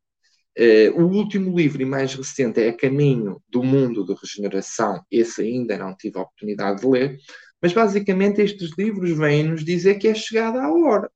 Uh, 0.58 1.02
o 1.02 1.12
último 1.12 1.58
livro 1.58 1.82
e 1.82 1.86
mais 1.86 2.14
recente 2.14 2.62
é 2.62 2.72
Caminho 2.72 3.42
do 3.50 3.64
Mundo 3.64 4.06
de 4.06 4.14
Regeneração, 4.14 5.04
esse 5.10 5.42
ainda 5.42 5.76
não 5.78 5.96
tive 5.96 6.20
a 6.20 6.22
oportunidade 6.22 6.82
de 6.82 6.88
ler, 6.88 7.18
mas 7.60 7.74
basicamente 7.74 8.42
estes 8.42 8.72
livros 8.78 9.18
vêm 9.18 9.44
nos 9.44 9.66
dizer 9.66 9.96
que 9.96 10.08
é 10.08 10.14
chegada 10.14 10.62
a 10.62 10.72
hora. 10.72 11.10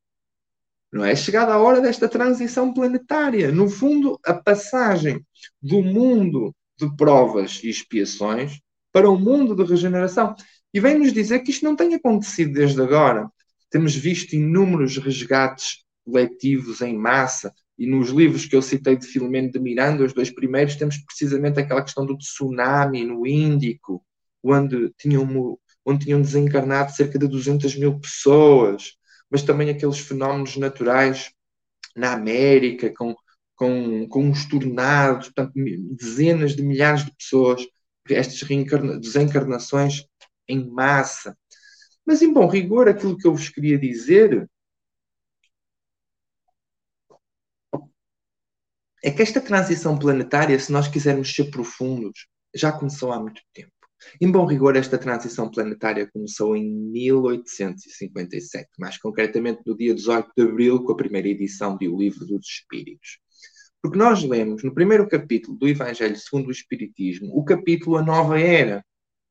Não 0.92 1.06
é? 1.06 1.12
é 1.12 1.16
chegada 1.16 1.54
a 1.54 1.60
hora 1.60 1.82
desta 1.82 2.08
transição 2.08 2.74
planetária. 2.74 3.52
No 3.52 3.70
fundo, 3.70 4.20
a 4.26 4.34
passagem 4.34 5.24
do 5.62 5.84
mundo 5.84 6.56
de 6.80 6.96
provas 6.96 7.62
e 7.64 7.70
expiações 7.70 8.60
para 8.92 9.10
o 9.10 9.20
mundo 9.20 9.56
de 9.56 9.64
regeneração. 9.64 10.36
E 10.74 10.80
vem 10.80 10.98
nos 10.98 11.14
dizer 11.14 11.40
que 11.40 11.52
isto 11.52 11.66
não 11.66 11.76
tem 11.76 11.94
acontecido 11.94 12.54
desde 12.54 12.82
agora. 12.82 13.30
Temos 13.70 13.96
visto 13.96 14.34
inúmeros 14.34 14.98
resgates 14.98 15.84
coletivos 16.06 16.82
em 16.82 16.98
massa, 16.98 17.54
e 17.78 17.86
nos 17.86 18.10
livros 18.10 18.46
que 18.46 18.56
eu 18.56 18.62
citei 18.62 18.96
de 18.96 19.06
Filomeno 19.06 19.52
de 19.52 19.60
Miranda, 19.60 20.04
os 20.04 20.14
dois 20.14 20.32
primeiros, 20.32 20.76
temos 20.76 20.98
precisamente 20.98 21.60
aquela 21.60 21.84
questão 21.84 22.06
do 22.06 22.18
tsunami 22.18 23.04
no 23.04 23.28
Índico, 23.28 24.04
onde 24.42 24.92
tinham, 24.98 25.60
onde 25.86 26.06
tinham 26.06 26.22
desencarnado 26.22 26.92
cerca 26.92 27.20
de 27.20 27.28
200 27.28 27.76
mil 27.76 28.00
pessoas, 28.00 28.94
mas 29.30 29.44
também 29.44 29.70
aqueles 29.70 30.00
fenómenos 30.00 30.58
naturais 30.58 31.32
na 31.96 32.14
América, 32.14 32.92
com 32.96 33.16
com, 33.58 34.08
com 34.08 34.30
os 34.30 34.46
tornados, 34.46 35.30
portanto, 35.30 35.54
dezenas 35.92 36.56
de 36.56 36.64
milhares 36.64 37.04
de 37.04 37.12
pessoas, 37.18 37.62
estas 38.10 38.40
desencarnações 39.02 40.06
em 40.48 40.70
massa. 40.70 41.38
Mas, 42.06 42.22
em 42.22 42.32
bom 42.32 42.48
rigor, 42.48 42.88
aquilo 42.88 43.18
que 43.18 43.28
eu 43.28 43.34
vos 43.34 43.50
queria 43.50 43.78
dizer 43.78 44.50
é 49.04 49.12
que 49.12 49.22
esta 49.22 49.42
transição 49.42 49.98
planetária, 49.98 50.58
se 50.60 50.72
nós 50.72 50.88
quisermos 50.88 51.34
ser 51.34 51.50
profundos, 51.50 52.28
já 52.56 52.72
começou 52.72 53.12
há 53.12 53.20
muito 53.20 53.42
tempo. 53.54 53.72
Em 54.22 54.32
bom 54.32 54.46
rigor, 54.46 54.76
esta 54.76 54.98
transição 54.98 55.50
planetária 55.50 56.10
começou 56.12 56.56
em 56.56 56.70
1857, 56.70 58.70
mais 58.78 58.98
concretamente 59.00 59.62
no 59.66 59.76
dia 59.76 59.96
18 59.96 60.32
de 60.38 60.44
abril, 60.44 60.84
com 60.84 60.92
a 60.92 60.98
primeira 60.98 61.28
edição 61.28 61.76
de 61.76 61.88
O 61.88 61.98
Livro 61.98 62.26
dos 62.26 62.48
Espíritos. 62.48 63.18
Porque 63.88 64.00
nós 64.00 64.22
lemos 64.22 64.64
no 64.64 64.74
primeiro 64.74 65.08
capítulo 65.08 65.58
do 65.58 65.66
Evangelho 65.66 66.18
segundo 66.18 66.50
o 66.50 66.52
Espiritismo 66.52 67.32
o 67.34 67.46
capítulo 67.46 67.96
A 67.96 68.04
Nova 68.04 68.38
Era, 68.38 68.86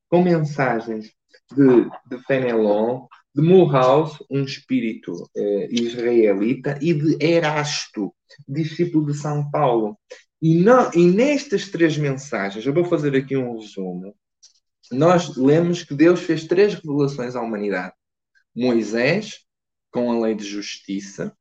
com 0.09 0.23
mensagens 0.23 1.12
de, 1.55 1.85
de 2.09 2.25
Fenelon, 2.25 3.07
de 3.35 3.42
Mulhouse, 3.42 4.16
um 4.31 4.42
espírito 4.45 5.12
eh, 5.37 5.69
israelita, 5.71 6.79
e 6.81 6.95
de 6.95 7.23
Erasto, 7.23 8.14
discípulo 8.49 9.12
de 9.12 9.19
São 9.19 9.51
Paulo. 9.51 9.95
E, 10.40 10.55
não, 10.55 10.90
e 10.95 11.05
nestas 11.05 11.69
três 11.69 11.99
mensagens, 11.99 12.64
eu 12.64 12.73
vou 12.73 12.87
fazer 12.87 13.14
aqui 13.14 13.37
um 13.37 13.59
resumo, 13.59 14.16
nós 14.90 15.37
lemos 15.37 15.85
que 15.85 15.95
Deus 15.95 16.21
fez 16.21 16.47
três 16.47 16.73
revelações 16.73 17.37
à 17.37 17.42
humanidade. 17.42 17.92
Moisés, 18.55 19.40
com 19.90 20.11
a 20.11 20.19
lei 20.19 20.35
de 20.35 20.45
justiça, 20.45 21.37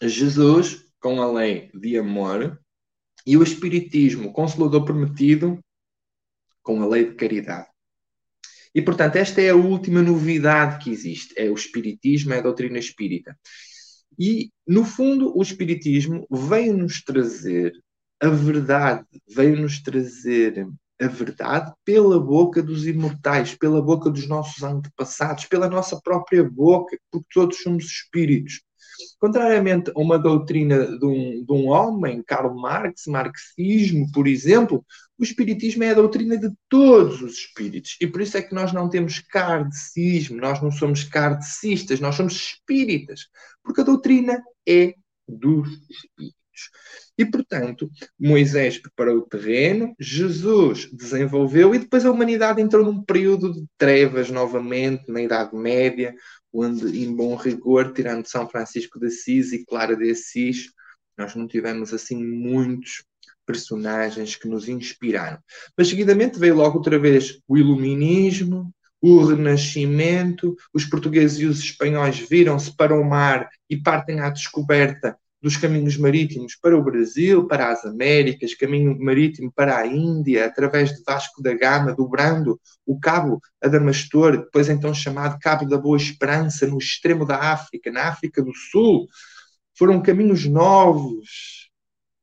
Jesus, 0.00 0.84
com 1.04 1.20
a 1.20 1.30
lei 1.30 1.70
de 1.74 1.98
amor, 1.98 2.58
e 3.26 3.36
o 3.36 3.42
Espiritismo, 3.42 4.32
Consolador 4.32 4.86
Prometido, 4.86 5.62
com 6.62 6.82
a 6.82 6.86
lei 6.86 7.10
de 7.10 7.14
caridade. 7.14 7.68
E, 8.74 8.80
portanto, 8.80 9.16
esta 9.16 9.42
é 9.42 9.50
a 9.50 9.54
última 9.54 10.00
novidade 10.00 10.82
que 10.82 10.90
existe. 10.90 11.34
É 11.36 11.50
o 11.50 11.54
Espiritismo, 11.54 12.32
é 12.32 12.38
a 12.38 12.42
doutrina 12.42 12.78
espírita. 12.78 13.38
E, 14.18 14.50
no 14.66 14.82
fundo, 14.82 15.36
o 15.36 15.42
Espiritismo 15.42 16.26
veio-nos 16.30 17.02
trazer 17.02 17.74
a 18.18 18.30
verdade, 18.30 19.04
veio-nos 19.28 19.82
trazer 19.82 20.66
a 20.98 21.06
verdade 21.06 21.70
pela 21.84 22.18
boca 22.18 22.62
dos 22.62 22.86
imortais, 22.86 23.54
pela 23.54 23.82
boca 23.82 24.08
dos 24.08 24.26
nossos 24.26 24.62
antepassados, 24.62 25.44
pela 25.44 25.68
nossa 25.68 26.00
própria 26.00 26.42
boca, 26.42 26.96
porque 27.10 27.26
todos 27.30 27.58
somos 27.58 27.84
espíritos. 27.84 28.62
Contrariamente 29.18 29.90
a 29.94 30.00
uma 30.00 30.18
doutrina 30.18 30.86
de 30.98 31.04
um, 31.04 31.44
de 31.44 31.52
um 31.52 31.68
homem, 31.68 32.22
Karl 32.22 32.54
Marx, 32.54 33.06
marxismo, 33.06 34.10
por 34.12 34.26
exemplo, 34.26 34.84
o 35.18 35.24
espiritismo 35.24 35.84
é 35.84 35.90
a 35.90 35.94
doutrina 35.94 36.36
de 36.36 36.50
todos 36.68 37.22
os 37.22 37.38
espíritos. 37.38 37.96
E 38.00 38.06
por 38.06 38.20
isso 38.20 38.36
é 38.36 38.42
que 38.42 38.54
nós 38.54 38.72
não 38.72 38.88
temos 38.88 39.20
kardecismo, 39.20 40.40
nós 40.40 40.62
não 40.62 40.70
somos 40.70 41.04
kardecistas, 41.04 42.00
nós 42.00 42.14
somos 42.14 42.34
espíritas. 42.34 43.28
Porque 43.62 43.80
a 43.80 43.84
doutrina 43.84 44.42
é 44.66 44.94
dos 45.28 45.68
espíritos. 45.88 46.44
E, 47.16 47.24
portanto, 47.24 47.88
Moisés 48.18 48.78
preparou 48.78 49.18
o 49.18 49.26
terreno, 49.26 49.94
Jesus 49.98 50.88
desenvolveu 50.92 51.74
e 51.74 51.78
depois 51.78 52.04
a 52.04 52.10
humanidade 52.10 52.60
entrou 52.60 52.84
num 52.84 53.02
período 53.02 53.52
de 53.52 53.64
trevas 53.78 54.30
novamente, 54.30 55.10
na 55.10 55.22
Idade 55.22 55.54
Média, 55.54 56.14
onde, 56.54 57.02
em 57.04 57.14
bom 57.14 57.34
rigor, 57.34 57.92
tirando 57.92 58.26
São 58.26 58.48
Francisco 58.48 59.00
de 59.00 59.08
Assis 59.08 59.52
e 59.52 59.64
Clara 59.64 59.96
de 59.96 60.08
Assis, 60.10 60.70
nós 61.18 61.34
não 61.34 61.48
tivemos 61.48 61.92
assim 61.92 62.24
muitos 62.24 63.04
personagens 63.44 64.36
que 64.36 64.48
nos 64.48 64.68
inspiraram. 64.68 65.38
Mas 65.76 65.88
seguidamente 65.88 66.38
veio 66.38 66.54
logo 66.54 66.78
outra 66.78 66.98
vez 66.98 67.40
o 67.48 67.58
Iluminismo, 67.58 68.72
o 69.00 69.22
Renascimento, 69.24 70.56
os 70.72 70.84
portugueses 70.84 71.38
e 71.38 71.44
os 71.44 71.58
espanhóis 71.58 72.18
viram-se 72.18 72.74
para 72.74 72.98
o 72.98 73.04
mar 73.04 73.50
e 73.68 73.76
partem 73.76 74.20
à 74.20 74.30
descoberta 74.30 75.18
dos 75.44 75.58
caminhos 75.58 75.98
marítimos 75.98 76.56
para 76.56 76.74
o 76.74 76.82
Brasil, 76.82 77.46
para 77.46 77.70
as 77.70 77.84
Américas, 77.84 78.54
caminho 78.54 78.98
marítimo 78.98 79.52
para 79.52 79.76
a 79.76 79.86
Índia, 79.86 80.46
através 80.46 80.96
de 80.96 81.04
Vasco 81.04 81.42
da 81.42 81.52
Gama, 81.52 81.94
dobrando 81.94 82.58
o 82.86 82.98
Cabo 82.98 83.38
Adamastor, 83.62 84.38
depois 84.38 84.70
então 84.70 84.94
chamado 84.94 85.38
Cabo 85.38 85.68
da 85.68 85.76
Boa 85.76 85.98
Esperança, 85.98 86.66
no 86.66 86.78
extremo 86.78 87.26
da 87.26 87.52
África, 87.52 87.92
na 87.92 88.08
África 88.08 88.42
do 88.42 88.54
Sul. 88.54 89.06
Foram 89.76 90.00
caminhos 90.00 90.46
novos 90.46 91.68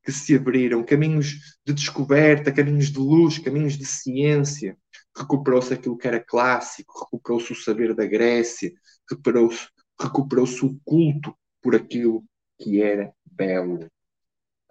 que 0.04 0.10
se 0.10 0.34
abriram, 0.34 0.82
caminhos 0.82 1.36
de 1.64 1.72
descoberta, 1.72 2.50
caminhos 2.50 2.90
de 2.90 2.98
luz, 2.98 3.38
caminhos 3.38 3.78
de 3.78 3.86
ciência. 3.86 4.76
Recuperou-se 5.16 5.72
aquilo 5.72 5.96
que 5.96 6.08
era 6.08 6.18
clássico, 6.18 7.04
recuperou-se 7.04 7.52
o 7.52 7.54
saber 7.54 7.94
da 7.94 8.04
Grécia, 8.04 8.72
recuperou-se 9.08 9.68
recuperou 10.00 10.44
o 10.44 10.80
culto 10.84 11.32
por 11.62 11.76
aquilo 11.76 12.24
que 12.62 12.80
era 12.80 13.12
belo. 13.24 13.90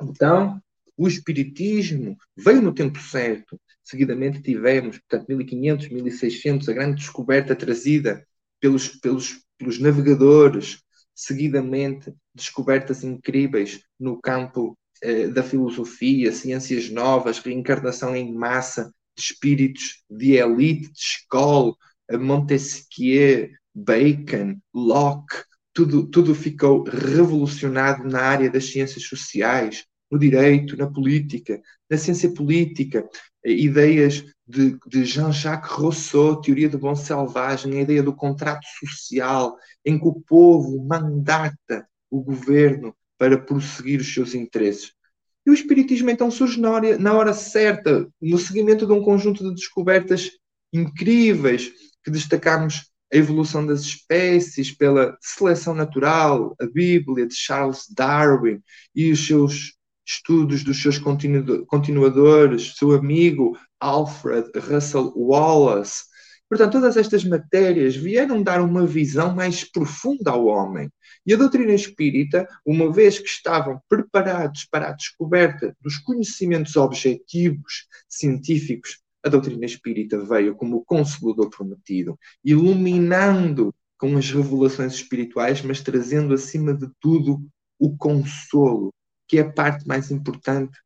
Então, 0.02 0.62
o 0.98 1.08
Espiritismo 1.08 2.18
veio 2.36 2.62
no 2.62 2.74
tempo 2.74 3.00
certo. 3.00 3.60
Seguidamente 3.84 4.42
tivemos, 4.42 5.00
portanto, 5.00 5.28
1500, 5.28 5.90
1600, 5.90 6.70
a 6.70 6.74
grande 6.74 6.96
descoberta 6.98 7.56
trazida 7.56 8.26
pelos, 8.60 8.88
pelos, 8.88 9.44
pelos 9.58 9.80
navegadores. 9.80 10.82
Seguidamente, 11.14 12.14
descobertas 12.34 13.04
incríveis 13.04 13.82
no 14.00 14.20
campo 14.20 14.78
eh, 15.04 15.28
da 15.28 15.44
filosofia, 15.44 16.32
ciências 16.32 16.90
novas, 16.90 17.40
reencarnação 17.40 18.16
em 18.16 18.34
massa 18.34 18.94
de 19.16 19.24
espíritos 19.24 20.04
de 20.10 20.38
elite, 20.38 20.92
de 20.92 21.00
escola, 21.00 21.76
Montesquieu, 22.12 23.50
Bacon, 23.74 24.60
Locke, 24.74 25.44
tudo, 25.74 26.06
tudo 26.08 26.36
ficou 26.36 26.84
revolucionado 26.84 28.08
na 28.08 28.22
área 28.22 28.50
das 28.50 28.66
ciências 28.66 29.04
sociais, 29.06 29.86
no 30.10 30.20
direito, 30.20 30.76
na 30.76 30.92
política, 30.92 31.62
na 31.90 31.98
ciência 31.98 32.34
política, 32.34 33.08
ideias 33.46 34.24
de, 34.46 34.78
de 34.86 35.06
Jean-Jacques 35.06 35.72
Rousseau, 35.72 36.42
teoria 36.42 36.68
do 36.68 36.78
bom 36.78 36.96
selvagem, 36.96 37.78
a 37.78 37.82
ideia 37.82 38.04
do 38.04 38.14
contrato 38.14 38.66
social, 38.80 39.56
em 39.86 39.98
que 39.98 40.08
o 40.08 40.22
povo 40.22 40.86
mandata 40.86 41.88
o 42.10 42.22
governo 42.22 42.94
para 43.18 43.38
prosseguir 43.38 44.02
os 44.02 44.14
seus 44.14 44.36
interesses. 44.36 44.92
E 45.46 45.50
o 45.50 45.54
Espiritismo 45.54 46.10
então 46.10 46.30
surge 46.30 46.60
na 46.60 46.70
hora, 46.70 46.98
na 47.00 47.14
hora 47.14 47.34
certa, 47.34 48.08
no 48.22 48.38
seguimento 48.38 48.86
de 48.86 48.92
um 48.92 49.02
conjunto 49.02 49.44
de 49.44 49.56
descobertas 49.56 50.30
incríveis 50.74 51.72
que 52.04 52.12
destacamos 52.12 52.91
a 53.12 53.18
evolução 53.18 53.66
das 53.66 53.82
espécies 53.82 54.72
pela 54.72 55.18
seleção 55.20 55.74
natural, 55.74 56.56
a 56.60 56.66
Bíblia 56.66 57.28
de 57.28 57.36
Charles 57.36 57.86
Darwin 57.94 58.62
e 58.96 59.12
os 59.12 59.26
seus 59.26 59.74
estudos 60.06 60.64
dos 60.64 60.82
seus 60.82 60.98
continuadores, 60.98 62.76
seu 62.76 62.94
amigo 62.94 63.58
Alfred 63.80 64.50
Russel 64.58 65.14
Wallace. 65.16 66.04
Portanto, 66.50 66.74
todas 66.74 66.98
estas 66.98 67.24
matérias 67.24 67.96
vieram 67.96 68.44
dar 68.44 68.62
uma 68.62 68.86
visão 68.86 69.34
mais 69.34 69.64
profunda 69.64 70.32
ao 70.32 70.46
homem. 70.46 70.90
E 71.26 71.34
a 71.34 71.38
doutrina 71.38 71.74
espírita, 71.74 72.48
uma 72.66 72.92
vez 72.92 73.20
que 73.20 73.28
estavam 73.28 73.80
preparados 73.88 74.66
para 74.66 74.90
a 74.90 74.92
descoberta 74.92 75.76
dos 75.80 75.98
conhecimentos 75.98 76.76
objetivos 76.76 77.86
científicos 78.10 79.01
a 79.24 79.30
doutrina 79.30 79.66
espírita 79.66 80.24
veio 80.26 80.56
como 80.56 80.78
o 80.78 80.86
consolador 80.86 81.50
prometido, 81.50 82.18
iluminando 82.44 83.74
com 83.98 84.18
as 84.18 84.32
revelações 84.32 84.94
espirituais, 84.94 85.62
mas 85.62 85.82
trazendo 85.82 86.34
acima 86.34 86.74
de 86.74 86.90
tudo 87.00 87.40
o 87.78 87.96
consolo, 87.96 88.92
que 89.28 89.38
é 89.38 89.42
a 89.42 89.52
parte 89.52 89.88
mais 89.88 90.10
importante 90.10 90.78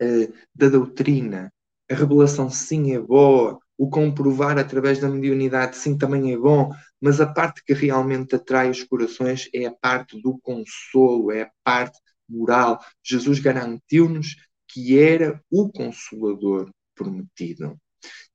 uh, 0.00 0.32
da 0.54 0.68
doutrina. 0.68 1.52
A 1.90 1.94
revelação 1.94 2.48
sim 2.48 2.92
é 2.92 3.00
boa, 3.00 3.58
o 3.76 3.88
comprovar 3.88 4.58
através 4.58 5.00
da 5.00 5.08
mediunidade 5.08 5.76
sim 5.76 5.96
também 5.96 6.32
é 6.32 6.36
bom, 6.36 6.70
mas 7.00 7.20
a 7.20 7.26
parte 7.26 7.62
que 7.64 7.72
realmente 7.72 8.34
atrai 8.34 8.70
os 8.70 8.82
corações 8.84 9.48
é 9.52 9.66
a 9.66 9.72
parte 9.72 10.20
do 10.20 10.38
consolo, 10.38 11.32
é 11.32 11.42
a 11.42 11.50
parte 11.64 11.98
moral. 12.28 12.78
Jesus 13.02 13.38
garantiu-nos 13.38 14.36
que 14.68 14.98
era 14.98 15.42
o 15.50 15.70
consolador 15.70 16.70
prometido. 16.98 17.78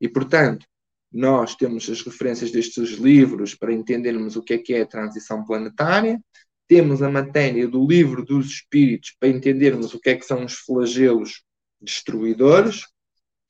E, 0.01 0.07
portanto, 0.07 0.65
nós 1.11 1.55
temos 1.55 1.87
as 1.89 2.01
referências 2.01 2.51
destes 2.51 2.91
livros 2.97 3.53
para 3.53 3.71
entendermos 3.71 4.35
o 4.35 4.41
que 4.41 4.53
é 4.55 4.57
que 4.57 4.73
é 4.73 4.81
a 4.81 4.87
transição 4.87 5.45
planetária, 5.45 6.19
temos 6.67 7.03
a 7.03 7.09
matéria 7.09 7.67
do 7.67 7.85
livro 7.85 8.25
dos 8.25 8.47
espíritos 8.47 9.15
para 9.19 9.29
entendermos 9.29 9.93
o 9.93 9.99
que 9.99 10.09
é 10.09 10.15
que 10.15 10.25
são 10.25 10.43
os 10.43 10.53
flagelos 10.53 11.43
destruidores, 11.79 12.85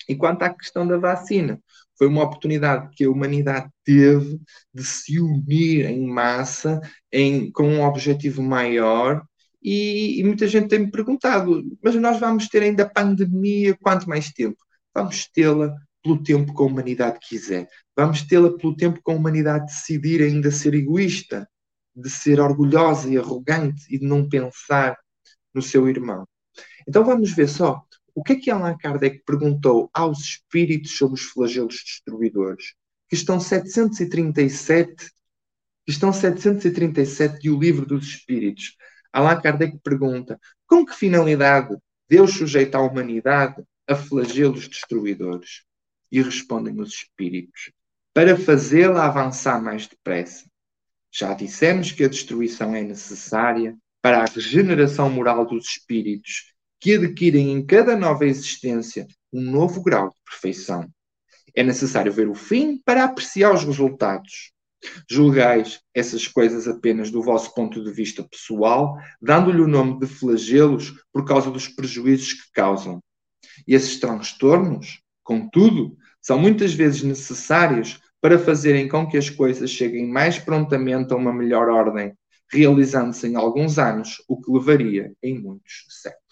e 0.10 0.16
quanto 0.16 0.44
à 0.44 0.50
questão 0.50 0.86
da 0.86 0.98
vacina, 0.98 1.62
foi 1.98 2.08
uma 2.08 2.24
oportunidade 2.24 2.90
que 2.96 3.06
a 3.06 3.10
humanidade 3.10 3.70
teve 3.86 4.40
de 4.74 4.84
se 4.84 5.20
unir 5.20 5.86
em 5.86 6.06
massa 6.06 6.82
em, 7.12 7.52
com 7.52 7.68
um 7.68 7.84
objetivo 7.84 8.42
maior. 8.42 9.24
E, 9.62 10.20
e 10.20 10.24
muita 10.24 10.48
gente 10.48 10.68
tem 10.68 10.80
me 10.80 10.92
perguntado, 10.92 11.64
mas 11.82 11.96
nós 11.96 12.20
vamos 12.20 12.50
ter 12.50 12.64
ainda 12.64 12.90
pandemia 12.90 13.78
quanto 13.82 14.10
mais 14.10 14.30
tempo? 14.32 14.58
Vamos 14.94 15.28
tê-la 15.28 15.76
pelo 16.04 16.22
tempo 16.22 16.54
que 16.54 16.62
a 16.62 16.66
humanidade 16.66 17.20
quiser. 17.20 17.68
Vamos 17.96 18.22
tê-la 18.24 18.56
pelo 18.58 18.76
tempo 18.76 19.02
que 19.04 19.12
a 19.12 19.16
humanidade 19.16 19.66
decidir 19.66 20.22
ainda 20.22 20.52
ser 20.52 20.74
egoísta, 20.74 21.50
de 21.96 22.10
ser 22.10 22.40
orgulhosa 22.40 23.10
e 23.10 23.18
arrogante 23.18 23.84
e 23.90 24.00
de 24.00 24.06
não 24.06 24.28
pensar 24.28 24.98
no 25.54 25.62
seu 25.62 25.88
irmão. 25.88 26.28
Então 26.88 27.04
vamos 27.04 27.32
ver 27.32 27.48
só 27.48 27.82
o 28.16 28.24
que 28.24 28.34
é 28.34 28.36
que 28.36 28.52
Allan 28.52 28.78
Kardec 28.78 29.24
perguntou 29.26 29.90
aos 29.94 30.20
espíritos 30.20 30.98
sobre 30.98 31.16
os 31.16 31.24
flagelos 31.24 31.82
destruidores, 31.84 32.76
que 33.08 33.16
estão 33.16 33.40
737, 33.40 34.96
que 35.86 35.92
estão 35.92 36.14
737 36.14 37.40
de 37.40 37.50
O 37.50 37.60
Livro 37.60 37.86
dos 37.86 38.06
Espíritos. 38.06 38.76
Allan 39.12 39.42
Kardec 39.42 39.80
pergunta: 39.84 40.40
com 40.68 40.86
que 40.86 40.96
finalidade 40.96 41.76
Deus 42.08 42.34
sujeita 42.34 42.78
a 42.78 42.82
humanidade 42.82 43.64
a 43.88 43.96
flagelos 43.96 44.68
destruidores. 44.68 45.64
E 46.12 46.22
respondem 46.22 46.80
os 46.80 46.94
espíritos, 46.94 47.72
para 48.14 48.38
fazê-la 48.38 49.06
avançar 49.06 49.62
mais 49.62 49.88
depressa. 49.88 50.46
Já 51.12 51.34
dissemos 51.34 51.92
que 51.92 52.04
a 52.04 52.08
destruição 52.08 52.76
é 52.76 52.84
necessária 52.84 53.76
para 54.02 54.22
a 54.22 54.26
regeneração 54.26 55.10
moral 55.10 55.46
dos 55.46 55.66
espíritos, 55.70 56.54
que 56.80 56.96
adquirem 56.96 57.52
em 57.52 57.66
cada 57.66 57.96
nova 57.96 58.26
existência 58.26 59.08
um 59.32 59.42
novo 59.42 59.82
grau 59.82 60.10
de 60.10 60.16
perfeição. 60.30 60.88
É 61.56 61.64
necessário 61.64 62.12
ver 62.12 62.28
o 62.28 62.36
fim 62.36 62.82
para 62.84 63.06
apreciar 63.06 63.54
os 63.54 63.64
resultados. 63.64 64.52
Julgais 65.10 65.80
essas 65.94 66.28
coisas 66.28 66.68
apenas 66.68 67.10
do 67.10 67.22
vosso 67.24 67.54
ponto 67.54 67.82
de 67.82 67.92
vista 67.92 68.24
pessoal, 68.24 68.98
dando-lhe 69.22 69.62
o 69.62 69.68
nome 69.68 70.00
de 70.00 70.08
flagelos 70.08 70.94
por 71.12 71.26
causa 71.26 71.50
dos 71.50 71.68
prejuízos 71.68 72.34
que 72.34 72.52
causam. 72.52 73.02
E 73.68 73.76
esses 73.76 74.00
transtornos, 74.00 75.02
contudo, 75.24 75.98
são 76.22 76.40
muitas 76.40 76.74
vezes 76.74 77.04
necessários 77.04 78.02
para 78.22 78.40
fazerem 78.40 78.88
com 78.88 79.06
que 79.06 79.18
as 79.18 79.30
coisas 79.30 79.70
cheguem 79.70 80.08
mais 80.08 80.40
prontamente 80.40 81.12
a 81.14 81.18
uma 81.18 81.34
melhor 81.34 81.68
ordem, 81.70 82.18
realizando-se 82.50 83.28
em 83.28 83.36
alguns 83.36 83.78
anos 83.78 84.24
o 84.28 84.40
que 84.40 84.52
levaria 84.52 85.14
em 85.22 85.38
muitos 85.38 85.86
séculos. 85.90 86.24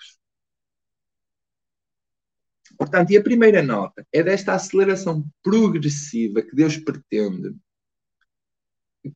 Portanto, 2.78 3.12
e 3.12 3.18
a 3.18 3.24
primeira 3.24 3.62
nota 3.62 4.06
é 4.12 4.24
desta 4.24 4.54
aceleração 4.54 5.26
progressiva 5.44 6.42
que 6.42 6.56
Deus 6.56 6.78
pretende 6.78 7.54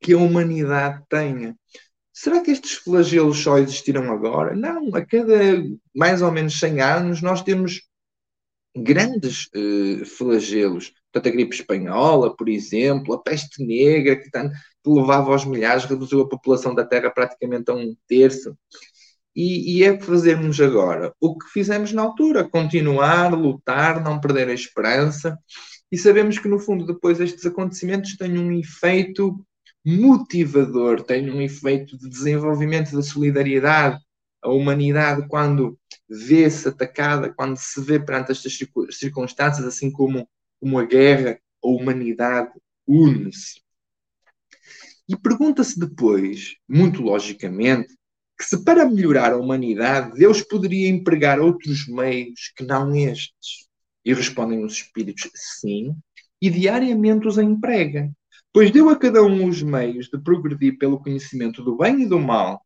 que 0.01 0.13
a 0.13 0.17
humanidade 0.17 1.03
tenha. 1.09 1.57
Será 2.11 2.41
que 2.41 2.51
estes 2.51 2.73
flagelos 2.73 3.37
só 3.37 3.57
existiram 3.57 4.11
agora? 4.11 4.55
Não, 4.55 4.93
a 4.95 5.05
cada 5.05 5.63
mais 5.95 6.21
ou 6.21 6.31
menos 6.31 6.59
100 6.59 6.81
anos 6.81 7.21
nós 7.21 7.41
temos 7.41 7.81
grandes 8.75 9.47
uh, 9.55 10.05
flagelos. 10.05 10.91
Portanto, 11.11 11.31
a 11.31 11.35
gripe 11.35 11.55
espanhola, 11.55 12.35
por 12.35 12.49
exemplo, 12.49 13.13
a 13.13 13.21
peste 13.21 13.63
negra, 13.65 14.17
que, 14.17 14.29
tanto, 14.29 14.53
que 14.83 14.89
levava 14.89 15.31
aos 15.31 15.45
milhares, 15.45 15.85
reduziu 15.85 16.21
a 16.21 16.27
população 16.27 16.75
da 16.75 16.85
Terra 16.85 17.09
praticamente 17.09 17.71
a 17.71 17.73
um 17.73 17.95
terço. 18.07 18.55
E, 19.35 19.77
e, 19.77 19.83
é 19.83 19.99
fazemos 19.99 20.59
agora. 20.59 21.13
O 21.19 21.37
que 21.37 21.47
fizemos 21.49 21.91
na 21.91 22.01
altura, 22.01 22.47
continuar, 22.47 23.33
lutar, 23.33 24.03
não 24.03 24.19
perder 24.19 24.49
a 24.49 24.53
esperança. 24.53 25.37
E 25.91 25.97
sabemos 25.97 26.37
que, 26.39 26.47
no 26.47 26.59
fundo, 26.59 26.85
depois 26.85 27.19
estes 27.19 27.45
acontecimentos 27.45 28.15
têm 28.17 28.37
um 28.37 28.51
efeito 28.51 29.45
motivador, 29.85 31.03
têm 31.03 31.29
um 31.29 31.41
efeito 31.41 31.97
de 31.97 32.09
desenvolvimento 32.09 32.95
da 32.95 33.03
solidariedade. 33.03 33.99
A 34.41 34.49
humanidade, 34.49 35.27
quando 35.27 35.77
vê-se 36.09 36.67
atacada, 36.67 37.33
quando 37.33 37.57
se 37.57 37.81
vê 37.81 37.99
perante 37.99 38.31
estas 38.31 38.57
circunstâncias, 38.91 39.65
assim 39.65 39.91
como, 39.91 40.27
como 40.59 40.79
a 40.79 40.85
guerra, 40.85 41.39
a 41.63 41.67
humanidade 41.67 42.51
une-se. 42.87 43.61
E 45.07 45.15
pergunta-se 45.15 45.79
depois, 45.79 46.55
muito 46.67 47.01
logicamente, 47.01 47.95
que 48.37 48.43
se 48.43 48.63
para 48.63 48.85
melhorar 48.85 49.33
a 49.33 49.37
humanidade 49.37 50.17
Deus 50.17 50.41
poderia 50.41 50.89
empregar 50.89 51.39
outros 51.39 51.87
meios 51.87 52.51
que 52.55 52.63
não 52.63 52.95
estes. 52.95 53.67
E 54.03 54.13
respondem 54.13 54.63
os 54.63 54.73
espíritos 54.73 55.29
sim, 55.33 55.95
e 56.41 56.49
diariamente 56.49 57.27
os 57.27 57.37
emprega. 57.37 58.11
Pois 58.51 58.71
deu 58.71 58.89
a 58.89 58.95
cada 58.95 59.23
um 59.23 59.47
os 59.47 59.61
meios 59.61 60.07
de 60.07 60.17
progredir 60.17 60.77
pelo 60.77 60.99
conhecimento 60.99 61.63
do 61.63 61.77
bem 61.77 62.03
e 62.03 62.05
do 62.07 62.19
mal. 62.19 62.64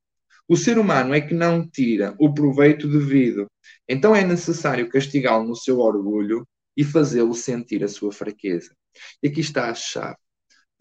O 0.50 0.58
ser 0.58 0.80
humano 0.80 1.14
é 1.14 1.22
que 1.22 1.36
não 1.36 1.70
tira 1.70 2.16
o 2.20 2.34
proveito 2.34 2.88
devido. 2.88 3.46
Então 3.88 4.16
é 4.16 4.24
necessário 4.24 4.90
castigá-lo 4.90 5.48
no 5.48 5.56
seu 5.56 5.78
orgulho 5.78 6.44
e 6.76 6.84
fazê-lo 6.84 7.36
sentir 7.36 7.84
a 7.84 7.88
sua 7.88 8.12
fraqueza. 8.12 8.76
E 9.22 9.28
aqui 9.28 9.42
está 9.42 9.70
a 9.70 9.76
chave. 9.76 10.18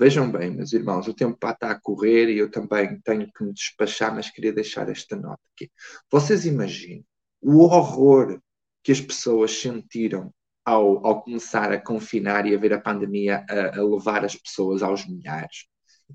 Vejam 0.00 0.32
bem, 0.32 0.50
meus 0.50 0.72
irmãos, 0.72 1.06
o 1.06 1.12
tempo 1.12 1.36
está 1.44 1.70
a 1.70 1.78
correr 1.78 2.30
e 2.30 2.38
eu 2.38 2.50
também 2.50 2.98
tenho 3.04 3.30
que 3.30 3.44
me 3.44 3.52
despachar, 3.52 4.14
mas 4.14 4.30
queria 4.30 4.54
deixar 4.54 4.88
esta 4.88 5.14
nota 5.14 5.42
aqui. 5.54 5.70
Vocês 6.10 6.46
imaginem 6.46 7.04
o 7.38 7.58
horror 7.58 8.40
que 8.82 8.90
as 8.90 9.02
pessoas 9.02 9.50
sentiram 9.50 10.32
ao, 10.64 11.06
ao 11.06 11.22
começar 11.22 11.70
a 11.72 11.78
confinar 11.78 12.46
e 12.46 12.54
a 12.54 12.58
ver 12.58 12.72
a 12.72 12.80
pandemia 12.80 13.44
a, 13.50 13.78
a 13.78 13.84
levar 13.84 14.24
as 14.24 14.34
pessoas 14.34 14.82
aos 14.82 15.06
milhares. 15.06 15.66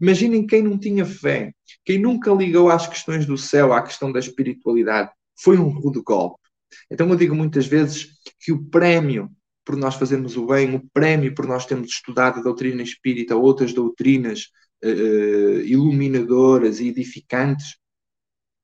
Imaginem 0.02 0.46
quem 0.46 0.64
não 0.64 0.78
tinha 0.78 1.06
fé, 1.06 1.54
quem 1.86 2.00
nunca 2.00 2.32
ligou 2.32 2.70
às 2.70 2.88
questões 2.88 3.26
do 3.26 3.38
céu, 3.38 3.74
à 3.74 3.82
questão 3.82 4.12
da 4.12 4.20
espiritualidade. 4.20 5.12
Foi 5.40 5.58
um 5.58 5.70
rude 5.70 6.02
golpe. 6.02 6.42
Então 6.90 7.08
eu 7.10 7.16
digo 7.16 7.36
muitas 7.36 7.68
vezes 7.68 8.10
que 8.40 8.52
o 8.52 8.64
prémio 8.66 9.30
por 9.66 9.78
nós 9.78 9.96
fazermos 9.96 10.36
o 10.36 10.46
bem, 10.46 10.76
o 10.76 10.90
prémio 10.94 11.34
por 11.34 11.48
nós 11.48 11.66
termos 11.66 11.90
estudado 11.90 12.40
a 12.40 12.44
doutrina 12.44 12.82
espírita, 12.82 13.36
outras 13.36 13.74
doutrinas 13.74 14.50
uh, 14.84 15.62
iluminadoras 15.62 16.80
e 16.80 16.90
edificantes, 16.90 17.78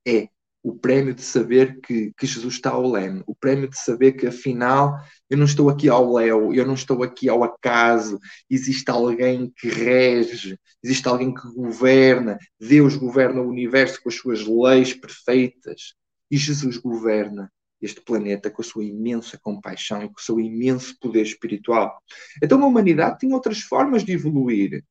é 0.05 0.27
o 0.61 0.73
prémio 0.73 1.13
de 1.13 1.21
saber 1.21 1.79
que, 1.79 2.11
que 2.17 2.27
Jesus 2.27 2.55
está 2.55 2.71
ao 2.71 2.89
leme, 2.89 3.23
o 3.25 3.33
prémio 3.33 3.69
de 3.69 3.79
saber 3.79 4.13
que 4.13 4.27
afinal 4.27 4.99
eu 5.29 5.37
não 5.37 5.45
estou 5.45 5.69
aqui 5.69 5.87
ao 5.87 6.13
léu, 6.13 6.53
eu 6.53 6.65
não 6.65 6.73
estou 6.73 7.01
aqui 7.01 7.29
ao 7.29 7.43
acaso, 7.43 8.19
existe 8.49 8.89
alguém 8.91 9.51
que 9.55 9.69
rege, 9.69 10.57
existe 10.83 11.07
alguém 11.07 11.33
que 11.33 11.47
governa, 11.53 12.37
Deus 12.59 12.95
governa 12.95 13.41
o 13.41 13.47
universo 13.47 14.01
com 14.01 14.09
as 14.09 14.15
suas 14.15 14.45
leis 14.45 14.93
perfeitas 14.93 15.93
e 16.29 16.37
Jesus 16.37 16.77
governa 16.77 17.51
este 17.81 18.01
planeta 18.01 18.51
com 18.51 18.61
a 18.61 18.65
sua 18.65 18.83
imensa 18.83 19.39
compaixão 19.41 20.03
e 20.03 20.07
com 20.07 20.19
o 20.19 20.21
seu 20.21 20.39
imenso 20.39 20.97
poder 20.99 21.21
espiritual. 21.21 22.01
Então 22.43 22.61
a 22.61 22.67
humanidade 22.67 23.19
tem 23.19 23.33
outras 23.33 23.61
formas 23.61 24.03
de 24.03 24.11
evoluir. 24.11 24.83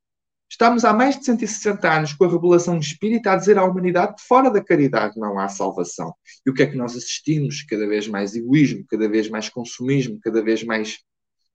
Estamos 0.51 0.83
há 0.85 0.95
mais 0.95 1.19
de 1.19 1.27
160 1.27 1.93
anos 1.93 2.13
com 2.15 2.25
a 2.25 2.31
revelação 2.31 2.79
espírita 2.79 3.33
a 3.33 3.37
dizer 3.37 3.59
à 3.59 3.65
humanidade 3.65 4.15
que 4.15 4.23
fora 4.23 4.51
da 4.51 4.65
caridade 4.65 5.19
não 5.19 5.39
há 5.39 5.47
salvação. 5.47 6.15
E 6.45 6.51
o 6.51 6.55
que 6.55 6.63
é 6.63 6.67
que 6.67 6.77
nós 6.77 6.97
assistimos? 6.97 7.63
Cada 7.65 7.87
vez 7.87 8.09
mais 8.09 8.35
egoísmo, 8.35 8.85
cada 8.89 9.09
vez 9.09 9.29
mais 9.29 9.51
consumismo, 9.51 10.19
cada 10.21 10.43
vez 10.43 10.65
mais 10.65 11.01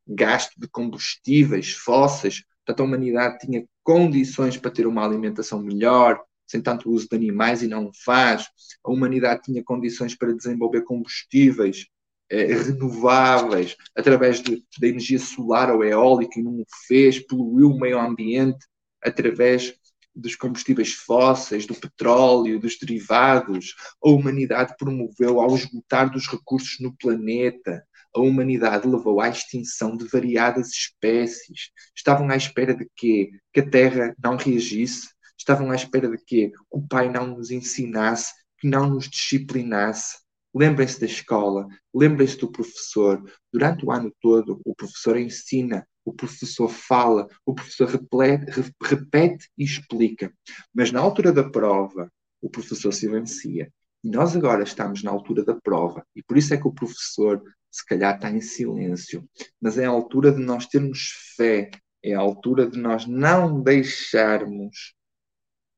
gasto 0.07 0.53
de 0.59 0.67
combustíveis 0.67 1.71
fósseis. 1.71 2.43
Portanto, 2.63 2.81
a 2.81 2.83
humanidade 2.87 3.39
tinha 3.39 3.65
condições 3.83 4.57
para 4.57 4.69
ter 4.69 4.85
uma 4.85 5.03
alimentação 5.03 5.61
melhor, 5.61 6.21
sem 6.45 6.61
tanto 6.61 6.91
uso 6.91 7.07
de 7.09 7.15
animais 7.15 7.63
e 7.63 7.67
não 7.67 7.89
faz. 8.05 8.45
A 8.85 8.91
humanidade 8.91 9.41
tinha 9.41 9.63
condições 9.63 10.15
para 10.15 10.35
desenvolver 10.35 10.83
combustíveis 10.83 11.87
eh, 12.29 12.53
renováveis 12.53 13.75
através 13.95 14.39
de, 14.41 14.63
da 14.79 14.87
energia 14.87 15.19
solar 15.19 15.71
ou 15.71 15.83
eólica 15.83 16.39
e 16.39 16.43
não 16.43 16.61
o 16.61 16.65
fez, 16.87 17.19
poluiu 17.19 17.71
o 17.71 17.79
meio 17.79 17.99
ambiente 17.99 18.65
através 19.03 19.73
dos 20.15 20.35
combustíveis 20.35 20.93
fósseis, 20.93 21.65
do 21.65 21.73
petróleo, 21.73 22.59
dos 22.59 22.77
derivados. 22.77 23.75
A 24.03 24.09
humanidade 24.09 24.75
promoveu 24.77 25.39
ao 25.39 25.55
esgotar 25.55 26.11
dos 26.11 26.27
recursos 26.27 26.79
no 26.79 26.95
planeta. 26.95 27.83
A 28.15 28.19
humanidade 28.19 28.87
levou 28.87 29.19
à 29.19 29.29
extinção 29.29 29.97
de 29.97 30.07
variadas 30.07 30.69
espécies. 30.69 31.71
Estavam 31.95 32.29
à 32.29 32.35
espera 32.37 32.75
de 32.75 32.87
quê? 32.95 33.31
Que 33.51 33.61
a 33.61 33.69
Terra 33.69 34.15
não 34.23 34.37
reagisse 34.37 35.13
estavam 35.43 35.71
à 35.71 35.75
espera 35.75 36.09
de 36.09 36.17
quê? 36.17 36.49
Que 36.49 36.57
o 36.71 36.81
pai 36.87 37.09
não 37.09 37.27
nos 37.27 37.51
ensinasse, 37.51 38.33
que 38.57 38.67
não 38.67 38.89
nos 38.89 39.09
disciplinasse. 39.09 40.17
Lembrem-se 40.55 40.99
da 40.99 41.05
escola, 41.05 41.67
lembrem-se 41.93 42.37
do 42.37 42.51
professor. 42.51 43.21
Durante 43.51 43.85
o 43.85 43.91
ano 43.91 44.13
todo, 44.21 44.61
o 44.63 44.75
professor 44.75 45.17
ensina, 45.17 45.85
o 46.05 46.13
professor 46.13 46.69
fala, 46.69 47.27
o 47.45 47.53
professor 47.53 47.87
repete, 47.87 49.49
e 49.57 49.63
explica. 49.63 50.33
Mas 50.73 50.91
na 50.91 50.99
altura 50.99 51.31
da 51.31 51.49
prova, 51.49 52.11
o 52.41 52.49
professor 52.49 52.91
silencia. 52.93 53.71
E 54.03 54.09
nós 54.09 54.35
agora 54.35 54.63
estamos 54.63 55.01
na 55.01 55.11
altura 55.11 55.45
da 55.45 55.55
prova. 55.55 56.05
E 56.15 56.21
por 56.21 56.37
isso 56.37 56.53
é 56.53 56.57
que 56.57 56.67
o 56.67 56.73
professor, 56.73 57.41
se 57.71 57.85
calhar, 57.85 58.15
está 58.15 58.29
em 58.29 58.41
silêncio. 58.41 59.27
Mas 59.61 59.77
é 59.77 59.85
a 59.85 59.89
altura 59.89 60.31
de 60.31 60.41
nós 60.41 60.67
termos 60.67 61.33
fé. 61.37 61.71
É 62.03 62.13
a 62.13 62.19
altura 62.19 62.69
de 62.69 62.77
nós 62.77 63.07
não 63.07 63.61
deixarmos 63.61 64.93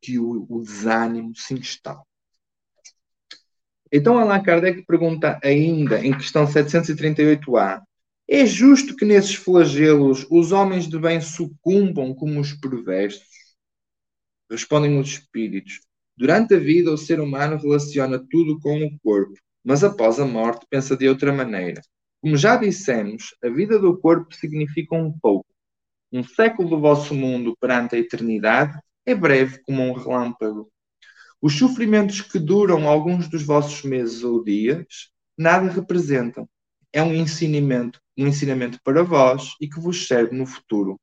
que 0.01 0.17
o, 0.17 0.47
o 0.49 0.61
desânimo 0.61 1.35
se 1.35 1.53
instala. 1.53 2.01
Então 3.91 4.17
Allan 4.17 4.41
Kardec 4.41 4.83
pergunta 4.85 5.39
ainda, 5.43 6.03
em 6.03 6.17
questão 6.17 6.45
738a, 6.45 7.81
é 8.27 8.45
justo 8.45 8.95
que 8.95 9.05
nesses 9.05 9.35
flagelos 9.35 10.25
os 10.31 10.51
homens 10.51 10.87
de 10.87 10.97
bem 10.97 11.21
sucumbam 11.21 12.13
como 12.13 12.39
os 12.39 12.53
perversos? 12.53 13.27
Respondem 14.49 14.99
os 14.99 15.09
espíritos. 15.09 15.81
Durante 16.17 16.55
a 16.55 16.59
vida, 16.59 16.91
o 16.91 16.97
ser 16.97 17.19
humano 17.19 17.57
relaciona 17.57 18.17
tudo 18.17 18.59
com 18.59 18.83
o 18.83 18.99
corpo, 18.99 19.33
mas 19.63 19.83
após 19.83 20.19
a 20.19 20.25
morte 20.25 20.65
pensa 20.69 20.95
de 20.95 21.07
outra 21.07 21.31
maneira. 21.31 21.81
Como 22.21 22.37
já 22.37 22.55
dissemos, 22.55 23.35
a 23.43 23.49
vida 23.49 23.77
do 23.77 23.97
corpo 23.97 24.33
significa 24.33 24.95
um 24.95 25.11
pouco. 25.19 25.45
Um 26.11 26.23
século 26.23 26.69
do 26.69 26.79
vosso 26.79 27.13
mundo 27.13 27.55
perante 27.59 27.95
a 27.95 27.99
eternidade 27.99 28.79
é 29.05 29.13
breve 29.13 29.61
como 29.63 29.83
um 29.83 29.93
relâmpago. 29.93 30.71
Os 31.41 31.57
sofrimentos 31.57 32.21
que 32.21 32.39
duram 32.39 32.87
alguns 32.87 33.27
dos 33.27 33.43
vossos 33.43 33.83
meses 33.83 34.23
ou 34.23 34.43
dias 34.43 35.11
nada 35.37 35.69
representam. 35.69 36.49
É 36.95 37.03
um 37.03 37.13
ensinamento, 37.13 37.99
um 38.17 38.25
ensinamento 38.25 38.79
para 38.81 39.03
vós 39.03 39.53
e 39.59 39.67
que 39.67 39.81
vos 39.81 40.07
serve 40.07 40.33
no 40.33 40.45
futuro. 40.45 40.97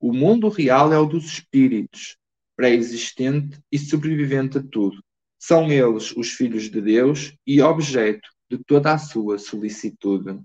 O 0.00 0.10
mundo 0.10 0.48
real 0.48 0.90
é 0.90 0.98
o 0.98 1.04
dos 1.04 1.26
espíritos, 1.26 2.16
pré-existente 2.56 3.60
e 3.70 3.78
sobrevivente 3.78 4.56
a 4.56 4.62
tudo. 4.62 5.04
São 5.38 5.70
eles 5.70 6.16
os 6.16 6.32
filhos 6.32 6.70
de 6.70 6.80
Deus 6.80 7.36
e 7.46 7.60
objeto 7.60 8.26
de 8.50 8.56
toda 8.56 8.94
a 8.94 8.98
sua 8.98 9.38
solicitude. 9.38 10.40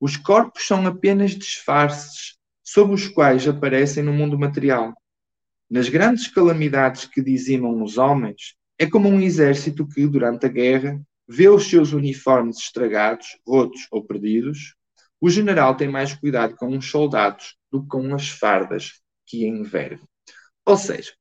Os 0.00 0.16
corpos 0.16 0.66
são 0.66 0.84
apenas 0.84 1.30
disfarces 1.30 2.36
sob 2.60 2.92
os 2.92 3.06
quais 3.06 3.46
aparecem 3.46 4.02
no 4.02 4.12
mundo 4.12 4.36
material 4.36 4.92
nas 5.70 5.88
grandes 5.88 6.26
calamidades 6.26 7.06
que 7.06 7.22
dizimam 7.22 7.82
os 7.82 7.96
homens, 7.96 8.56
é 8.78 8.84
como 8.84 9.08
um 9.08 9.22
exército 9.22 9.88
que, 9.88 10.06
durante 10.06 10.44
a 10.44 10.48
guerra, 10.48 11.00
vê 11.28 11.48
os 11.48 11.68
seus 11.68 11.92
uniformes 11.92 12.58
estragados, 12.58 13.26
rotos 13.46 13.86
ou 13.90 14.04
perdidos. 14.04 14.74
O 15.20 15.30
general 15.30 15.76
tem 15.76 15.88
mais 15.88 16.14
cuidado 16.14 16.56
com 16.56 16.76
os 16.76 16.90
soldados 16.90 17.56
do 17.70 17.82
que 17.82 17.88
com 17.88 18.14
as 18.14 18.28
fardas 18.28 19.00
que 19.26 19.46
envergam. 19.46 20.06
Ou 20.66 20.76
seja, 20.76 21.12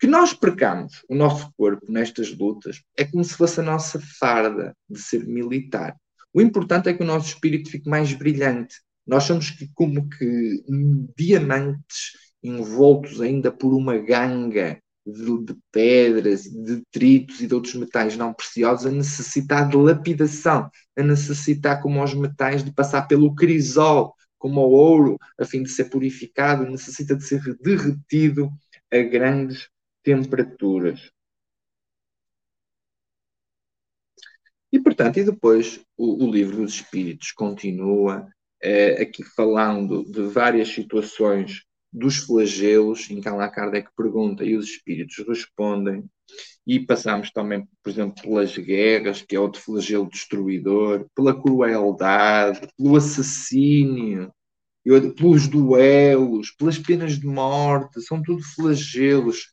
que 0.00 0.06
nós 0.06 0.32
percamos 0.32 1.04
o 1.08 1.14
nosso 1.14 1.52
corpo 1.56 1.90
nestas 1.92 2.36
lutas 2.36 2.82
é 2.96 3.04
como 3.04 3.22
se 3.22 3.34
fosse 3.34 3.60
a 3.60 3.62
nossa 3.62 4.00
farda 4.18 4.74
de 4.88 4.98
ser 4.98 5.26
militar. 5.26 5.94
O 6.32 6.40
importante 6.40 6.88
é 6.88 6.94
que 6.94 7.02
o 7.02 7.06
nosso 7.06 7.28
espírito 7.28 7.70
fique 7.70 7.88
mais 7.88 8.12
brilhante. 8.14 8.76
Nós 9.06 9.24
somos 9.24 9.52
como 9.74 10.08
que 10.08 10.64
diamantes 11.16 12.12
envoltos 12.42 13.20
ainda 13.20 13.52
por 13.52 13.74
uma 13.74 13.98
ganga 13.98 14.80
de, 15.06 15.44
de 15.44 15.56
pedras, 15.72 16.42
de 16.42 16.76
detritos 16.76 17.40
e 17.40 17.46
de 17.46 17.54
outros 17.54 17.74
metais 17.74 18.16
não 18.16 18.32
preciosos, 18.32 18.86
a 18.86 18.90
necessitar 18.90 19.68
de 19.68 19.76
lapidação, 19.76 20.70
a 20.96 21.02
necessitar, 21.02 21.80
como 21.82 22.02
os 22.02 22.14
metais, 22.14 22.62
de 22.62 22.72
passar 22.72 23.06
pelo 23.08 23.34
crisol, 23.34 24.14
como 24.38 24.60
o 24.60 24.70
ouro, 24.70 25.18
a 25.38 25.44
fim 25.44 25.62
de 25.62 25.70
ser 25.70 25.84
purificado, 25.90 26.64
necessita 26.64 27.14
de 27.14 27.24
ser 27.24 27.42
derretido 27.60 28.50
a 28.92 28.98
grandes 28.98 29.68
temperaturas. 30.02 31.10
E, 34.72 34.78
portanto, 34.80 35.18
e 35.18 35.24
depois 35.24 35.80
o, 35.96 36.24
o 36.24 36.30
livro 36.30 36.58
dos 36.58 36.74
Espíritos 36.74 37.32
continua 37.32 38.28
eh, 38.62 39.02
aqui 39.02 39.24
falando 39.24 40.04
de 40.04 40.22
várias 40.22 40.68
situações 40.68 41.64
dos 41.92 42.18
flagelos, 42.18 43.10
em 43.10 43.20
que 43.20 43.28
Allan 43.28 43.48
Kardec 43.50 43.90
pergunta 43.96 44.44
e 44.44 44.56
os 44.56 44.66
espíritos 44.66 45.16
respondem, 45.26 46.04
e 46.66 46.78
passamos 46.78 47.30
também, 47.30 47.66
por 47.82 47.90
exemplo, 47.90 48.22
pelas 48.22 48.56
guerras, 48.56 49.22
que 49.22 49.34
é 49.34 49.40
outro 49.40 49.60
flagelo 49.60 50.08
destruidor, 50.08 51.06
pela 51.14 51.40
crueldade, 51.40 52.68
pelo 52.76 52.96
assassínio, 52.96 54.32
pelos 55.16 55.48
duelos, 55.48 56.52
pelas 56.52 56.78
penas 56.78 57.18
de 57.18 57.26
morte, 57.26 58.00
são 58.02 58.22
tudo 58.22 58.42
flagelos. 58.54 59.52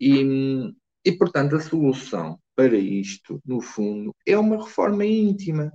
E, 0.00 0.72
e 1.04 1.12
portanto, 1.12 1.56
a 1.56 1.60
solução 1.60 2.38
para 2.54 2.76
isto, 2.76 3.40
no 3.44 3.60
fundo, 3.60 4.14
é 4.26 4.36
uma 4.36 4.62
reforma 4.62 5.04
íntima. 5.04 5.72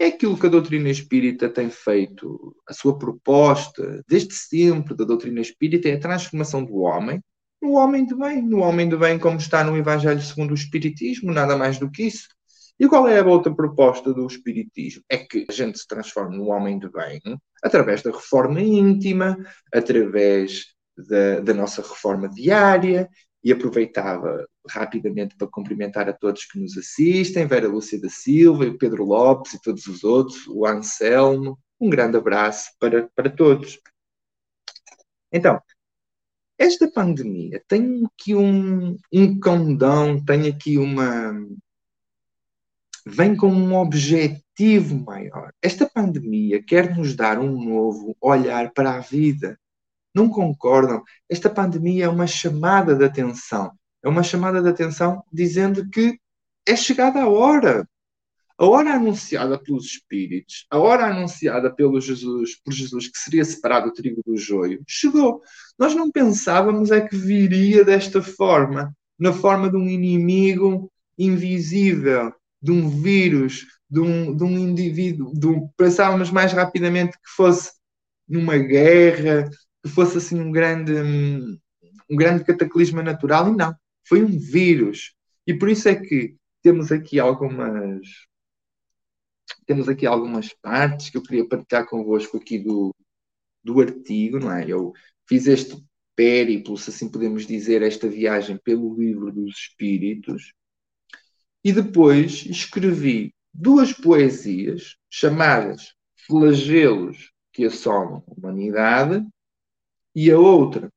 É 0.00 0.06
aquilo 0.06 0.38
que 0.38 0.46
a 0.46 0.50
doutrina 0.50 0.88
espírita 0.88 1.46
tem 1.46 1.68
feito, 1.68 2.56
a 2.66 2.72
sua 2.72 2.98
proposta, 2.98 4.02
desde 4.08 4.34
sempre, 4.34 4.96
da 4.96 5.04
doutrina 5.04 5.40
espírita, 5.40 5.90
é 5.90 5.94
a 5.94 6.00
transformação 6.00 6.64
do 6.64 6.78
homem 6.78 7.22
no 7.60 7.72
homem 7.72 8.06
de 8.06 8.14
bem, 8.14 8.40
no 8.40 8.60
homem 8.60 8.88
de 8.88 8.96
bem 8.96 9.18
como 9.18 9.36
está 9.36 9.62
no 9.62 9.76
Evangelho 9.76 10.22
segundo 10.22 10.52
o 10.52 10.54
Espiritismo, 10.54 11.32
nada 11.32 11.56
mais 11.56 11.78
do 11.78 11.90
que 11.90 12.04
isso. 12.04 12.28
E 12.78 12.88
qual 12.88 13.06
é 13.06 13.20
a 13.20 13.26
outra 13.26 13.54
proposta 13.54 14.14
do 14.14 14.26
Espiritismo? 14.26 15.02
É 15.10 15.18
que 15.18 15.44
a 15.46 15.52
gente 15.52 15.78
se 15.78 15.86
transforme 15.86 16.38
no 16.38 16.46
homem 16.46 16.78
de 16.78 16.90
bem 16.90 17.20
através 17.62 18.02
da 18.02 18.10
reforma 18.10 18.60
íntima, 18.62 19.36
através 19.70 20.68
da, 20.96 21.40
da 21.40 21.52
nossa 21.52 21.82
reforma 21.82 22.30
diária, 22.30 23.06
e 23.42 23.52
aproveitava 23.52 24.46
rapidamente 24.68 25.34
para 25.36 25.48
cumprimentar 25.48 26.08
a 26.08 26.12
todos 26.12 26.44
que 26.44 26.58
nos 26.58 26.76
assistem, 26.76 27.46
Vera 27.46 27.68
Lúcia 27.68 28.00
da 28.00 28.08
Silva, 28.08 28.64
o 28.64 28.78
Pedro 28.78 29.04
Lopes 29.04 29.54
e 29.54 29.62
todos 29.62 29.86
os 29.86 30.04
outros, 30.04 30.46
o 30.46 30.66
Anselmo. 30.66 31.58
Um 31.80 31.88
grande 31.88 32.18
abraço 32.18 32.70
para, 32.78 33.08
para 33.14 33.30
todos. 33.30 33.80
Então, 35.32 35.60
esta 36.58 36.90
pandemia 36.90 37.62
tem 37.66 38.04
aqui 38.04 38.34
um, 38.34 38.94
um 39.10 39.40
condão, 39.40 40.22
tem 40.22 40.46
aqui 40.46 40.76
uma. 40.76 41.32
vem 43.06 43.34
com 43.34 43.48
um 43.48 43.74
objetivo 43.74 45.02
maior. 45.02 45.54
Esta 45.62 45.88
pandemia 45.88 46.62
quer 46.62 46.94
nos 46.94 47.16
dar 47.16 47.38
um 47.38 47.64
novo 47.64 48.14
olhar 48.20 48.72
para 48.72 48.96
a 48.96 49.00
vida. 49.00 49.58
Não 50.14 50.28
concordam? 50.28 51.02
Esta 51.28 51.48
pandemia 51.48 52.06
é 52.06 52.08
uma 52.08 52.26
chamada 52.26 52.94
de 52.94 53.04
atenção 53.04 53.70
é 54.02 54.08
uma 54.08 54.22
chamada 54.22 54.62
de 54.62 54.68
atenção 54.68 55.22
dizendo 55.32 55.88
que 55.88 56.18
é 56.66 56.74
chegada 56.74 57.20
a 57.22 57.28
hora. 57.28 57.86
A 58.56 58.66
hora 58.66 58.94
anunciada 58.94 59.58
pelos 59.58 59.86
Espíritos, 59.86 60.66
a 60.70 60.78
hora 60.78 61.06
anunciada 61.06 61.74
pelo 61.74 61.98
Jesus, 61.98 62.60
por 62.62 62.74
Jesus 62.74 63.08
que 63.08 63.18
seria 63.18 63.44
separado 63.44 63.88
o 63.88 63.92
trigo 63.92 64.20
do 64.24 64.36
joio, 64.36 64.82
chegou. 64.86 65.40
Nós 65.78 65.94
não 65.94 66.10
pensávamos 66.10 66.90
é 66.90 67.00
que 67.00 67.16
viria 67.16 67.84
desta 67.84 68.22
forma, 68.22 68.94
na 69.18 69.32
forma 69.32 69.70
de 69.70 69.76
um 69.76 69.88
inimigo 69.88 70.92
invisível, 71.18 72.34
de 72.60 72.70
um 72.70 72.86
vírus, 73.00 73.66
de 73.88 74.00
um, 74.00 74.36
de 74.36 74.44
um 74.44 74.58
indivíduo. 74.58 75.32
De 75.32 75.46
um, 75.46 75.66
pensávamos 75.74 76.30
mais 76.30 76.52
rapidamente 76.52 77.12
que 77.12 77.30
fosse 77.34 77.72
numa 78.28 78.58
guerra, 78.58 79.48
que 79.82 79.88
fosse 79.88 80.18
assim 80.18 80.40
um 80.40 80.50
grande, 80.50 80.92
um 80.92 82.16
grande 82.16 82.44
cataclisma 82.44 83.02
natural, 83.02 83.52
e 83.52 83.56
não 83.56 83.74
foi 84.06 84.22
um 84.24 84.38
vírus. 84.38 85.14
E 85.46 85.54
por 85.54 85.68
isso 85.68 85.88
é 85.88 85.94
que 85.94 86.36
temos 86.62 86.90
aqui 86.90 87.18
algumas 87.18 88.00
temos 89.66 89.88
aqui 89.88 90.06
algumas 90.06 90.52
partes 90.52 91.10
que 91.10 91.16
eu 91.16 91.22
queria 91.22 91.46
partilhar 91.46 91.86
convosco 91.86 92.36
aqui 92.36 92.58
do, 92.58 92.94
do 93.62 93.80
artigo, 93.80 94.38
não 94.38 94.52
é? 94.52 94.64
Eu 94.68 94.92
fiz 95.28 95.46
este 95.46 95.76
périplo, 96.16 96.76
se 96.76 96.90
assim 96.90 97.08
podemos 97.08 97.46
dizer, 97.46 97.82
esta 97.82 98.08
viagem 98.08 98.58
pelo 98.58 98.94
livro 98.94 99.32
dos 99.32 99.56
Espíritos, 99.56 100.52
e 101.64 101.72
depois 101.72 102.44
escrevi 102.46 103.34
duas 103.52 103.92
poesias 103.92 104.96
chamadas 105.08 105.94
Flagelos 106.26 107.32
que 107.52 107.64
assolam 107.64 108.24
a 108.26 108.32
humanidade, 108.32 109.26
e 110.14 110.30
a 110.30 110.38
outra 110.38 110.90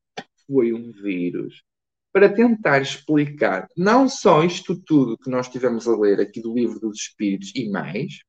foi 0.47 0.73
um 0.73 0.91
vírus. 0.91 1.63
Para 2.11 2.29
tentar 2.29 2.81
explicar 2.81 3.67
não 3.75 4.07
só 4.07 4.43
isto 4.43 4.75
tudo 4.75 5.17
que 5.17 5.29
nós 5.29 5.49
tivemos 5.49 5.87
a 5.87 5.97
ler 5.97 6.19
aqui 6.19 6.41
do 6.41 6.53
livro 6.53 6.79
dos 6.79 6.99
Espíritos 6.99 7.51
e 7.55 7.69
mais, 7.69 8.19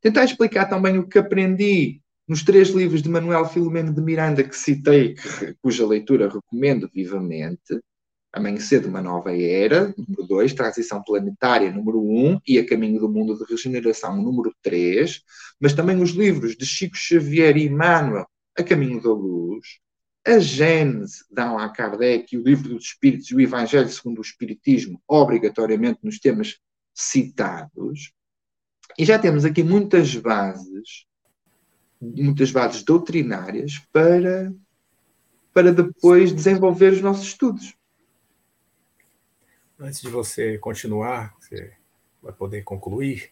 tentar 0.00 0.24
explicar 0.24 0.66
também 0.66 0.98
o 0.98 1.06
que 1.06 1.18
aprendi 1.18 2.00
nos 2.26 2.42
três 2.42 2.68
livros 2.70 3.02
de 3.02 3.08
Manuel 3.08 3.46
Filomeno 3.46 3.94
de 3.94 4.02
Miranda 4.02 4.42
que 4.42 4.56
citei, 4.56 5.14
cuja 5.62 5.86
leitura 5.86 6.28
recomendo 6.28 6.90
vivamente, 6.92 7.80
Amanhecer 8.30 8.80
de 8.80 8.88
uma 8.88 9.00
Nova 9.00 9.34
Era, 9.34 9.94
número 9.96 10.26
2, 10.26 10.52
Transição 10.52 11.02
Planetária, 11.02 11.72
número 11.72 11.98
1, 11.98 12.26
um, 12.26 12.40
e 12.46 12.58
A 12.58 12.66
Caminho 12.66 13.00
do 13.00 13.08
Mundo 13.08 13.38
de 13.38 13.44
Regeneração, 13.50 14.20
número 14.20 14.54
3, 14.62 15.22
mas 15.58 15.72
também 15.72 16.00
os 16.02 16.10
livros 16.10 16.54
de 16.54 16.66
Chico 16.66 16.94
Xavier 16.94 17.56
e 17.56 17.64
Emmanuel, 17.64 18.26
A 18.54 18.62
Caminho 18.62 19.02
da 19.02 19.08
Luz, 19.08 19.66
a 20.28 20.38
Gênese 20.38 21.24
de 21.30 21.40
Allan 21.40 21.72
Kardec 21.72 22.36
o 22.36 22.42
Livro 22.42 22.68
dos 22.68 22.84
Espíritos 22.84 23.30
e 23.30 23.34
o 23.34 23.40
Evangelho 23.40 23.88
segundo 23.88 24.18
o 24.18 24.22
Espiritismo, 24.22 25.02
obrigatoriamente 25.08 26.00
nos 26.02 26.18
temas 26.18 26.60
citados. 26.94 28.12
E 28.98 29.04
já 29.06 29.18
temos 29.18 29.46
aqui 29.46 29.62
muitas 29.62 30.14
bases, 30.16 31.06
muitas 32.00 32.50
bases 32.50 32.82
doutrinárias 32.82 33.78
para, 33.90 34.52
para 35.54 35.72
depois 35.72 36.32
desenvolver 36.32 36.92
os 36.92 37.00
nossos 37.00 37.28
estudos. 37.28 37.74
Antes 39.78 40.02
de 40.02 40.08
você 40.08 40.58
continuar, 40.58 41.34
você 41.40 41.72
vai 42.22 42.32
poder 42.32 42.62
concluir, 42.64 43.30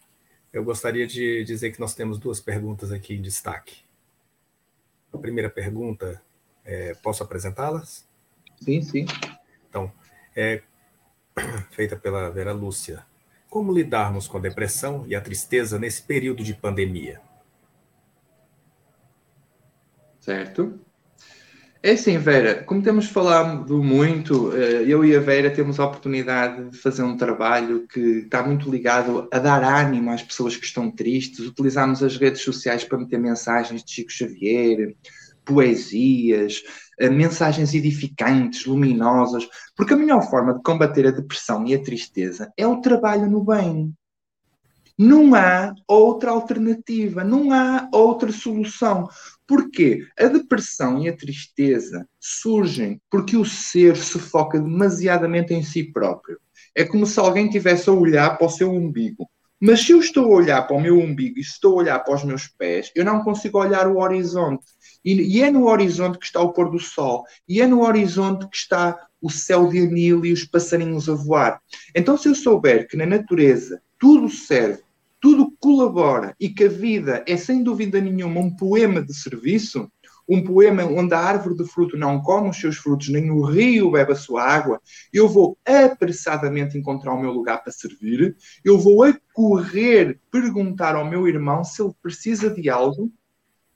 eu 0.51 0.63
gostaria 0.63 1.05
de 1.05 1.43
dizer 1.43 1.71
que 1.71 1.79
nós 1.79 1.93
temos 1.93 2.17
duas 2.17 2.39
perguntas 2.39 2.91
aqui 2.91 3.13
em 3.13 3.21
destaque. 3.21 3.83
A 5.13 5.17
primeira 5.17 5.49
pergunta 5.49 6.21
é, 6.67 6.93
posso 7.01 7.23
apresentá-las? 7.23 8.05
Sim, 8.61 8.81
sim. 8.81 9.05
Então, 9.69 9.91
é 10.35 10.61
feita 11.71 11.95
pela 11.95 12.29
Vera 12.29 12.51
Lúcia. 12.51 13.05
Como 13.49 13.73
lidarmos 13.73 14.27
com 14.27 14.37
a 14.37 14.41
depressão 14.41 15.05
e 15.07 15.15
a 15.15 15.21
tristeza 15.21 15.79
nesse 15.79 16.01
período 16.01 16.43
de 16.43 16.53
pandemia? 16.53 17.21
Certo. 20.19 20.77
É 21.81 21.91
assim, 21.91 22.17
Vera, 22.17 22.63
como 22.63 22.81
temos 22.81 23.05
falado 23.05 23.81
muito, 23.81 24.51
eh, 24.53 24.83
eu 24.85 25.05
e 25.05 25.15
a 25.15 25.21
Vera 25.21 25.49
temos 25.49 25.79
a 25.79 25.85
oportunidade 25.85 26.71
de 26.71 26.77
fazer 26.77 27.03
um 27.03 27.15
trabalho 27.15 27.87
que 27.87 27.99
está 28.25 28.43
muito 28.43 28.69
ligado 28.69 29.29
a 29.31 29.39
dar 29.39 29.63
ânimo 29.63 30.11
às 30.11 30.21
pessoas 30.21 30.57
que 30.57 30.65
estão 30.65 30.91
tristes. 30.91 31.39
Utilizamos 31.39 32.03
as 32.03 32.17
redes 32.17 32.41
sociais 32.41 32.83
para 32.83 32.97
meter 32.97 33.17
mensagens 33.19 33.83
de 33.83 33.91
Chico 33.91 34.11
Xavier, 34.11 34.95
poesias, 35.47 36.61
eh, 36.99 37.09
mensagens 37.09 37.73
edificantes, 37.73 38.65
luminosas, 38.65 39.47
porque 39.75 39.93
a 39.93 39.97
melhor 39.97 40.21
forma 40.29 40.53
de 40.53 40.61
combater 40.61 41.07
a 41.07 41.11
depressão 41.11 41.65
e 41.65 41.73
a 41.73 41.81
tristeza 41.81 42.51
é 42.57 42.67
o 42.67 42.81
trabalho 42.81 43.29
no 43.29 43.43
bem. 43.43 43.93
Não 44.99 45.35
há 45.35 45.75
outra 45.87 46.31
alternativa, 46.31 47.23
não 47.23 47.51
há 47.51 47.87
outra 47.93 48.31
solução. 48.31 49.07
Porquê? 49.45 50.07
A 50.19 50.25
depressão 50.25 50.99
e 50.99 51.07
a 51.07 51.15
tristeza 51.15 52.07
surgem 52.19 52.99
porque 53.09 53.37
o 53.37 53.45
ser 53.45 53.95
se 53.95 54.17
foca 54.17 54.59
demasiadamente 54.59 55.53
em 55.53 55.61
si 55.61 55.83
próprio. 55.83 56.39
É 56.75 56.83
como 56.83 57.05
se 57.05 57.19
alguém 57.19 57.47
tivesse 57.47 57.89
a 57.89 57.93
olhar 57.93 58.37
para 58.37 58.47
o 58.47 58.49
seu 58.49 58.71
umbigo. 58.71 59.29
Mas 59.59 59.81
se 59.81 59.91
eu 59.91 59.99
estou 59.99 60.25
a 60.25 60.35
olhar 60.35 60.61
para 60.67 60.75
o 60.75 60.81
meu 60.81 60.99
umbigo 60.99 61.37
e 61.37 61.41
estou 61.41 61.73
a 61.73 61.77
olhar 61.77 61.99
para 61.99 62.13
os 62.13 62.23
meus 62.23 62.47
pés, 62.47 62.91
eu 62.95 63.03
não 63.03 63.23
consigo 63.23 63.59
olhar 63.59 63.87
o 63.87 63.97
horizonte. 63.97 64.63
E, 65.03 65.13
e, 65.13 65.41
é 65.41 65.49
no 65.49 65.67
horizonte 65.67 66.19
que 66.19 66.25
está 66.25 66.41
o 66.41 66.53
pôr 66.53 66.69
do 66.69 66.79
sol. 66.79 67.23
E 67.47 67.61
é 67.61 67.67
no 67.67 67.81
horizonte 67.81 68.47
que 68.47 68.57
está 68.57 69.07
o 69.21 69.31
céu 69.31 69.67
de 69.67 69.79
anil 69.79 70.23
e 70.25 70.31
os 70.31 70.43
passarinhos 70.45 71.09
a 71.09 71.15
voar. 71.15 71.59
Então, 71.95 72.17
se 72.17 72.29
eu 72.29 72.35
souber 72.35 72.87
que 72.87 72.95
na 72.95 73.05
natureza 73.05 73.81
tudo 73.99 74.29
serve, 74.29 74.83
tudo 75.19 75.51
colabora 75.59 76.35
e 76.39 76.49
que 76.49 76.65
a 76.65 76.69
vida 76.69 77.23
é 77.27 77.35
sem 77.35 77.63
dúvida 77.63 77.99
nenhuma 77.99 78.39
um 78.39 78.55
poema 78.55 79.01
de 79.01 79.13
serviço, 79.13 79.91
um 80.27 80.43
poema 80.43 80.83
onde 80.83 81.13
a 81.13 81.19
árvore 81.19 81.55
de 81.55 81.65
fruto 81.65 81.97
não 81.97 82.21
come 82.21 82.49
os 82.49 82.59
seus 82.59 82.77
frutos, 82.77 83.09
nem 83.09 83.31
o 83.31 83.41
rio 83.41 83.91
bebe 83.91 84.11
a 84.11 84.15
sua 84.15 84.43
água, 84.43 84.81
eu 85.13 85.27
vou 85.27 85.57
apressadamente 85.65 86.77
encontrar 86.77 87.13
o 87.13 87.21
meu 87.21 87.31
lugar 87.31 87.63
para 87.63 87.71
servir, 87.71 88.35
eu 88.63 88.77
vou 88.77 89.03
a 89.03 89.17
correr 89.33 90.19
perguntar 90.31 90.95
ao 90.95 91.09
meu 91.09 91.27
irmão 91.27 91.63
se 91.63 91.81
ele 91.81 91.93
precisa 92.01 92.49
de 92.49 92.69
algo, 92.69 93.11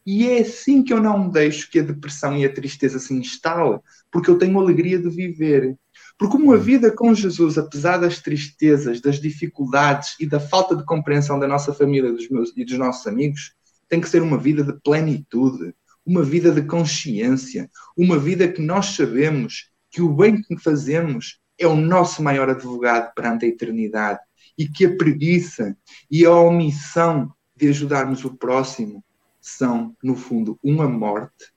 e 0.05 0.27
é 0.27 0.39
assim 0.39 0.83
que 0.83 0.91
eu 0.91 0.99
não 0.99 1.29
deixo 1.29 1.69
que 1.69 1.79
a 1.79 1.83
depressão 1.83 2.35
e 2.35 2.43
a 2.43 2.51
tristeza 2.51 2.97
se 2.97 3.13
instalem, 3.13 3.79
porque 4.11 4.29
eu 4.29 4.37
tenho 4.37 4.59
alegria 4.59 4.97
de 4.97 5.09
viver. 5.09 5.77
Porque 6.17 6.37
uma 6.37 6.57
vida 6.57 6.91
com 6.91 7.13
Jesus, 7.13 7.57
apesar 7.57 7.97
das 7.97 8.19
tristezas, 8.19 8.99
das 8.99 9.19
dificuldades 9.19 10.15
e 10.19 10.25
da 10.25 10.39
falta 10.39 10.75
de 10.75 10.83
compreensão 10.85 11.39
da 11.39 11.47
nossa 11.47 11.73
família 11.73 12.11
dos 12.11 12.27
meus, 12.29 12.51
e 12.57 12.65
dos 12.65 12.77
nossos 12.77 13.05
amigos, 13.05 13.53
tem 13.87 14.01
que 14.01 14.09
ser 14.09 14.21
uma 14.21 14.37
vida 14.37 14.63
de 14.63 14.73
plenitude, 14.81 15.73
uma 16.05 16.23
vida 16.23 16.51
de 16.51 16.63
consciência, 16.63 17.69
uma 17.95 18.17
vida 18.17 18.47
que 18.47 18.61
nós 18.61 18.87
sabemos 18.87 19.69
que 19.89 20.01
o 20.01 20.13
bem 20.13 20.41
que 20.41 20.57
fazemos 20.57 21.39
é 21.57 21.67
o 21.67 21.75
nosso 21.75 22.23
maior 22.23 22.49
advogado 22.49 23.13
perante 23.13 23.45
a 23.45 23.49
eternidade 23.49 24.19
e 24.57 24.67
que 24.67 24.85
a 24.85 24.95
preguiça 24.95 25.77
e 26.09 26.25
a 26.25 26.31
omissão 26.31 27.31
de 27.55 27.69
ajudarmos 27.69 28.25
o 28.25 28.35
próximo 28.35 29.03
são, 29.39 29.95
no 30.03 30.15
fundo, 30.15 30.57
uma 30.63 30.87
morte 30.87 31.51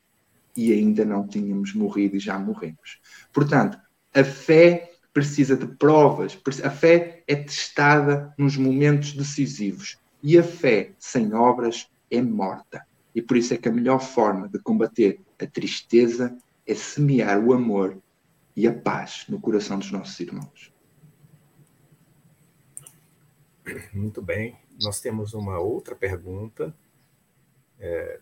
e 0.56 0.72
ainda 0.72 1.04
não 1.04 1.26
tínhamos 1.26 1.74
morrido 1.74 2.16
e 2.16 2.20
já 2.20 2.38
morremos. 2.38 3.00
Portanto, 3.32 3.78
a 4.12 4.22
fé 4.22 4.92
precisa 5.12 5.56
de 5.56 5.66
provas, 5.66 6.38
a 6.62 6.70
fé 6.70 7.22
é 7.26 7.36
testada 7.36 8.34
nos 8.36 8.56
momentos 8.56 9.12
decisivos 9.12 9.98
e 10.22 10.38
a 10.38 10.42
fé 10.42 10.92
sem 10.98 11.34
obras 11.34 11.88
é 12.10 12.20
morta. 12.20 12.86
E 13.14 13.22
por 13.22 13.36
isso 13.36 13.54
é 13.54 13.56
que 13.56 13.68
a 13.68 13.72
melhor 13.72 14.00
forma 14.00 14.48
de 14.48 14.58
combater 14.58 15.20
a 15.40 15.46
tristeza 15.46 16.36
é 16.66 16.74
semear 16.74 17.38
o 17.38 17.52
amor 17.52 17.98
e 18.56 18.66
a 18.66 18.74
paz 18.74 19.26
no 19.28 19.40
coração 19.40 19.78
dos 19.78 19.90
nossos 19.90 20.18
irmãos. 20.18 20.72
Muito 23.92 24.20
bem. 24.20 24.58
Nós 24.82 25.00
temos 25.00 25.32
uma 25.34 25.58
outra 25.58 25.94
pergunta. 25.94 26.74
É... 27.78 28.20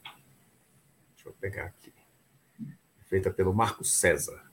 Deixa 1.14 1.28
eu 1.28 1.32
pegar 1.32 1.64
aqui. 1.66 1.92
Feita 3.06 3.30
pelo 3.30 3.54
Marcos 3.54 3.92
César. 3.92 4.50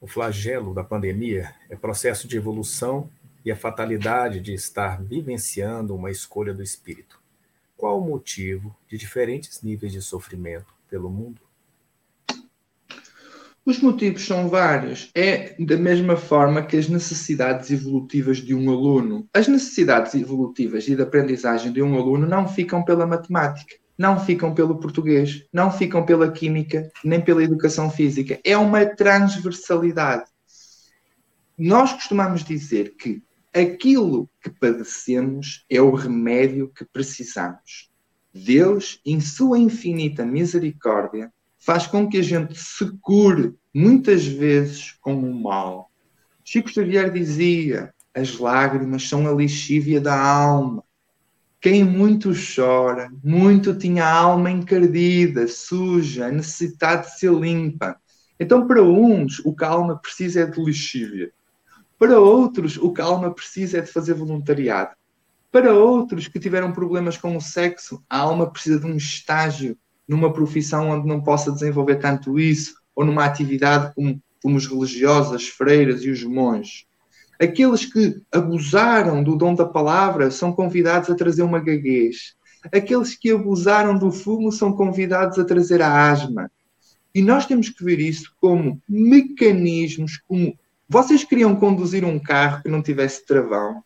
O 0.00 0.06
flagelo 0.06 0.72
da 0.72 0.82
pandemia 0.82 1.54
é 1.68 1.76
processo 1.76 2.26
de 2.26 2.36
evolução 2.36 3.10
e 3.44 3.50
a 3.50 3.56
fatalidade 3.56 4.40
de 4.40 4.52
estar 4.52 5.02
vivenciando 5.02 5.94
uma 5.94 6.10
escolha 6.10 6.52
do 6.52 6.62
espírito. 6.62 7.20
Qual 7.76 7.98
o 7.98 8.06
motivo 8.06 8.76
de 8.88 8.98
diferentes 8.98 9.62
níveis 9.62 9.92
de 9.92 10.02
sofrimento 10.02 10.74
pelo 10.88 11.08
mundo? 11.08 11.40
Os 13.64 13.78
motivos 13.80 14.26
são 14.26 14.48
vários. 14.48 15.10
É 15.14 15.54
da 15.58 15.76
mesma 15.76 16.16
forma 16.16 16.62
que 16.62 16.76
as 16.76 16.88
necessidades 16.88 17.70
evolutivas 17.70 18.38
de 18.38 18.54
um 18.54 18.70
aluno. 18.70 19.28
As 19.32 19.48
necessidades 19.48 20.14
evolutivas 20.14 20.88
e 20.88 20.96
de 20.96 21.02
aprendizagem 21.02 21.72
de 21.72 21.82
um 21.82 21.96
aluno 21.96 22.26
não 22.26 22.48
ficam 22.48 22.82
pela 22.82 23.06
matemática, 23.06 23.76
não 23.96 24.18
ficam 24.18 24.54
pelo 24.54 24.80
português, 24.80 25.46
não 25.52 25.70
ficam 25.70 26.04
pela 26.04 26.32
química, 26.32 26.90
nem 27.04 27.20
pela 27.20 27.44
educação 27.44 27.90
física. 27.90 28.40
É 28.44 28.56
uma 28.56 28.84
transversalidade. 28.84 30.24
Nós 31.56 31.92
costumamos 31.92 32.42
dizer 32.42 32.94
que 32.96 33.22
aquilo 33.52 34.28
que 34.42 34.50
padecemos 34.50 35.64
é 35.68 35.80
o 35.80 35.94
remédio 35.94 36.68
que 36.68 36.84
precisamos. 36.84 37.90
Deus, 38.32 39.00
em 39.04 39.20
sua 39.20 39.58
infinita 39.58 40.24
misericórdia, 40.24 41.32
faz 41.58 41.86
com 41.86 42.08
que 42.08 42.18
a 42.18 42.22
gente 42.22 42.58
se 42.58 42.90
cure 43.00 43.54
muitas 43.74 44.24
vezes 44.24 44.92
com 45.00 45.14
o 45.14 45.34
mal. 45.34 45.90
Chico 46.44 46.70
Xavier 46.70 47.12
dizia: 47.12 47.92
as 48.14 48.38
lágrimas 48.38 49.08
são 49.08 49.26
a 49.28 49.32
lixívia 49.32 50.00
da 50.00 50.18
alma. 50.18 50.84
Quem 51.60 51.84
muito 51.84 52.30
chora, 52.32 53.10
muito 53.22 53.76
tinha 53.76 54.04
a 54.04 54.14
alma 54.14 54.50
encardida, 54.50 55.46
suja, 55.46 56.26
a 56.26 56.32
necessidade 56.32 57.06
de 57.08 57.18
ser 57.18 57.32
limpa. 57.32 58.00
Então, 58.38 58.66
para 58.66 58.82
uns, 58.82 59.40
o 59.44 59.54
que 59.54 59.64
a 59.64 59.68
alma 59.68 59.98
precisa 59.98 60.40
é 60.40 60.46
de 60.46 60.58
lixívia. 60.58 61.30
Para 62.00 62.18
outros, 62.18 62.78
o 62.78 62.94
que 62.94 63.02
a 63.02 63.04
alma 63.04 63.30
precisa 63.30 63.76
é 63.76 63.82
de 63.82 63.92
fazer 63.92 64.14
voluntariado. 64.14 64.96
Para 65.52 65.74
outros 65.74 66.26
que 66.26 66.40
tiveram 66.40 66.72
problemas 66.72 67.18
com 67.18 67.36
o 67.36 67.42
sexo, 67.42 68.02
a 68.08 68.20
alma 68.20 68.50
precisa 68.50 68.80
de 68.80 68.86
um 68.86 68.96
estágio 68.96 69.76
numa 70.08 70.32
profissão 70.32 70.88
onde 70.88 71.06
não 71.06 71.22
possa 71.22 71.52
desenvolver 71.52 71.96
tanto 71.96 72.38
isso, 72.40 72.72
ou 72.96 73.04
numa 73.04 73.26
atividade 73.26 73.94
como, 73.94 74.18
como 74.42 74.56
os 74.56 74.66
religiosos, 74.66 75.34
as 75.34 75.48
freiras 75.48 76.02
e 76.02 76.08
os 76.08 76.24
monges. 76.24 76.86
Aqueles 77.38 77.84
que 77.84 78.22
abusaram 78.32 79.22
do 79.22 79.36
dom 79.36 79.54
da 79.54 79.66
palavra 79.66 80.30
são 80.30 80.54
convidados 80.54 81.10
a 81.10 81.14
trazer 81.14 81.42
uma 81.42 81.60
gaguez. 81.60 82.34
Aqueles 82.72 83.14
que 83.14 83.30
abusaram 83.30 83.98
do 83.98 84.10
fumo 84.10 84.50
são 84.50 84.72
convidados 84.72 85.38
a 85.38 85.44
trazer 85.44 85.82
a 85.82 86.10
asma. 86.10 86.50
E 87.14 87.20
nós 87.20 87.44
temos 87.44 87.68
que 87.68 87.84
ver 87.84 88.00
isso 88.00 88.34
como 88.40 88.80
mecanismos, 88.88 90.16
como 90.26 90.58
vocês 90.92 91.22
queriam 91.22 91.54
conduzir 91.54 92.04
um 92.04 92.18
carro 92.18 92.64
que 92.64 92.68
não 92.68 92.82
tivesse 92.82 93.24
travão? 93.24 93.80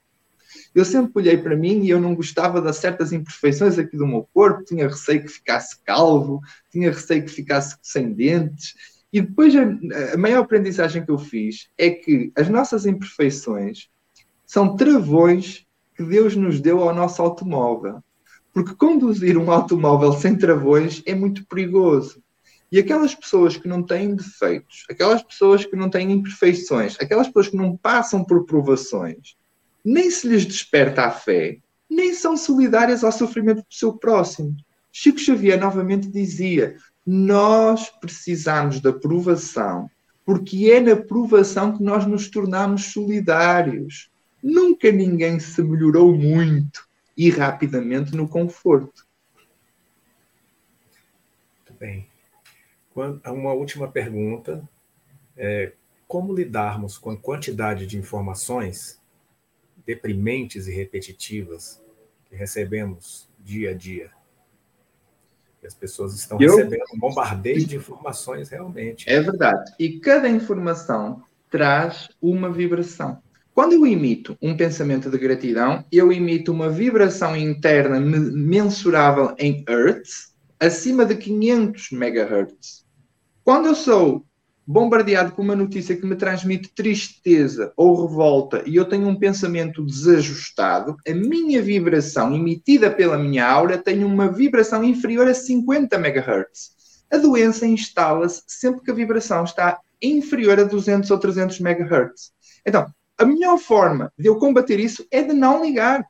Eu 0.74 0.86
sempre 0.86 1.12
olhei 1.16 1.36
para 1.36 1.54
mim 1.54 1.82
e 1.82 1.90
eu 1.90 2.00
não 2.00 2.14
gostava 2.14 2.62
de 2.62 2.72
certas 2.72 3.12
imperfeições 3.12 3.78
aqui 3.78 3.94
do 3.94 4.06
meu 4.06 4.26
corpo, 4.32 4.64
tinha 4.64 4.88
receio 4.88 5.22
que 5.22 5.28
ficasse 5.28 5.76
calvo, 5.84 6.40
tinha 6.72 6.90
receio 6.90 7.22
que 7.22 7.30
ficasse 7.30 7.76
sem 7.82 8.10
dentes. 8.10 8.74
E 9.12 9.20
depois 9.20 9.54
a, 9.54 10.14
a 10.14 10.16
maior 10.16 10.44
aprendizagem 10.44 11.04
que 11.04 11.10
eu 11.10 11.18
fiz 11.18 11.68
é 11.76 11.90
que 11.90 12.32
as 12.34 12.48
nossas 12.48 12.86
imperfeições 12.86 13.90
são 14.46 14.74
travões 14.74 15.66
que 15.94 16.02
Deus 16.02 16.34
nos 16.34 16.58
deu 16.58 16.82
ao 16.82 16.94
nosso 16.94 17.20
automóvel. 17.20 18.02
Porque 18.50 18.74
conduzir 18.74 19.36
um 19.36 19.50
automóvel 19.50 20.14
sem 20.14 20.38
travões 20.38 21.02
é 21.04 21.14
muito 21.14 21.46
perigoso. 21.46 22.23
E 22.74 22.78
aquelas 22.80 23.14
pessoas 23.14 23.56
que 23.56 23.68
não 23.68 23.84
têm 23.84 24.16
defeitos, 24.16 24.84
aquelas 24.90 25.22
pessoas 25.22 25.64
que 25.64 25.76
não 25.76 25.88
têm 25.88 26.10
imperfeições, 26.10 26.96
aquelas 27.00 27.28
pessoas 27.28 27.46
que 27.46 27.56
não 27.56 27.76
passam 27.76 28.24
por 28.24 28.46
provações, 28.46 29.36
nem 29.84 30.10
se 30.10 30.26
lhes 30.26 30.44
desperta 30.44 31.04
a 31.04 31.10
fé, 31.12 31.58
nem 31.88 32.12
são 32.14 32.36
solidárias 32.36 33.04
ao 33.04 33.12
sofrimento 33.12 33.58
do 33.58 33.72
seu 33.72 33.92
próximo. 33.92 34.56
Chico 34.90 35.20
Xavier 35.20 35.56
novamente 35.56 36.08
dizia: 36.08 36.76
Nós 37.06 37.90
precisamos 38.00 38.80
da 38.80 38.92
provação, 38.92 39.88
porque 40.26 40.68
é 40.68 40.80
na 40.80 40.96
provação 40.96 41.76
que 41.76 41.82
nós 41.84 42.04
nos 42.04 42.28
tornamos 42.28 42.86
solidários. 42.86 44.10
Nunca 44.42 44.90
ninguém 44.90 45.38
se 45.38 45.62
melhorou 45.62 46.12
muito 46.12 46.88
e 47.16 47.30
rapidamente 47.30 48.16
no 48.16 48.26
conforto. 48.26 49.06
Muito 51.68 51.78
bem. 51.78 52.12
Uma 52.94 53.52
última 53.52 53.88
pergunta. 53.88 54.66
É, 55.36 55.72
como 56.06 56.34
lidarmos 56.34 56.96
com 56.96 57.10
a 57.10 57.16
quantidade 57.16 57.86
de 57.86 57.98
informações 57.98 59.00
deprimentes 59.84 60.68
e 60.68 60.72
repetitivas 60.72 61.82
que 62.26 62.36
recebemos 62.36 63.28
dia 63.40 63.70
a 63.70 63.74
dia? 63.74 64.10
as 65.66 65.74
pessoas 65.74 66.14
estão 66.14 66.38
Eu... 66.40 66.56
recebendo 66.56 66.84
um 66.94 66.98
bombardeio 66.98 67.64
de 67.64 67.76
informações 67.76 68.48
realmente. 68.48 69.08
É 69.08 69.20
verdade. 69.20 69.72
E 69.78 69.98
cada 69.98 70.28
informação 70.28 71.22
traz 71.50 72.08
uma 72.20 72.50
vibração. 72.50 73.22
Quando 73.54 73.72
eu 73.72 73.86
imito 73.86 74.36
um 74.42 74.56
pensamento 74.56 75.08
de 75.08 75.16
gratidão, 75.16 75.84
eu 75.90 76.12
imito 76.12 76.52
uma 76.52 76.68
vibração 76.68 77.36
interna 77.36 78.00
mensurável 78.00 79.34
em 79.38 79.64
hertz 79.68 80.34
acima 80.58 81.04
de 81.04 81.16
500 81.16 81.90
megahertz. 81.92 82.83
Quando 83.44 83.66
eu 83.66 83.74
sou 83.74 84.24
bombardeado 84.66 85.32
com 85.32 85.42
uma 85.42 85.54
notícia 85.54 85.94
que 85.94 86.06
me 86.06 86.16
transmite 86.16 86.72
tristeza 86.74 87.74
ou 87.76 88.06
revolta 88.06 88.62
e 88.66 88.74
eu 88.74 88.86
tenho 88.86 89.06
um 89.06 89.18
pensamento 89.18 89.84
desajustado, 89.84 90.96
a 91.06 91.12
minha 91.12 91.60
vibração 91.60 92.34
emitida 92.34 92.90
pela 92.90 93.18
minha 93.18 93.46
aura 93.46 93.76
tem 93.76 94.02
uma 94.02 94.32
vibração 94.32 94.82
inferior 94.82 95.28
a 95.28 95.34
50 95.34 95.94
MHz. 95.94 97.04
A 97.12 97.18
doença 97.18 97.66
instala-se 97.66 98.42
sempre 98.46 98.80
que 98.80 98.90
a 98.90 98.94
vibração 98.94 99.44
está 99.44 99.78
inferior 100.00 100.58
a 100.58 100.64
200 100.64 101.10
ou 101.10 101.18
300 101.18 101.60
MHz. 101.60 102.32
Então, 102.66 102.86
a 103.18 103.26
melhor 103.26 103.58
forma 103.58 104.10
de 104.18 104.26
eu 104.26 104.38
combater 104.38 104.80
isso 104.80 105.06
é 105.10 105.22
de 105.22 105.34
não 105.34 105.62
ligar. 105.62 106.02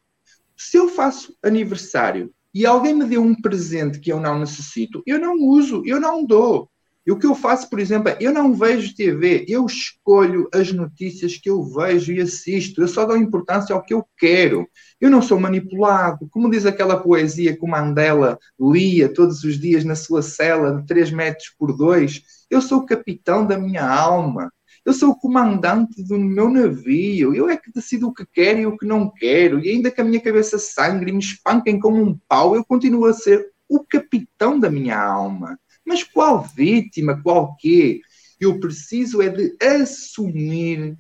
Se 0.57 0.77
eu 0.77 0.89
faço 0.89 1.37
aniversário 1.43 2.33
e 2.55 2.65
alguém 2.65 2.95
me 2.95 3.05
deu 3.05 3.23
um 3.23 3.35
presente 3.35 3.99
que 3.99 4.13
eu 4.13 4.21
não 4.21 4.39
necessito, 4.39 5.03
eu 5.05 5.19
não 5.19 5.35
uso, 5.35 5.83
eu 5.85 6.01
não 6.01 6.25
dou. 6.25 6.71
E 7.07 7.13
o 7.13 7.19
que 7.19 7.27
eu 7.27 7.35
faço, 7.35 7.69
por 7.69 7.79
exemplo, 7.79 8.09
é 8.09 8.17
eu 8.19 8.33
não 8.33 8.55
vejo 8.55 8.95
TV, 8.95 9.45
eu 9.47 9.67
escolho 9.67 10.49
as 10.53 10.73
notícias 10.73 11.37
que 11.37 11.51
eu 11.51 11.63
vejo 11.63 12.13
e 12.13 12.21
assisto, 12.21 12.81
eu 12.81 12.89
só 12.89 13.05
dou 13.05 13.17
importância 13.17 13.75
ao 13.75 13.83
que 13.83 13.93
eu 13.93 14.07
quero. 14.17 14.67
Eu 14.99 15.11
não 15.11 15.21
sou 15.21 15.39
manipulado. 15.39 16.27
Como 16.31 16.51
diz 16.51 16.65
aquela 16.65 16.99
poesia 16.99 17.55
que 17.55 17.65
o 17.65 17.69
Mandela 17.69 18.39
lia 18.59 19.13
todos 19.13 19.45
os 19.45 19.59
dias 19.59 19.85
na 19.85 19.95
sua 19.95 20.23
cela 20.23 20.81
de 20.81 20.87
3 20.87 21.11
metros 21.11 21.55
por 21.59 21.77
2, 21.77 22.23
eu 22.51 22.63
sou 22.63 22.79
o 22.79 22.87
capitão 22.87 23.47
da 23.47 23.59
minha 23.59 23.87
alma. 23.87 24.51
Eu 24.85 24.93
sou 24.93 25.11
o 25.11 25.19
comandante 25.19 26.03
do 26.05 26.19
meu 26.19 26.49
navio. 26.51 27.35
Eu 27.35 27.49
é 27.49 27.57
que 27.57 27.73
decido 27.73 28.09
o 28.09 28.13
que 28.15 28.27
quero 28.27 28.61
e 28.61 28.67
o 28.67 28.77
que 28.77 28.87
não 28.87 29.11
quero. 29.11 29.59
E 29.59 29.71
ainda 29.71 29.91
que 29.91 30.01
a 30.01 30.05
minha 30.05 30.21
cabeça 30.21 30.59
sangre 30.59 31.11
e 31.11 31.13
me 31.13 31.21
espanquem 31.21 31.81
como 31.81 32.03
um 32.03 32.19
pau, 32.29 32.55
eu 32.55 32.65
continuo 32.65 33.07
a 33.07 33.13
ser 33.13 33.51
o 33.69 33.81
capitão 33.81 34.59
da 34.61 34.71
minha 34.71 34.99
alma. 35.03 35.59
Mas 35.85 36.03
qual 36.03 36.43
vítima, 36.43 37.21
qual 37.23 37.57
quê? 37.57 38.01
Eu 38.41 38.59
preciso 38.59 39.23
é 39.23 39.29
de 39.29 39.57
assumir, 39.63 40.97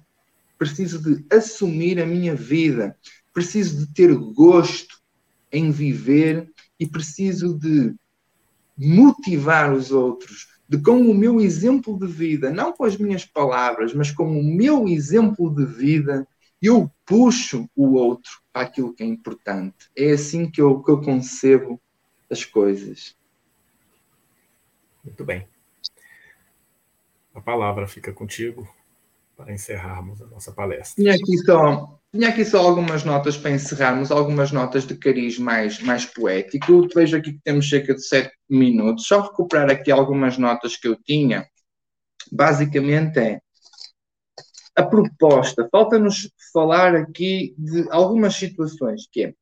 preciso 0.58 1.02
de 1.02 1.24
assumir 1.34 2.00
a 2.00 2.06
minha 2.06 2.34
vida, 2.34 2.96
preciso 3.32 3.78
de 3.78 3.92
ter 3.92 4.14
gosto 4.14 5.02
em 5.50 5.70
viver 5.70 6.50
e 6.78 6.86
preciso 6.86 7.58
de 7.58 7.94
motivar 8.76 9.72
os 9.72 9.90
outros, 9.90 10.48
de 10.68 10.78
com 10.78 11.00
o 11.00 11.14
meu 11.14 11.40
exemplo 11.40 11.98
de 11.98 12.06
vida, 12.06 12.50
não 12.50 12.72
com 12.72 12.84
as 12.84 12.96
minhas 12.96 13.24
palavras, 13.24 13.94
mas 13.94 14.10
com 14.10 14.38
o 14.38 14.42
meu 14.42 14.88
exemplo 14.88 15.54
de 15.54 15.64
vida, 15.64 16.26
eu 16.60 16.90
puxo 17.04 17.68
o 17.76 17.92
outro 17.92 18.32
para 18.52 18.62
aquilo 18.62 18.94
que 18.94 19.02
é 19.02 19.06
importante. 19.06 19.90
É 19.96 20.12
assim 20.12 20.50
que 20.50 20.60
eu, 20.60 20.82
que 20.82 20.90
eu 20.90 21.00
concebo 21.00 21.80
as 22.30 22.44
coisas. 22.44 23.14
Muito 25.04 25.24
bem. 25.24 25.46
A 27.34 27.40
palavra 27.40 27.86
fica 27.86 28.12
contigo 28.12 28.68
para 29.36 29.52
encerrarmos 29.52 30.22
a 30.22 30.26
nossa 30.26 30.52
palestra. 30.52 30.94
Tinha 30.94 31.14
aqui 31.14 31.36
só, 31.38 31.98
tinha 32.12 32.28
aqui 32.28 32.44
só 32.44 32.60
algumas 32.60 33.04
notas 33.04 33.36
para 33.36 33.50
encerrarmos, 33.50 34.10
algumas 34.10 34.52
notas 34.52 34.86
de 34.86 34.96
cariz 34.96 35.38
mais, 35.38 35.80
mais 35.80 36.06
poético. 36.06 36.88
Vejo 36.94 37.16
aqui 37.16 37.32
que 37.32 37.40
temos 37.42 37.68
cerca 37.68 37.94
de 37.94 38.06
sete 38.06 38.32
minutos. 38.48 39.06
Só 39.06 39.20
recuperar 39.20 39.70
aqui 39.70 39.90
algumas 39.90 40.38
notas 40.38 40.76
que 40.76 40.88
eu 40.88 40.96
tinha. 40.96 41.46
Basicamente 42.30 43.18
é 43.18 43.40
a 44.76 44.82
proposta. 44.82 45.68
Falta-nos 45.70 46.30
falar 46.52 46.94
aqui 46.94 47.54
de 47.58 47.86
algumas 47.90 48.34
situações, 48.36 49.08
que 49.10 49.24
é 49.24 49.34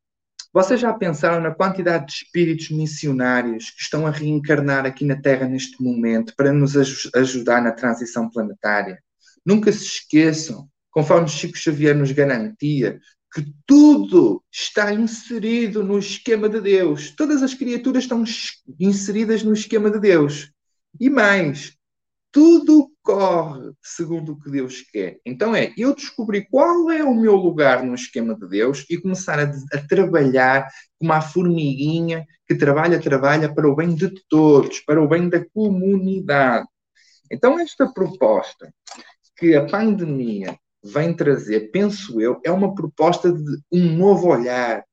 vocês 0.52 0.78
já 0.78 0.92
pensaram 0.92 1.40
na 1.40 1.54
quantidade 1.54 2.06
de 2.06 2.12
espíritos 2.12 2.70
missionários 2.70 3.70
que 3.70 3.80
estão 3.80 4.06
a 4.06 4.10
reencarnar 4.10 4.84
aqui 4.84 5.04
na 5.04 5.16
Terra 5.16 5.48
neste 5.48 5.82
momento 5.82 6.34
para 6.36 6.52
nos 6.52 6.76
ajudar 7.14 7.62
na 7.62 7.72
transição 7.72 8.28
planetária? 8.28 8.98
Nunca 9.44 9.72
se 9.72 9.84
esqueçam, 9.84 10.68
conforme 10.90 11.28
Chico 11.28 11.56
Xavier 11.56 11.96
nos 11.96 12.12
garantia, 12.12 13.00
que 13.32 13.50
tudo 13.66 14.44
está 14.52 14.92
inserido 14.92 15.82
no 15.82 15.98
esquema 15.98 16.50
de 16.50 16.60
Deus. 16.60 17.10
Todas 17.16 17.42
as 17.42 17.54
criaturas 17.54 18.04
estão 18.04 18.22
inseridas 18.78 19.42
no 19.42 19.54
esquema 19.54 19.90
de 19.90 19.98
Deus. 19.98 20.52
E 21.00 21.08
mais, 21.08 21.74
tudo 22.30 22.91
corre 23.02 23.72
segundo 23.82 24.32
o 24.32 24.38
que 24.38 24.50
Deus 24.50 24.82
quer. 24.82 25.18
Então 25.26 25.54
é 25.54 25.72
eu 25.76 25.94
descobrir 25.94 26.46
qual 26.50 26.90
é 26.90 27.02
o 27.02 27.14
meu 27.14 27.34
lugar 27.34 27.84
no 27.84 27.94
esquema 27.94 28.34
de 28.34 28.48
Deus 28.48 28.86
e 28.88 29.00
começar 29.00 29.38
a, 29.38 29.44
a 29.44 29.86
trabalhar 29.88 30.68
como 30.98 31.12
a 31.12 31.20
formiguinha 31.20 32.24
que 32.46 32.54
trabalha, 32.54 33.00
trabalha 33.00 33.52
para 33.52 33.68
o 33.68 33.74
bem 33.74 33.94
de 33.94 34.12
todos, 34.28 34.80
para 34.80 35.02
o 35.02 35.08
bem 35.08 35.28
da 35.28 35.44
comunidade. 35.50 36.66
Então, 37.30 37.58
esta 37.58 37.90
proposta 37.90 38.72
que 39.36 39.56
a 39.56 39.66
pandemia 39.66 40.56
vem 40.84 41.14
trazer, 41.14 41.70
penso 41.70 42.20
eu, 42.20 42.40
é 42.44 42.50
uma 42.50 42.74
proposta 42.74 43.32
de 43.32 43.58
um 43.72 43.96
novo 43.96 44.28
olhar. 44.28 44.84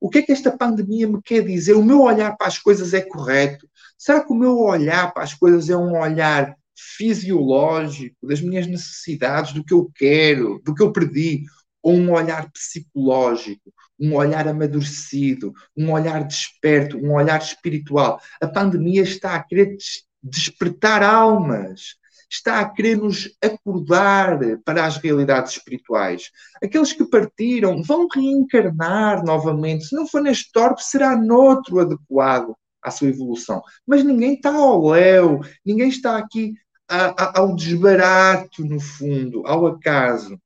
O 0.00 0.08
que 0.08 0.18
é 0.18 0.22
que 0.22 0.32
esta 0.32 0.56
pandemia 0.56 1.08
me 1.08 1.20
quer 1.22 1.44
dizer? 1.44 1.74
O 1.74 1.82
meu 1.82 2.02
olhar 2.02 2.36
para 2.36 2.46
as 2.46 2.58
coisas 2.58 2.94
é 2.94 3.00
correto? 3.00 3.68
Será 3.98 4.24
que 4.24 4.32
o 4.32 4.36
meu 4.36 4.58
olhar 4.58 5.12
para 5.12 5.22
as 5.22 5.34
coisas 5.34 5.68
é 5.68 5.76
um 5.76 5.98
olhar 5.98 6.56
fisiológico, 6.76 8.16
das 8.26 8.40
minhas 8.40 8.66
necessidades, 8.66 9.52
do 9.52 9.64
que 9.64 9.74
eu 9.74 9.90
quero, 9.94 10.60
do 10.64 10.74
que 10.74 10.82
eu 10.82 10.92
perdi, 10.92 11.44
ou 11.82 11.94
um 11.94 12.12
olhar 12.12 12.50
psicológico, 12.52 13.72
um 13.98 14.14
olhar 14.14 14.46
amadurecido, 14.46 15.52
um 15.76 15.90
olhar 15.90 16.24
desperto, 16.24 16.96
um 16.96 17.12
olhar 17.12 17.40
espiritual. 17.40 18.20
A 18.40 18.46
pandemia 18.46 19.02
está 19.02 19.34
a 19.34 19.42
querer 19.42 19.76
despertar 20.22 21.02
almas, 21.02 21.96
está 22.30 22.60
a 22.60 22.68
querer 22.68 22.96
nos 22.96 23.30
acordar 23.42 24.38
para 24.64 24.86
as 24.86 24.96
realidades 24.96 25.52
espirituais. 25.52 26.30
Aqueles 26.62 26.92
que 26.92 27.04
partiram 27.04 27.82
vão 27.82 28.06
reencarnar 28.12 29.24
novamente. 29.24 29.86
Se 29.86 29.94
não 29.94 30.06
for 30.06 30.22
neste 30.22 30.50
torpe, 30.52 30.82
será 30.82 31.16
noutro 31.16 31.80
adequado 31.80 32.54
à 32.82 32.90
sua 32.90 33.08
evolução. 33.08 33.62
Mas 33.86 34.04
ninguém 34.04 34.34
está 34.34 34.54
ao 34.54 34.88
léu, 34.88 35.40
ninguém 35.64 35.88
está 35.88 36.18
aqui 36.18 36.54
a, 36.88 37.06
a, 37.22 37.40
ao 37.40 37.54
desbarato, 37.54 38.64
no 38.64 38.80
fundo, 38.80 39.46
ao 39.46 39.66
acaso. 39.66 40.38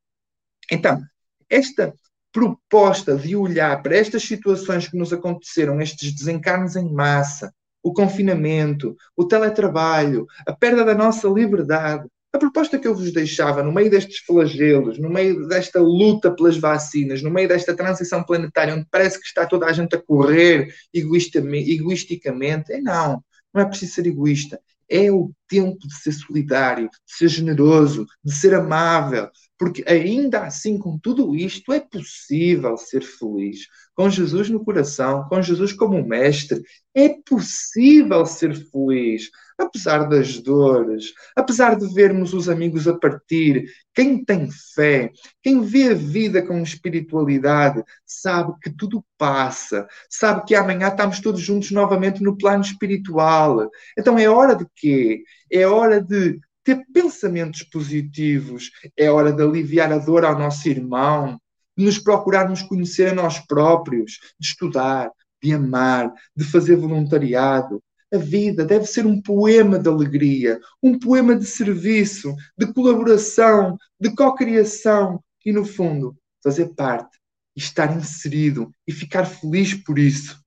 Então, 0.70 1.02
esta 1.48 1.94
proposta 2.32 3.16
de 3.16 3.34
olhar 3.34 3.82
para 3.82 3.96
estas 3.96 4.22
situações 4.22 4.88
que 4.88 4.96
nos 4.96 5.12
aconteceram, 5.12 5.80
estes 5.80 6.12
desencarnos 6.12 6.76
em 6.76 6.92
massa, 6.92 7.52
o 7.82 7.92
confinamento, 7.92 8.96
o 9.16 9.24
teletrabalho, 9.24 10.26
a 10.46 10.52
perda 10.52 10.84
da 10.84 10.94
nossa 10.94 11.28
liberdade, 11.28 12.06
a 12.36 12.38
proposta 12.38 12.78
que 12.78 12.86
eu 12.86 12.94
vos 12.94 13.12
deixava 13.12 13.62
no 13.62 13.72
meio 13.72 13.90
destes 13.90 14.18
flagelos, 14.18 14.98
no 14.98 15.10
meio 15.10 15.46
desta 15.48 15.80
luta 15.80 16.30
pelas 16.30 16.56
vacinas, 16.56 17.22
no 17.22 17.30
meio 17.30 17.48
desta 17.48 17.74
transição 17.74 18.22
planetária, 18.22 18.74
onde 18.74 18.86
parece 18.90 19.20
que 19.20 19.26
está 19.26 19.46
toda 19.46 19.66
a 19.66 19.72
gente 19.72 19.96
a 19.96 20.02
correr 20.02 20.72
egoisticamente, 20.94 22.72
é 22.72 22.80
não, 22.80 23.22
não 23.52 23.62
é 23.62 23.64
preciso 23.64 23.94
ser 23.94 24.06
egoísta. 24.06 24.60
É 24.88 25.10
o 25.10 25.32
tempo 25.48 25.78
de 25.78 25.94
ser 25.96 26.12
solidário, 26.12 26.88
de 26.88 27.16
ser 27.16 27.28
generoso, 27.28 28.06
de 28.22 28.32
ser 28.32 28.54
amável, 28.54 29.28
porque 29.58 29.84
ainda 29.86 30.44
assim, 30.44 30.78
com 30.78 30.98
tudo 30.98 31.34
isto, 31.34 31.72
é 31.72 31.80
possível 31.80 32.76
ser 32.76 33.02
feliz. 33.02 33.66
Com 33.94 34.10
Jesus 34.10 34.50
no 34.50 34.64
coração, 34.64 35.26
com 35.28 35.40
Jesus 35.40 35.72
como 35.72 36.06
mestre, 36.06 36.62
é 36.94 37.08
possível 37.24 38.26
ser 38.26 38.54
feliz 38.54 39.30
apesar 39.58 40.08
das 40.08 40.38
dores, 40.40 41.12
apesar 41.34 41.76
de 41.76 41.92
vermos 41.92 42.34
os 42.34 42.48
amigos 42.48 42.86
a 42.86 42.96
partir, 42.96 43.64
quem 43.94 44.22
tem 44.22 44.48
fé, 44.74 45.10
quem 45.42 45.62
vê 45.62 45.90
a 45.90 45.94
vida 45.94 46.42
com 46.46 46.60
espiritualidade, 46.62 47.82
sabe 48.04 48.52
que 48.62 48.70
tudo 48.70 49.04
passa, 49.16 49.86
sabe 50.10 50.44
que 50.44 50.54
amanhã 50.54 50.88
estamos 50.88 51.20
todos 51.20 51.40
juntos 51.40 51.70
novamente 51.70 52.22
no 52.22 52.36
plano 52.36 52.62
espiritual. 52.62 53.70
Então 53.98 54.18
é 54.18 54.28
hora 54.28 54.54
de 54.54 54.66
quê? 54.74 55.22
É 55.50 55.66
hora 55.66 56.00
de 56.02 56.38
ter 56.66 56.84
pensamentos 56.92 57.62
positivos, 57.62 58.72
é 58.96 59.08
hora 59.08 59.32
de 59.32 59.40
aliviar 59.40 59.92
a 59.92 59.98
dor 59.98 60.24
ao 60.24 60.36
nosso 60.36 60.68
irmão, 60.68 61.40
de 61.78 61.84
nos 61.84 61.96
procurarmos 61.96 62.60
conhecer 62.60 63.10
a 63.10 63.14
nós 63.14 63.38
próprios, 63.38 64.18
de 64.36 64.48
estudar, 64.48 65.12
de 65.40 65.54
amar, 65.54 66.12
de 66.34 66.42
fazer 66.42 66.74
voluntariado, 66.74 67.80
a 68.12 68.18
vida 68.18 68.64
deve 68.64 68.84
ser 68.84 69.06
um 69.06 69.22
poema 69.22 69.78
de 69.78 69.88
alegria, 69.88 70.60
um 70.82 70.98
poema 70.98 71.36
de 71.36 71.44
serviço, 71.44 72.34
de 72.58 72.72
colaboração, 72.72 73.78
de 74.00 74.12
cocriação 74.12 75.22
e, 75.44 75.52
no 75.52 75.64
fundo, 75.64 76.16
fazer 76.42 76.74
parte 76.74 77.16
estar 77.54 77.96
inserido 77.96 78.72
e 78.86 78.92
ficar 78.92 79.24
feliz 79.24 79.72
por 79.72 79.98
isso, 79.98 80.38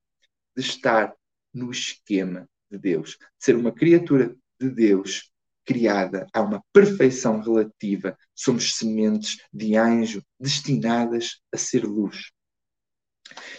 de 0.55 0.61
estar 0.61 1.13
no 1.53 1.71
esquema 1.71 2.47
de 2.69 2.77
Deus, 2.77 3.11
de 3.11 3.17
ser 3.39 3.55
uma 3.55 3.71
criatura 3.71 4.35
de 4.59 4.69
Deus 4.69 5.29
criada 5.69 6.25
a 6.33 6.41
uma 6.41 6.63
perfeição 6.73 7.39
relativa. 7.39 8.17
Somos 8.33 8.75
sementes 8.75 9.37
de 9.53 9.75
anjo 9.77 10.23
destinadas 10.39 11.39
a 11.53 11.57
ser 11.57 11.85
luz. 11.85 12.31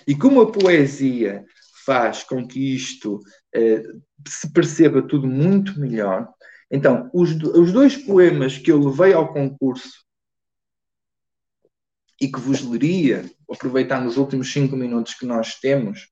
E 0.04 0.16
como 0.16 0.40
a 0.40 0.50
poesia 0.50 1.44
faz 1.86 2.24
com 2.24 2.44
que 2.46 2.74
isto 2.74 3.20
eh, 3.54 3.84
se 4.26 4.52
perceba 4.52 5.06
tudo 5.06 5.28
muito 5.28 5.78
melhor. 5.78 6.28
Então, 6.68 7.08
os, 7.14 7.30
os 7.30 7.72
dois 7.72 7.96
poemas 7.96 8.58
que 8.58 8.72
eu 8.72 8.80
levei 8.80 9.12
ao 9.12 9.32
concurso 9.32 10.04
e 12.20 12.26
que 12.26 12.40
vos 12.40 12.60
leria, 12.60 13.24
aproveitando 13.48 14.06
os 14.06 14.16
últimos 14.16 14.52
cinco 14.52 14.76
minutos 14.76 15.14
que 15.14 15.24
nós 15.24 15.60
temos, 15.60 16.08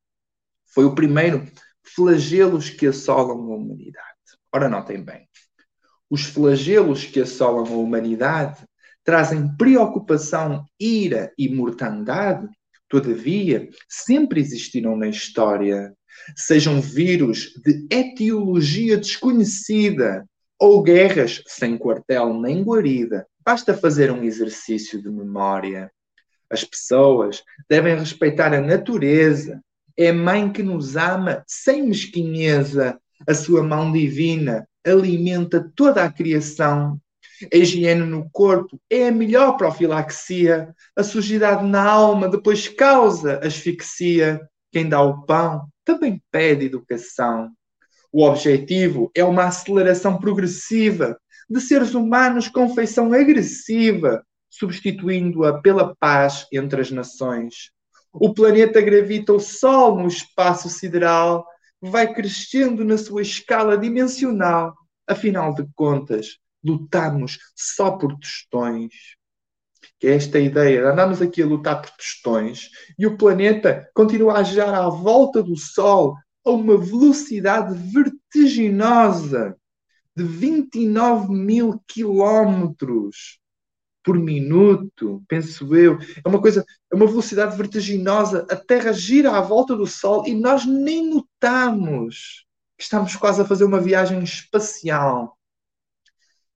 foi 0.72 0.84
o 0.84 0.94
primeiro, 0.94 1.44
Flagelos 1.82 2.70
que 2.70 2.86
assolam 2.86 3.52
a 3.52 3.56
humanidade. 3.56 4.06
Ora, 4.52 4.68
notem 4.68 5.02
bem, 5.02 5.28
os 6.10 6.24
flagelos 6.24 7.04
que 7.04 7.20
assolam 7.20 7.66
a 7.66 7.76
humanidade 7.76 8.64
trazem 9.04 9.48
preocupação, 9.56 10.64
ira 10.78 11.32
e 11.38 11.48
mortandade, 11.48 12.46
todavia, 12.88 13.68
sempre 13.88 14.40
existiram 14.40 14.96
na 14.96 15.08
história. 15.08 15.94
Sejam 16.36 16.80
vírus 16.80 17.52
de 17.64 17.86
etiologia 17.90 18.96
desconhecida 18.96 20.26
ou 20.58 20.82
guerras 20.82 21.42
sem 21.46 21.78
quartel 21.78 22.38
nem 22.40 22.62
guarida, 22.62 23.26
basta 23.44 23.72
fazer 23.72 24.10
um 24.10 24.24
exercício 24.24 25.00
de 25.00 25.08
memória. 25.08 25.90
As 26.50 26.64
pessoas 26.64 27.42
devem 27.68 27.96
respeitar 27.96 28.52
a 28.52 28.60
natureza. 28.60 29.60
É 29.96 30.12
mãe 30.12 30.50
que 30.50 30.62
nos 30.62 30.96
ama 30.96 31.44
sem 31.46 31.88
mesquinheza. 31.88 32.98
A 33.26 33.34
sua 33.34 33.62
mão 33.62 33.92
divina 33.92 34.66
alimenta 34.88 35.70
toda 35.74 36.02
a 36.02 36.12
criação. 36.12 37.00
A 37.52 37.56
higiene 37.56 38.04
no 38.04 38.28
corpo 38.30 38.80
é 38.90 39.08
a 39.08 39.12
melhor 39.12 39.56
profilaxia. 39.56 40.74
A 40.96 41.02
sujidade 41.02 41.64
na 41.66 41.84
alma 41.84 42.28
depois 42.28 42.68
causa 42.68 43.38
asfixia. 43.38 44.40
Quem 44.72 44.88
dá 44.88 45.00
o 45.00 45.24
pão 45.24 45.68
também 45.84 46.22
pede 46.30 46.66
educação. 46.66 47.50
O 48.12 48.24
objetivo 48.24 49.10
é 49.14 49.22
uma 49.22 49.44
aceleração 49.44 50.18
progressiva 50.18 51.18
de 51.48 51.60
seres 51.60 51.94
humanos 51.94 52.48
com 52.48 52.74
feição 52.74 53.12
agressiva, 53.12 54.22
substituindo-a 54.50 55.60
pela 55.60 55.94
paz 55.96 56.46
entre 56.52 56.80
as 56.80 56.90
nações. 56.90 57.70
O 58.12 58.34
planeta 58.34 58.80
gravita 58.80 59.32
o 59.32 59.40
Sol 59.40 59.96
no 59.96 60.08
espaço 60.08 60.68
sideral, 60.68 61.46
vai 61.80 62.12
crescendo 62.12 62.84
na 62.84 62.98
sua 62.98 63.22
escala 63.22 63.78
dimensional. 63.78 64.74
Afinal 65.08 65.54
de 65.54 65.66
contas, 65.74 66.38
lutamos 66.62 67.38
só 67.56 67.92
por 67.92 68.14
tostões. 68.18 68.92
Que 69.98 70.08
é 70.08 70.14
esta 70.14 70.38
ideia, 70.38 70.90
andamos 70.90 71.20
aqui 71.22 71.42
a 71.42 71.46
lutar 71.46 71.80
por 71.80 71.90
tostões 71.92 72.68
e 72.98 73.06
o 73.06 73.16
planeta 73.16 73.88
continua 73.94 74.34
a 74.34 74.42
girar 74.42 74.74
à 74.74 74.88
volta 74.88 75.42
do 75.42 75.56
Sol 75.56 76.16
a 76.44 76.50
uma 76.50 76.78
velocidade 76.78 77.74
vertiginosa 77.74 79.56
de 80.14 80.24
29 80.24 81.32
mil 81.32 81.82
quilómetros 81.86 83.40
por 84.04 84.18
minuto, 84.18 85.22
penso 85.28 85.74
eu. 85.76 85.98
É 86.24 86.28
uma 86.28 86.40
coisa, 86.40 86.64
é 86.90 86.96
uma 86.96 87.06
velocidade 87.06 87.56
vertiginosa. 87.56 88.46
A 88.50 88.56
Terra 88.56 88.92
gira 88.92 89.36
à 89.36 89.40
volta 89.40 89.76
do 89.76 89.86
Sol 89.86 90.26
e 90.26 90.34
nós 90.34 90.64
nem 90.64 91.10
notamos 91.10 92.47
que 92.78 92.84
estamos 92.84 93.16
quase 93.16 93.42
a 93.42 93.44
fazer 93.44 93.64
uma 93.64 93.80
viagem 93.80 94.22
espacial. 94.22 95.36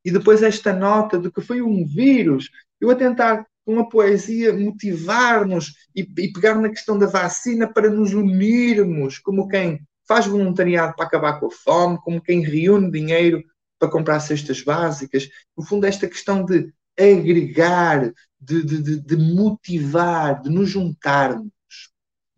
E 0.04 0.10
depois 0.10 0.42
esta 0.42 0.72
nota 0.72 1.18
de 1.18 1.30
que 1.30 1.40
foi 1.40 1.60
um 1.60 1.84
vírus, 1.84 2.48
eu 2.80 2.90
a 2.90 2.94
tentar 2.94 3.44
com 3.64 3.78
a 3.78 3.88
poesia 3.88 4.52
motivar-nos 4.52 5.72
e, 5.94 6.02
e 6.02 6.32
pegar 6.32 6.54
na 6.54 6.68
questão 6.68 6.98
da 6.98 7.06
vacina 7.06 7.72
para 7.72 7.90
nos 7.90 8.12
unirmos, 8.12 9.18
como 9.18 9.48
quem 9.48 9.80
faz 10.06 10.26
voluntariado 10.26 10.94
para 10.96 11.06
acabar 11.06 11.38
com 11.38 11.46
a 11.46 11.50
fome, 11.50 11.98
como 12.02 12.20
quem 12.20 12.40
reúne 12.40 12.90
dinheiro 12.90 13.42
para 13.78 13.90
comprar 13.90 14.20
cestas 14.20 14.62
básicas. 14.62 15.28
No 15.56 15.64
fundo, 15.64 15.86
esta 15.86 16.08
questão 16.08 16.44
de 16.44 16.72
agregar, 16.98 18.12
de, 18.40 18.64
de, 18.64 19.00
de, 19.00 19.16
motivar, 19.16 20.40
de 20.42 20.50
nos 20.50 20.68
juntarmos. 20.68 21.50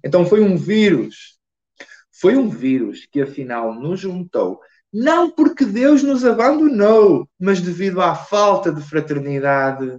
Então 0.03 0.26
foi 0.26 0.41
um 0.43 0.57
vírus, 0.57 1.34
foi 2.25 2.39
um 2.39 2.49
vírus 2.49 3.05
que 3.05 3.20
afinal 3.20 3.75
nos 3.75 4.01
juntou, 4.01 4.59
não 4.91 5.31
porque 5.31 5.62
Deus 5.62 6.03
nos 6.03 6.25
abandonou, 6.25 7.29
mas 7.39 7.61
devido 7.61 8.01
à 8.01 8.14
falta 8.14 8.72
de 8.72 8.81
fraternidade, 8.81 9.99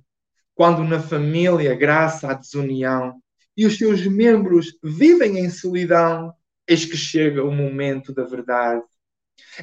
quando 0.55 0.83
na 0.83 0.99
família 0.99 1.75
graça 1.75 2.31
à 2.31 2.33
desunião 2.33 3.21
e 3.55 3.67
os 3.67 3.77
seus 3.77 4.07
membros 4.07 4.75
vivem 4.83 5.37
em 5.37 5.51
solidão, 5.51 6.33
eis 6.67 6.83
que 6.83 6.97
chega 6.97 7.43
o 7.43 7.51
momento 7.51 8.11
da 8.11 8.23
verdade. 8.23 8.81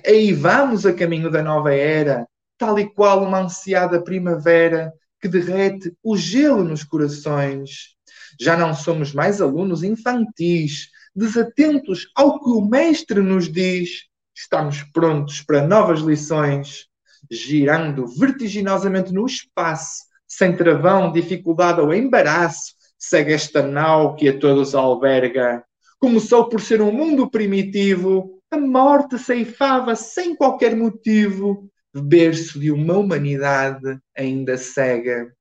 Aí 0.06 0.32
vamos 0.32 0.86
a 0.86 0.94
caminho 0.94 1.32
da 1.32 1.42
nova 1.42 1.74
era, 1.74 2.28
tal 2.56 2.78
e 2.78 2.88
qual 2.88 3.24
uma 3.24 3.40
ansiada 3.40 4.00
primavera 4.00 4.92
que 5.20 5.26
derrete 5.26 5.92
o 6.00 6.16
gelo 6.16 6.62
nos 6.62 6.84
corações. 6.84 7.96
Já 8.40 8.56
não 8.56 8.72
somos 8.72 9.12
mais 9.12 9.40
alunos 9.40 9.82
infantis, 9.82 10.92
desatentos 11.14 12.10
ao 12.14 12.42
que 12.42 12.50
o 12.50 12.60
mestre 12.64 13.20
nos 13.20 13.50
diz. 13.50 14.04
Estamos 14.34 14.82
prontos 14.92 15.40
para 15.42 15.66
novas 15.66 16.00
lições, 16.00 16.86
girando 17.30 18.06
vertiginosamente 18.06 19.12
no 19.12 19.26
espaço, 19.26 20.04
sem 20.26 20.56
travão, 20.56 21.12
dificuldade 21.12 21.80
ou 21.80 21.92
embaraço, 21.92 22.74
segue 22.98 23.32
esta 23.32 23.62
nau 23.62 24.16
que 24.16 24.28
a 24.28 24.38
todos 24.38 24.74
alberga. 24.74 25.62
Começou 25.98 26.48
por 26.48 26.60
ser 26.60 26.80
um 26.80 26.90
mundo 26.90 27.30
primitivo, 27.30 28.40
a 28.50 28.56
morte 28.56 29.18
ceifava 29.18 29.94
sem 29.94 30.34
qualquer 30.34 30.74
motivo, 30.74 31.70
berço 31.94 32.58
de 32.58 32.70
uma 32.70 32.96
humanidade 32.96 33.98
ainda 34.16 34.56
cega. 34.56 35.32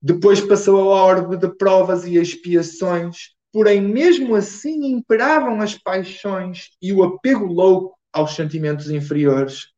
Depois 0.00 0.40
passou 0.40 0.92
a 0.92 1.04
orbe 1.04 1.36
de 1.36 1.48
provas 1.56 2.06
e 2.06 2.16
expiações, 2.16 3.30
porém, 3.52 3.80
mesmo 3.80 4.34
assim, 4.34 4.86
imperavam 4.86 5.60
as 5.60 5.74
paixões 5.76 6.70
e 6.80 6.92
o 6.92 7.02
apego 7.02 7.44
louco 7.46 7.96
aos 8.12 8.34
sentimentos 8.34 8.90
inferiores. 8.90 9.68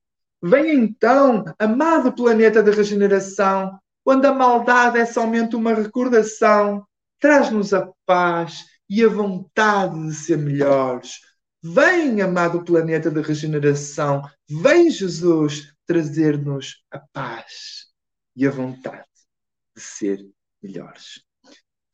Vem 0.42 0.74
então, 0.74 1.44
amado 1.58 2.14
planeta 2.14 2.62
de 2.62 2.70
regeneração, 2.70 3.78
quando 4.04 4.26
a 4.26 4.34
maldade 4.34 4.98
é 4.98 5.06
somente 5.06 5.56
uma 5.56 5.74
recordação, 5.74 6.86
traz-nos 7.18 7.72
a 7.72 7.90
paz 8.04 8.64
e 8.88 9.02
a 9.02 9.08
vontade 9.08 9.98
de 10.06 10.14
ser 10.14 10.36
melhores. 10.36 11.20
Vem, 11.62 12.20
amado 12.20 12.62
planeta 12.62 13.10
de 13.10 13.22
regeneração, 13.22 14.22
vem, 14.46 14.90
Jesus, 14.90 15.72
trazer-nos 15.86 16.84
a 16.90 16.98
paz 16.98 17.86
e 18.36 18.46
a 18.46 18.50
vontade 18.50 19.08
de 19.74 19.82
ser 19.82 20.28
melhores. 20.62 21.23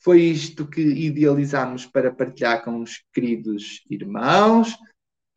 Foi 0.03 0.21
isto 0.21 0.67
que 0.67 0.81
idealizamos 0.81 1.87
para 1.87 2.13
partilhar 2.13 2.65
com 2.65 2.81
os 2.81 3.03
queridos 3.13 3.83
irmãos 3.91 4.77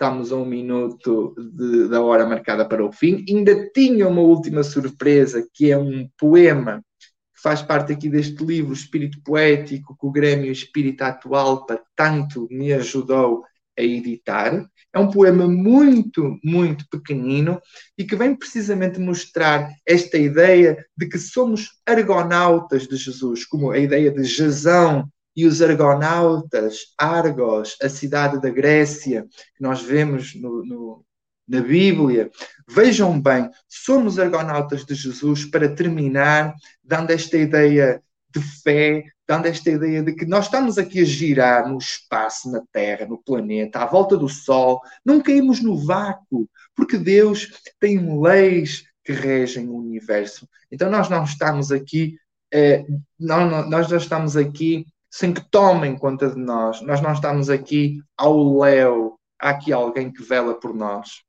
estamos 0.03 0.33
a 0.33 0.35
um 0.35 0.45
minuto 0.45 1.33
de, 1.37 1.87
da 1.87 2.01
hora 2.01 2.25
marcada 2.25 2.67
para 2.67 2.85
o 2.85 2.91
fim. 2.91 3.23
Ainda 3.29 3.69
tinha 3.71 4.05
uma 4.07 4.21
última 4.21 4.61
surpresa, 4.61 5.47
que 5.53 5.71
é 5.71 5.77
um 5.77 6.09
poema 6.17 6.83
que 6.99 7.41
faz 7.41 7.61
parte 7.61 7.93
aqui 7.93 8.09
deste 8.09 8.43
livro 8.43 8.73
Espírito 8.73 9.21
Poético, 9.23 9.95
que 9.97 10.05
o 10.05 10.11
Grêmio 10.11 10.51
Espírita 10.51 11.07
Atual 11.07 11.65
tanto 11.95 12.47
me 12.51 12.73
ajudou 12.73 13.43
a 13.77 13.81
editar. 13.81 14.65
É 14.93 14.99
um 14.99 15.09
poema 15.09 15.47
muito, 15.47 16.37
muito 16.43 16.85
pequenino 16.89 17.59
e 17.97 18.03
que 18.03 18.15
vem 18.15 18.35
precisamente 18.35 18.99
mostrar 18.99 19.69
esta 19.85 20.17
ideia 20.17 20.85
de 20.95 21.07
que 21.07 21.17
somos 21.17 21.81
argonautas 21.85 22.87
de 22.87 22.95
Jesus, 22.95 23.45
como 23.45 23.71
a 23.71 23.79
ideia 23.79 24.11
de 24.11 24.23
Jazão 24.23 25.09
e 25.35 25.47
os 25.47 25.61
argonautas, 25.61 26.93
Argos, 26.97 27.75
a 27.81 27.89
cidade 27.89 28.39
da 28.39 28.49
Grécia, 28.49 29.25
que 29.55 29.63
nós 29.63 29.81
vemos 29.81 30.35
no, 30.35 30.63
no, 30.63 31.05
na 31.47 31.61
Bíblia. 31.61 32.29
Vejam 32.69 33.19
bem, 33.19 33.49
somos 33.67 34.19
argonautas 34.19 34.85
de 34.85 34.93
Jesus 34.93 35.45
para 35.45 35.73
terminar, 35.73 36.53
dando 36.83 37.09
esta 37.09 37.35
ideia 37.35 38.01
de 38.33 38.41
fé, 38.41 39.03
dando 39.27 39.45
esta 39.45 39.69
ideia 39.69 40.01
de 40.01 40.13
que 40.13 40.25
nós 40.25 40.45
estamos 40.45 40.77
aqui 40.77 41.01
a 41.01 41.05
girar 41.05 41.69
no 41.69 41.77
espaço, 41.77 42.51
na 42.51 42.61
Terra, 42.71 43.05
no 43.05 43.21
planeta, 43.21 43.79
à 43.79 43.85
volta 43.85 44.17
do 44.17 44.27
Sol, 44.27 44.81
não 45.05 45.21
caímos 45.21 45.61
no 45.61 45.77
vácuo, 45.77 46.49
porque 46.75 46.97
Deus 46.97 47.47
tem 47.79 48.21
leis 48.21 48.83
que 49.03 49.11
regem 49.11 49.67
o 49.67 49.75
universo. 49.75 50.47
Então 50.71 50.89
nós 50.89 51.09
não 51.09 51.23
estamos 51.23 51.71
aqui, 51.71 52.17
eh, 52.51 52.85
não, 53.19 53.69
nós 53.69 53.89
não 53.89 53.97
estamos 53.97 54.35
aqui 54.35 54.85
sem 55.13 55.31
que 55.31 55.47
tomem 55.51 55.95
conta 55.95 56.29
de 56.29 56.39
nós. 56.39 56.81
Nós 56.81 56.99
não 56.99 57.13
estamos 57.13 57.47
aqui 57.47 58.01
ao 58.17 58.59
léu, 58.59 59.19
há 59.39 59.51
aqui 59.51 59.71
alguém 59.71 60.11
que 60.11 60.23
vela 60.23 60.59
por 60.59 60.73
nós. 60.73 61.21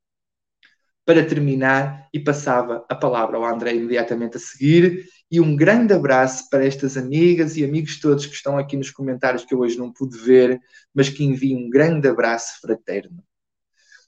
Para 1.05 1.22
terminar, 1.22 2.09
e 2.11 2.18
passava 2.18 2.82
a 2.88 2.94
palavra 2.94 3.36
ao 3.36 3.44
André 3.44 3.74
imediatamente 3.74 4.38
a 4.38 4.40
seguir, 4.40 5.05
e 5.35 5.41
um 5.41 5.57
grande 5.57 5.93
abraço 5.93 6.49
para 6.49 6.64
estas 6.64 6.97
amigas 6.97 7.57
e 7.57 7.64
amigos 7.64 7.99
todos 7.99 8.24
que 8.24 8.37
estão 8.37 8.57
aqui 8.57 8.76
nos 8.76 8.93
comentários 8.93 9.45
que 9.45 9.53
eu 9.53 9.59
hoje 9.59 9.76
não 9.76 9.93
pude 9.93 10.16
ver, 10.16 10.61
mas 10.95 11.09
que 11.09 11.24
envio 11.24 11.59
um 11.59 11.68
grande 11.68 12.07
abraço 12.07 12.61
fraterno. 12.61 13.20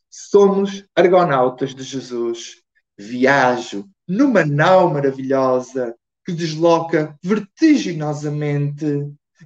Somos 0.08 0.84
argonautas 0.94 1.74
de 1.74 1.82
Jesus 1.82 2.62
Viajo 2.96 3.88
numa 4.06 4.44
nau 4.46 4.88
maravilhosa 4.94 5.96
que 6.24 6.32
desloca 6.32 7.18
vertiginosamente. 7.20 8.86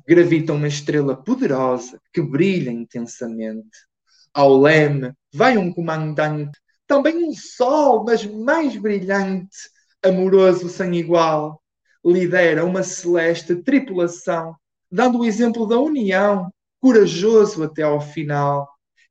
Gravita 0.07 0.53
uma 0.53 0.68
estrela 0.68 1.16
poderosa 1.16 1.99
que 2.12 2.20
brilha 2.20 2.70
intensamente. 2.70 3.87
Ao 4.35 4.55
leme 4.61 5.14
vai 5.33 5.57
um 5.57 5.72
comandante, 5.72 6.59
também 6.87 7.24
um 7.24 7.33
sol, 7.33 8.05
mas 8.05 8.26
mais 8.26 8.76
brilhante, 8.76 9.57
amoroso 10.05 10.68
sem 10.68 10.97
igual. 10.97 11.60
Lidera 12.05 12.64
uma 12.64 12.82
celeste 12.82 13.57
tripulação, 13.57 14.57
dando 14.90 15.18
o 15.18 15.24
exemplo 15.24 15.66
da 15.66 15.78
união, 15.78 16.51
corajoso 16.80 17.62
até 17.62 17.82
ao 17.82 18.01
final. 18.01 18.68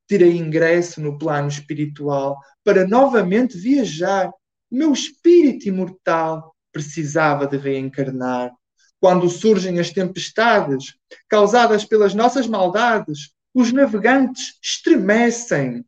Tirei 0.07 0.35
ingresso 0.37 0.99
no 0.99 1.17
plano 1.17 1.47
espiritual 1.47 2.39
para 2.63 2.87
novamente 2.87 3.57
viajar. 3.57 4.31
Meu 4.71 4.91
espírito 4.91 5.67
imortal 5.67 6.55
precisava 6.71 7.45
de 7.45 7.57
reencarnar. 7.57 8.51
Quando 8.99 9.29
surgem 9.29 9.79
as 9.79 9.91
tempestades 9.91 10.95
causadas 11.27 11.85
pelas 11.85 12.13
nossas 12.13 12.47
maldades, 12.47 13.31
os 13.53 13.71
navegantes 13.71 14.57
estremecem 14.61 15.85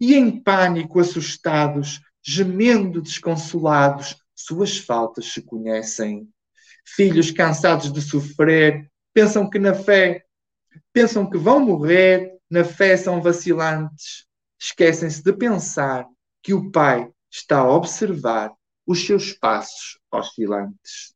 e, 0.00 0.14
em 0.14 0.42
pânico, 0.42 1.00
assustados, 1.00 2.00
gemendo 2.22 3.00
desconsolados, 3.00 4.16
suas 4.36 4.78
faltas 4.78 5.32
se 5.32 5.42
conhecem. 5.42 6.28
Filhos 6.84 7.30
cansados 7.30 7.92
de 7.92 8.00
sofrer, 8.00 8.88
pensam 9.12 9.48
que 9.48 9.58
na 9.58 9.74
fé, 9.74 10.24
pensam 10.92 11.28
que 11.28 11.38
vão 11.38 11.58
morrer, 11.58 12.38
na 12.48 12.62
fé 12.62 12.96
são 12.96 13.20
vacilantes. 13.20 14.26
Esquecem-se 14.60 15.22
de 15.22 15.32
pensar 15.32 16.06
que 16.42 16.54
o 16.54 16.70
Pai 16.70 17.10
está 17.30 17.58
a 17.58 17.70
observar 17.70 18.52
os 18.86 19.04
seus 19.04 19.32
passos 19.32 19.98
oscilantes. 20.12 21.14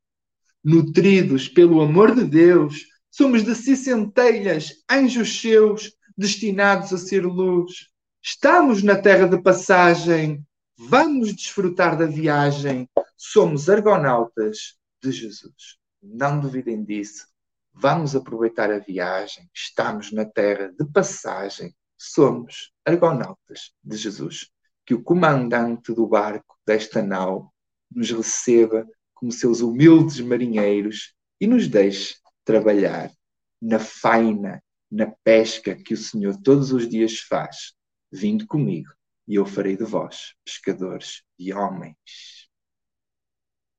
Nutridos 0.63 1.49
pelo 1.49 1.81
amor 1.81 2.15
de 2.15 2.25
Deus, 2.25 2.85
somos 3.11 3.45
de 3.45 3.55
si 3.55 3.77
centelhas, 3.77 4.73
anjos 4.91 5.41
seus, 5.41 5.93
destinados 6.17 6.93
a 6.93 6.99
ser 6.99 7.25
luz. 7.25 7.89
Estamos 8.23 8.83
na 8.83 8.97
terra 8.97 9.27
de 9.27 9.41
passagem, 9.41 10.45
vamos 10.89 11.35
desfrutar 11.35 11.99
da 11.99 12.07
viagem. 12.07 12.89
Somos 13.15 13.69
argonautas 13.69 14.79
de 15.03 15.13
Jesus. 15.13 15.79
Não 16.03 16.41
duvidem 16.41 16.83
disso. 16.83 17.27
Vamos 17.73 18.17
aproveitar 18.17 18.73
a 18.73 18.79
viagem. 18.79 19.49
Estamos 19.55 20.11
na 20.11 20.25
terra 20.25 20.73
de 20.73 20.85
passagem. 20.91 21.75
Somos 21.99 22.73
argonautas 22.85 23.73
de 23.85 23.97
Jesus. 23.97 24.51
Que 24.87 24.95
o 24.95 25.03
comandante 25.03 25.93
do 25.93 26.07
barco 26.07 26.57
desta 26.67 27.03
nau 27.03 27.53
nos 27.91 28.11
receba 28.11 28.87
como 29.13 29.31
seus 29.31 29.61
humildes 29.61 30.21
marinheiros 30.21 31.15
e 31.39 31.47
nos 31.47 31.69
deixe 31.69 32.17
trabalhar 32.43 33.13
na 33.61 33.79
faina, 33.79 34.63
na 34.91 35.13
pesca 35.23 35.75
que 35.75 35.93
o 35.93 35.99
Senhor 35.99 36.37
todos 36.43 36.73
os 36.73 36.89
dias 36.89 37.19
faz. 37.19 37.75
Vindo 38.11 38.47
comigo 38.47 38.91
e 39.31 39.37
eu 39.37 39.47
farei 39.47 39.77
de 39.77 39.85
vós 39.85 40.35
pescadores 40.45 41.23
de 41.39 41.55
homens. 41.55 42.51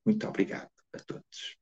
Muito 0.05 0.25
obrigado 0.25 0.71
a 0.93 0.99
todos. 0.99 1.57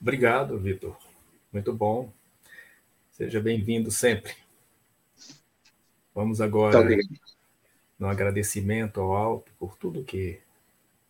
Obrigado, 0.00 0.58
Vitor. 0.58 0.98
Muito 1.52 1.72
bom. 1.72 2.12
Seja 3.12 3.40
bem-vindo 3.40 3.88
sempre. 3.88 4.34
Vamos 6.12 6.40
agora 6.40 6.78
no 7.96 8.08
agradecimento 8.08 9.00
ao 9.00 9.14
alto 9.14 9.52
por 9.60 9.78
tudo 9.78 10.02
que 10.02 10.40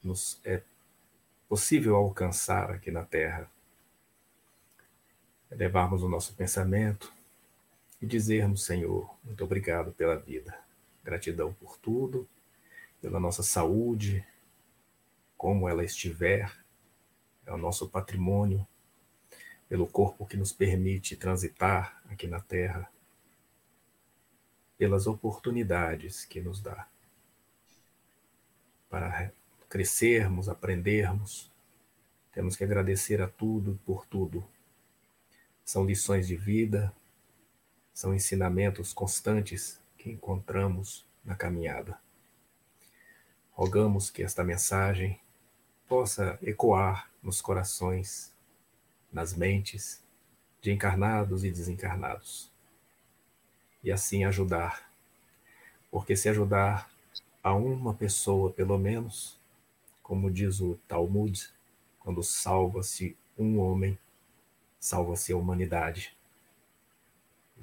nos 0.05 0.39
é 0.45 0.63
possível 1.49 1.97
alcançar 1.97 2.71
aqui 2.71 2.91
na 2.91 3.07
Terra. 3.07 3.51
Levarmos 5.51 6.03
o 6.03 6.09
nosso 6.09 6.35
pensamento 6.35 7.17
e 8.01 8.07
dizermos, 8.07 8.65
Senhor, 8.65 9.17
muito 9.25 9.45
obrigado 9.45 9.93
pela 9.93 10.17
vida. 10.17 10.59
Gratidão 11.03 11.53
por 11.55 11.79
tudo, 11.79 12.29
pela 13.01 13.19
nossa 13.19 13.43
saúde, 13.43 14.25
como 15.37 15.69
ela 15.69 15.85
estiver, 15.85 16.53
é 17.47 17.53
o 17.53 17.57
nosso 17.57 17.89
patrimônio, 17.89 18.67
pelo 19.69 19.87
corpo 19.87 20.27
que 20.27 20.37
nos 20.37 20.53
permite 20.53 21.17
transitar 21.17 22.03
aqui 22.09 22.27
na 22.27 22.41
Terra 22.41 22.91
pelas 24.79 25.07
oportunidades 25.07 26.25
que 26.25 26.41
nos 26.41 26.61
dá 26.61 26.89
para 28.89 29.33
crescermos, 29.69 30.49
aprendermos. 30.49 31.53
Temos 32.33 32.57
que 32.57 32.65
agradecer 32.65 33.21
a 33.21 33.29
tudo 33.29 33.79
por 33.85 34.07
tudo. 34.07 34.47
São 35.65 35.85
lições 35.85 36.27
de 36.27 36.37
vida, 36.37 36.95
são 37.99 38.15
ensinamentos 38.15 38.93
constantes 38.93 39.81
que 39.97 40.09
encontramos 40.09 41.05
na 41.25 41.35
caminhada. 41.35 41.99
Rogamos 43.51 44.09
que 44.09 44.23
esta 44.23 44.45
mensagem 44.45 45.19
possa 45.89 46.39
ecoar 46.41 47.11
nos 47.21 47.41
corações, 47.41 48.33
nas 49.13 49.35
mentes 49.35 50.01
de 50.63 50.71
encarnados 50.71 51.43
e 51.43 51.51
desencarnados 51.51 52.49
e 53.83 53.91
assim 53.91 54.23
ajudar. 54.23 54.89
Porque 55.91 56.15
se 56.15 56.29
ajudar 56.29 56.89
a 57.43 57.53
uma 57.53 57.93
pessoa, 57.93 58.53
pelo 58.53 58.79
menos, 58.79 59.37
como 60.05 60.31
diz 60.31 60.61
o 60.61 60.79
Talmud, 60.87 61.51
quando 61.99 62.23
salva-se 62.23 63.17
um 63.37 63.59
homem, 63.59 63.99
salva-se 64.79 65.33
a 65.33 65.37
humanidade. 65.37 66.17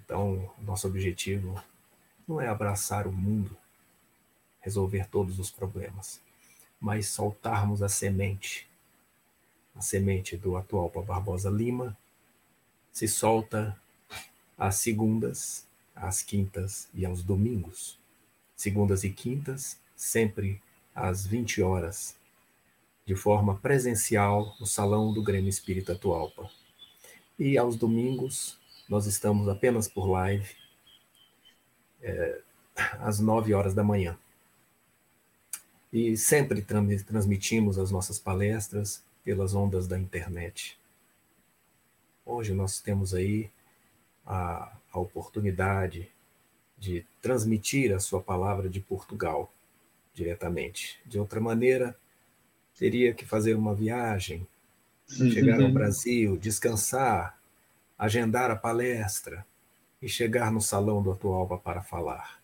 Então, 0.06 0.50
nosso 0.60 0.88
objetivo 0.88 1.62
não 2.28 2.40
é 2.40 2.48
abraçar 2.48 3.08
o 3.08 3.12
mundo, 3.12 3.58
resolver 4.62 5.10
todos 5.10 5.40
os 5.40 5.52
problemas, 5.52 6.22
mas 6.80 7.10
soltarmos 7.10 7.84
a 7.84 7.90
semente. 7.90 8.70
A 9.76 9.82
semente 9.82 10.38
do 10.38 10.56
atual 10.56 10.90
Barbosa 10.90 11.50
Lima 11.50 11.98
se 12.92 13.08
solta 13.08 13.78
às 14.58 14.76
segundas 14.76 15.66
às 15.96 16.22
quintas 16.22 16.90
e 16.94 17.06
aos 17.06 17.24
domingos. 17.24 17.98
Segundas 18.56 19.04
e 19.04 19.10
quintas, 19.10 19.80
sempre 19.96 20.62
às 20.94 21.26
20 21.26 21.62
horas, 21.62 22.16
de 23.06 23.16
forma 23.16 23.56
presencial 23.56 24.56
no 24.60 24.66
Salão 24.66 25.14
do 25.14 25.24
Grêmio 25.24 25.50
Espírita 25.50 25.94
Atualpa. 25.94 26.50
E 27.40 27.58
aos 27.58 27.76
domingos, 27.76 28.58
nós 28.90 29.06
estamos 29.06 29.48
apenas 29.48 29.88
por 29.88 30.08
live, 30.08 30.50
é, 32.02 32.42
às 33.00 33.20
9 33.20 33.54
horas 33.54 33.74
da 33.74 33.84
manhã. 33.84 34.18
E 35.92 36.18
sempre 36.18 36.62
transmitimos 36.62 37.78
as 37.80 37.90
nossas 37.90 38.20
palestras 38.20 39.04
pelas 39.24 39.54
ondas 39.54 39.88
da 39.88 39.98
internet. 39.98 40.78
Hoje 42.26 42.54
nós 42.54 42.80
temos 42.80 43.14
aí 43.14 43.50
a 44.26 44.76
a 44.96 45.00
oportunidade 45.00 46.10
de 46.78 47.06
transmitir 47.22 47.94
a 47.94 48.00
sua 48.00 48.22
palavra 48.22 48.70
de 48.70 48.80
Portugal 48.80 49.52
diretamente. 50.14 51.00
De 51.06 51.20
outra 51.20 51.42
maneira, 51.42 51.96
teria 52.78 53.14
que 53.14 53.26
fazer 53.26 53.56
uma 53.56 53.76
viagem, 53.76 54.48
chegar 55.08 55.62
ao 55.62 55.72
Brasil, 55.72 56.38
descansar, 56.38 57.38
agendar 57.98 58.52
a 58.52 58.56
palestra 58.56 59.46
e 60.02 60.10
chegar 60.10 60.52
no 60.52 60.62
salão 60.62 61.02
do 61.02 61.12
Atualba 61.12 61.58
para 61.58 61.82
falar. 61.82 62.42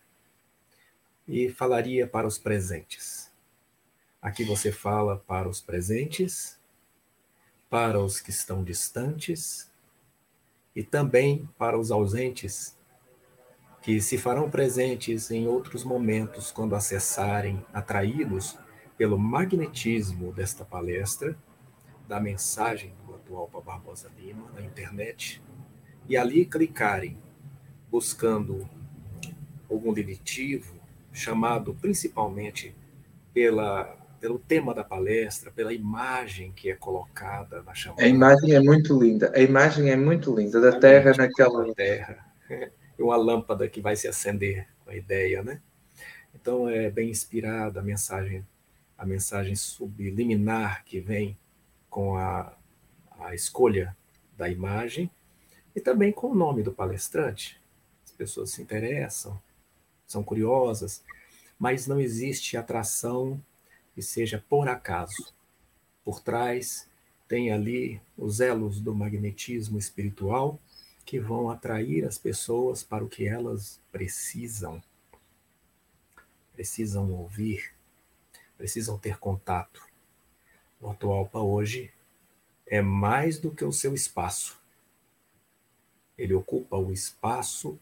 E 1.28 1.48
falaria 1.50 2.06
para 2.06 2.26
os 2.26 2.38
presentes. 2.38 3.30
Aqui 4.20 4.44
você 4.44 4.72
fala 4.72 5.18
para 5.18 5.48
os 5.48 5.60
presentes, 5.60 6.58
para 7.68 8.00
os 8.00 8.20
que 8.20 8.30
estão 8.30 8.62
distantes 8.62 9.70
e 10.74 10.82
também 10.82 11.48
para 11.58 11.78
os 11.78 11.90
ausentes, 11.90 12.76
que 13.82 14.00
se 14.00 14.16
farão 14.16 14.48
presentes 14.48 15.30
em 15.30 15.46
outros 15.46 15.84
momentos 15.84 16.50
quando 16.50 16.74
acessarem, 16.74 17.64
atraídos 17.72 18.56
pelo 18.96 19.18
magnetismo 19.18 20.32
desta 20.32 20.64
palestra, 20.64 21.36
da 22.06 22.20
mensagem 22.20 22.94
do 23.26 23.42
atual 23.42 23.62
Barbosa 23.62 24.10
Lima 24.18 24.50
na 24.54 24.62
internet, 24.62 25.42
e 26.08 26.16
ali 26.16 26.44
clicarem, 26.44 27.16
buscando 27.90 28.68
algum 29.70 29.92
delitivo, 29.92 30.74
chamado 31.12 31.74
principalmente 31.74 32.74
pela 33.32 33.98
pelo 34.22 34.38
tema 34.38 34.72
da 34.72 34.84
palestra, 34.84 35.50
pela 35.50 35.72
imagem 35.72 36.52
que 36.52 36.70
é 36.70 36.76
colocada 36.76 37.60
na 37.64 37.74
chamada. 37.74 38.04
A 38.04 38.06
imagem 38.06 38.54
é 38.54 38.60
muito 38.60 38.96
linda. 38.96 39.32
A 39.34 39.40
imagem 39.40 39.90
é 39.90 39.96
muito 39.96 40.32
linda 40.32 40.60
da 40.60 40.78
Terra 40.78 41.12
naquela 41.18 41.74
terra. 41.74 42.24
E 42.98 43.02
uma 43.02 43.16
lâmpada 43.16 43.66
que 43.66 43.80
vai 43.80 43.96
se 43.96 44.06
acender 44.06 44.68
a 44.86 44.94
ideia, 44.94 45.42
né? 45.42 45.62
Então 46.34 46.68
é 46.68 46.90
bem 46.90 47.08
inspirada 47.08 47.80
a 47.80 47.82
mensagem, 47.82 48.46
a 48.98 49.06
mensagem 49.06 49.56
subliminar 49.56 50.84
que 50.84 51.00
vem 51.00 51.38
com 51.88 52.18
a, 52.18 52.54
a 53.26 53.34
escolha 53.34 53.96
da 54.36 54.48
imagem 54.48 55.10
e 55.74 55.80
também 55.80 56.12
com 56.12 56.28
o 56.28 56.34
nome 56.34 56.62
do 56.62 56.72
palestrante. 56.72 57.60
As 58.04 58.12
pessoas 58.12 58.50
se 58.50 58.62
interessam, 58.62 59.40
são 60.06 60.22
curiosas, 60.22 61.02
mas 61.58 61.86
não 61.86 62.00
existe 62.00 62.56
atração 62.56 63.42
que 63.94 64.02
seja 64.02 64.44
por 64.48 64.68
acaso. 64.68 65.34
Por 66.04 66.20
trás 66.20 66.88
tem 67.28 67.52
ali 67.52 68.00
os 68.16 68.40
elos 68.40 68.80
do 68.80 68.94
magnetismo 68.94 69.78
espiritual 69.78 70.58
que 71.04 71.18
vão 71.18 71.50
atrair 71.50 72.04
as 72.04 72.18
pessoas 72.18 72.82
para 72.82 73.04
o 73.04 73.08
que 73.08 73.26
elas 73.26 73.80
precisam. 73.90 74.82
Precisam 76.52 77.10
ouvir, 77.12 77.72
precisam 78.58 78.98
ter 78.98 79.18
contato. 79.18 79.82
O 80.80 80.90
Atualpa 80.90 81.38
hoje 81.38 81.92
é 82.66 82.80
mais 82.80 83.38
do 83.38 83.50
que 83.50 83.64
o 83.64 83.72
seu 83.72 83.94
espaço. 83.94 84.60
Ele 86.16 86.34
ocupa 86.34 86.76
o 86.76 86.92
espaço 86.92 87.78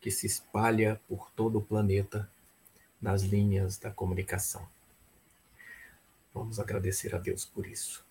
que 0.00 0.10
se 0.10 0.26
espalha 0.26 1.00
por 1.08 1.30
todo 1.32 1.58
o 1.58 1.62
planeta 1.62 2.30
nas 3.00 3.22
linhas 3.22 3.78
da 3.78 3.90
comunicação. 3.90 4.66
Vamos 6.32 6.60
agradecer 6.60 7.14
a 7.14 7.18
Deus 7.18 7.44
por 7.44 7.66
isso. 7.66 8.04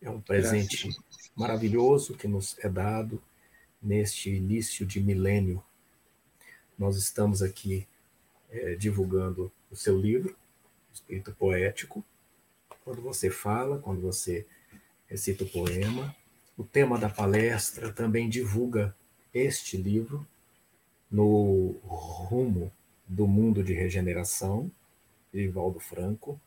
É 0.00 0.10
um 0.10 0.20
presente 0.20 0.88
Graças. 0.88 1.30
maravilhoso 1.36 2.16
que 2.16 2.26
nos 2.26 2.58
é 2.58 2.68
dado 2.68 3.22
neste 3.80 4.30
início 4.30 4.84
de 4.84 5.00
milênio. 5.00 5.62
Nós 6.76 6.96
estamos 6.96 7.42
aqui 7.42 7.86
é, 8.50 8.74
divulgando 8.74 9.52
o 9.70 9.76
seu 9.76 9.98
livro, 9.98 10.36
Espírito 10.92 11.32
Poético. 11.32 12.04
Quando 12.84 13.00
você 13.00 13.30
fala, 13.30 13.78
quando 13.78 14.00
você 14.00 14.46
recita 15.12 15.44
o 15.44 15.48
poema, 15.48 16.16
o 16.56 16.64
tema 16.64 16.98
da 16.98 17.06
palestra 17.06 17.92
também 17.92 18.30
divulga 18.30 18.96
este 19.34 19.76
livro 19.76 20.26
no 21.10 21.76
rumo 21.82 22.72
do 23.06 23.26
mundo 23.26 23.62
de 23.62 23.74
regeneração, 23.74 24.72
de 25.30 25.46
Valdo 25.48 25.78
Franco. 25.78 26.40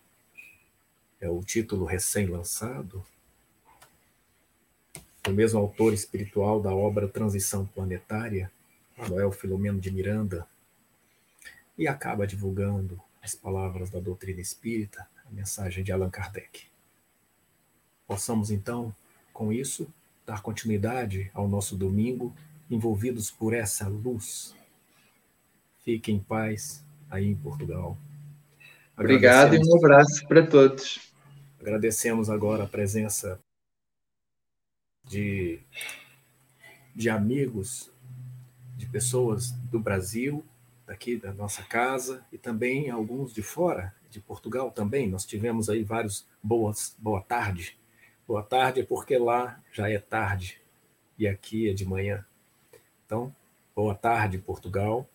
É 1.21 1.29
o 1.29 1.43
título 1.43 1.85
recém-lançado, 1.85 3.05
o 5.27 5.31
mesmo 5.31 5.59
autor 5.59 5.93
espiritual 5.93 6.59
da 6.59 6.73
obra 6.73 7.07
Transição 7.07 7.67
Planetária, 7.67 8.51
Manuel 8.97 9.31
Filomeno 9.31 9.79
de 9.79 9.91
Miranda, 9.91 10.47
e 11.77 11.87
acaba 11.87 12.25
divulgando 12.25 12.99
as 13.21 13.35
palavras 13.35 13.91
da 13.91 13.99
doutrina 13.99 14.41
espírita, 14.41 15.07
a 15.23 15.29
mensagem 15.29 15.83
de 15.83 15.91
Allan 15.91 16.09
Kardec. 16.09 16.74
Possamos, 18.07 18.51
então, 18.51 18.93
com 19.33 19.51
isso, 19.51 19.87
dar 20.25 20.41
continuidade 20.41 21.29
ao 21.33 21.47
nosso 21.47 21.75
domingo, 21.75 22.35
envolvidos 22.69 23.29
por 23.29 23.53
essa 23.53 23.87
luz. 23.87 24.55
Fique 25.83 26.11
em 26.11 26.19
paz 26.19 26.83
aí 27.09 27.27
em 27.27 27.35
Portugal. 27.35 27.97
Obrigado 28.97 29.55
e 29.55 29.59
um 29.59 29.77
abraço 29.77 30.25
para 30.27 30.45
todos. 30.45 31.13
Agradecemos 31.59 32.29
agora 32.29 32.63
a 32.63 32.67
presença 32.67 33.39
de, 35.03 35.59
de 36.95 37.09
amigos, 37.09 37.91
de 38.77 38.85
pessoas 38.85 39.51
do 39.51 39.79
Brasil, 39.79 40.43
daqui 40.85 41.17
da 41.17 41.33
nossa 41.33 41.63
casa, 41.63 42.23
e 42.31 42.37
também 42.37 42.89
alguns 42.89 43.33
de 43.33 43.41
fora, 43.41 43.93
de 44.09 44.19
Portugal 44.19 44.71
também. 44.71 45.09
Nós 45.09 45.25
tivemos 45.25 45.69
aí 45.69 45.83
vários 45.83 46.25
boas, 46.41 46.95
boa 46.99 47.21
tarde. 47.21 47.77
Boa 48.27 48.41
tarde 48.41 48.79
é 48.79 48.83
porque 48.83 49.19
lá 49.19 49.61
já 49.71 49.87
é 49.87 49.99
tarde 49.99 50.59
e 51.15 51.27
aqui 51.27 51.69
é 51.69 51.73
de 51.73 51.85
manhã. 51.85 52.25
Então, 53.05 53.33
boa 53.75 53.93
tarde, 53.93 54.39
Portugal. 54.39 55.07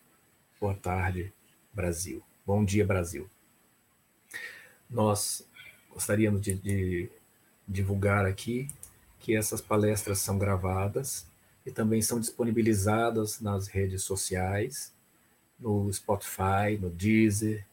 Boa 0.61 0.73
tarde, 0.73 1.33
Brasil. 1.73 2.23
Bom 2.45 2.63
dia, 2.63 2.85
Brasil. 2.85 3.29
Nós 4.89 5.45
gostaríamos 5.89 6.39
de, 6.39 6.55
de 6.55 7.09
divulgar 7.67 8.25
aqui 8.25 8.69
que 9.19 9.35
essas 9.35 9.59
palestras 9.59 10.19
são 10.19 10.37
gravadas 10.37 11.27
e 11.65 11.71
também 11.71 12.01
são 12.01 12.17
disponibilizadas 12.17 13.41
nas 13.41 13.67
redes 13.67 14.03
sociais, 14.03 14.93
no 15.59 15.91
Spotify, 15.91 16.77
no 16.79 16.89
Deezer, 16.89 17.65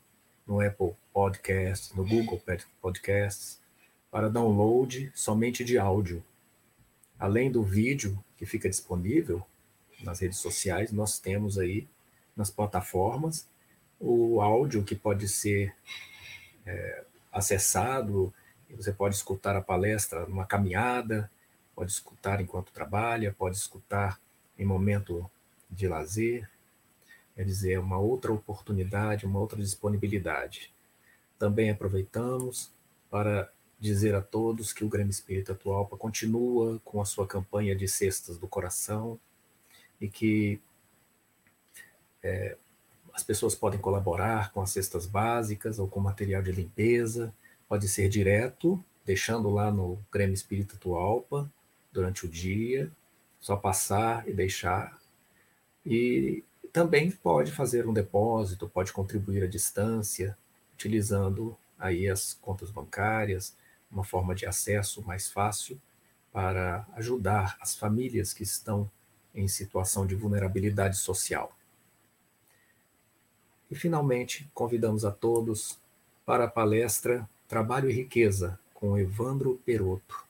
no 0.45 0.61
Apple 0.61 0.97
Podcasts, 1.12 1.95
no 1.95 2.05
Google 2.05 2.43
Podcasts, 2.82 3.61
para 4.11 4.31
download 4.31 5.13
somente 5.15 5.65
de 5.65 5.79
áudio. 5.79 6.25
Além 7.19 7.51
do 7.51 7.63
vídeo 7.63 8.23
que 8.37 8.47
fica 8.47 8.69
disponível 8.69 9.45
nas 10.03 10.21
redes 10.21 10.39
sociais, 10.39 10.93
nós 10.93 11.19
temos 11.19 11.59
aí 11.59 11.87
nas 12.37 12.51
plataformas 12.51 13.49
o 13.99 14.41
áudio 14.41 14.85
que 14.85 14.95
pode 14.95 15.29
ser 15.29 15.75
é, 16.65 17.05
acessado, 17.33 18.33
você 18.71 18.93
pode 18.93 19.15
escutar 19.15 19.57
a 19.57 19.63
palestra 19.63 20.27
numa 20.27 20.47
caminhada, 20.47 21.31
pode 21.75 21.91
escutar 21.91 22.41
enquanto 22.41 22.73
trabalha, 22.73 23.35
pode 23.37 23.57
escutar 23.57 24.21
em 24.59 24.65
momento 24.65 25.29
de 25.71 25.89
lazer, 25.89 26.49
quer 27.35 27.45
dizer, 27.45 27.73
é 27.75 27.81
uma 27.81 27.99
outra 27.99 28.33
oportunidade, 28.33 29.27
uma 29.27 29.41
outra 29.41 29.61
disponibilidade. 29.61 30.73
Também 31.39 31.71
aproveitamos 31.71 32.71
para 33.11 33.51
dizer 33.79 34.14
a 34.14 34.20
todos 34.20 34.72
que 34.72 34.85
o 34.85 34.89
Grêmio 34.89 35.11
Espírita 35.11 35.53
Atualpa 35.53 35.97
continua 35.97 36.81
com 36.85 37.01
a 37.01 37.05
sua 37.05 37.26
campanha 37.26 37.76
de 37.76 37.87
cestas 37.87 38.37
do 38.37 38.49
coração 38.49 39.18
e 40.01 40.09
que 40.09 40.61
é, 42.22 42.57
as 43.12 43.22
pessoas 43.22 43.55
podem 43.55 43.81
colaborar 43.81 44.53
com 44.53 44.61
as 44.61 44.70
cestas 44.70 45.07
básicas 45.07 45.79
ou 45.79 45.89
com 45.89 46.01
material 46.01 46.43
de 46.43 46.53
limpeza, 46.53 47.33
pode 47.68 47.89
ser 47.89 48.09
direto, 48.09 48.83
deixando 49.05 49.51
lá 49.51 49.70
no 49.70 49.99
Grêmio 50.12 50.35
Espírita 50.35 50.74
Atualpa, 50.74 51.51
durante 51.93 52.26
o 52.26 52.29
dia, 52.29 52.91
só 53.41 53.57
passar 53.57 54.29
e 54.29 54.33
deixar. 54.33 55.00
E 55.84 56.45
também 56.72 57.11
pode 57.11 57.50
fazer 57.50 57.88
um 57.88 57.92
depósito, 57.92 58.68
pode 58.68 58.92
contribuir 58.92 59.42
à 59.45 59.46
distância, 59.46 60.37
utilizando 60.75 61.57
aí 61.79 62.09
as 62.09 62.34
contas 62.34 62.71
bancárias, 62.71 63.57
uma 63.91 64.05
forma 64.05 64.35
de 64.35 64.47
acesso 64.47 65.03
mais 65.03 65.29
fácil 65.29 65.81
para 66.33 66.87
ajudar 66.95 67.57
as 67.61 67.75
famílias 67.77 68.33
que 68.33 68.43
estão 68.43 68.91
em 69.35 69.49
situação 69.49 70.07
de 70.07 70.15
vulnerabilidade 70.15 70.97
social. 70.97 71.53
E 73.71 73.75
finalmente, 73.75 74.49
convidamos 74.55 75.05
a 75.05 75.11
todos 75.11 75.79
para 76.25 76.45
a 76.45 76.51
palestra 76.51 77.29
Trabalho 77.47 77.91
e 77.91 77.93
Riqueza 77.93 78.59
com 78.75 78.99
Evandro 78.99 79.61
Peroto 79.65 80.29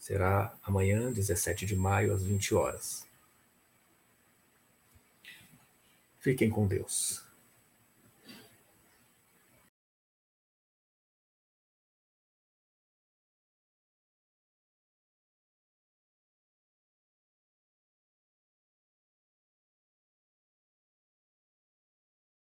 Será 0.00 0.56
amanhã, 0.62 1.12
17 1.12 1.66
de 1.66 1.76
maio, 1.76 2.14
às 2.14 2.22
20 2.22 2.54
horas. 2.54 3.06
Fiquem 6.18 6.48
com 6.48 6.66
Deus. 6.66 7.22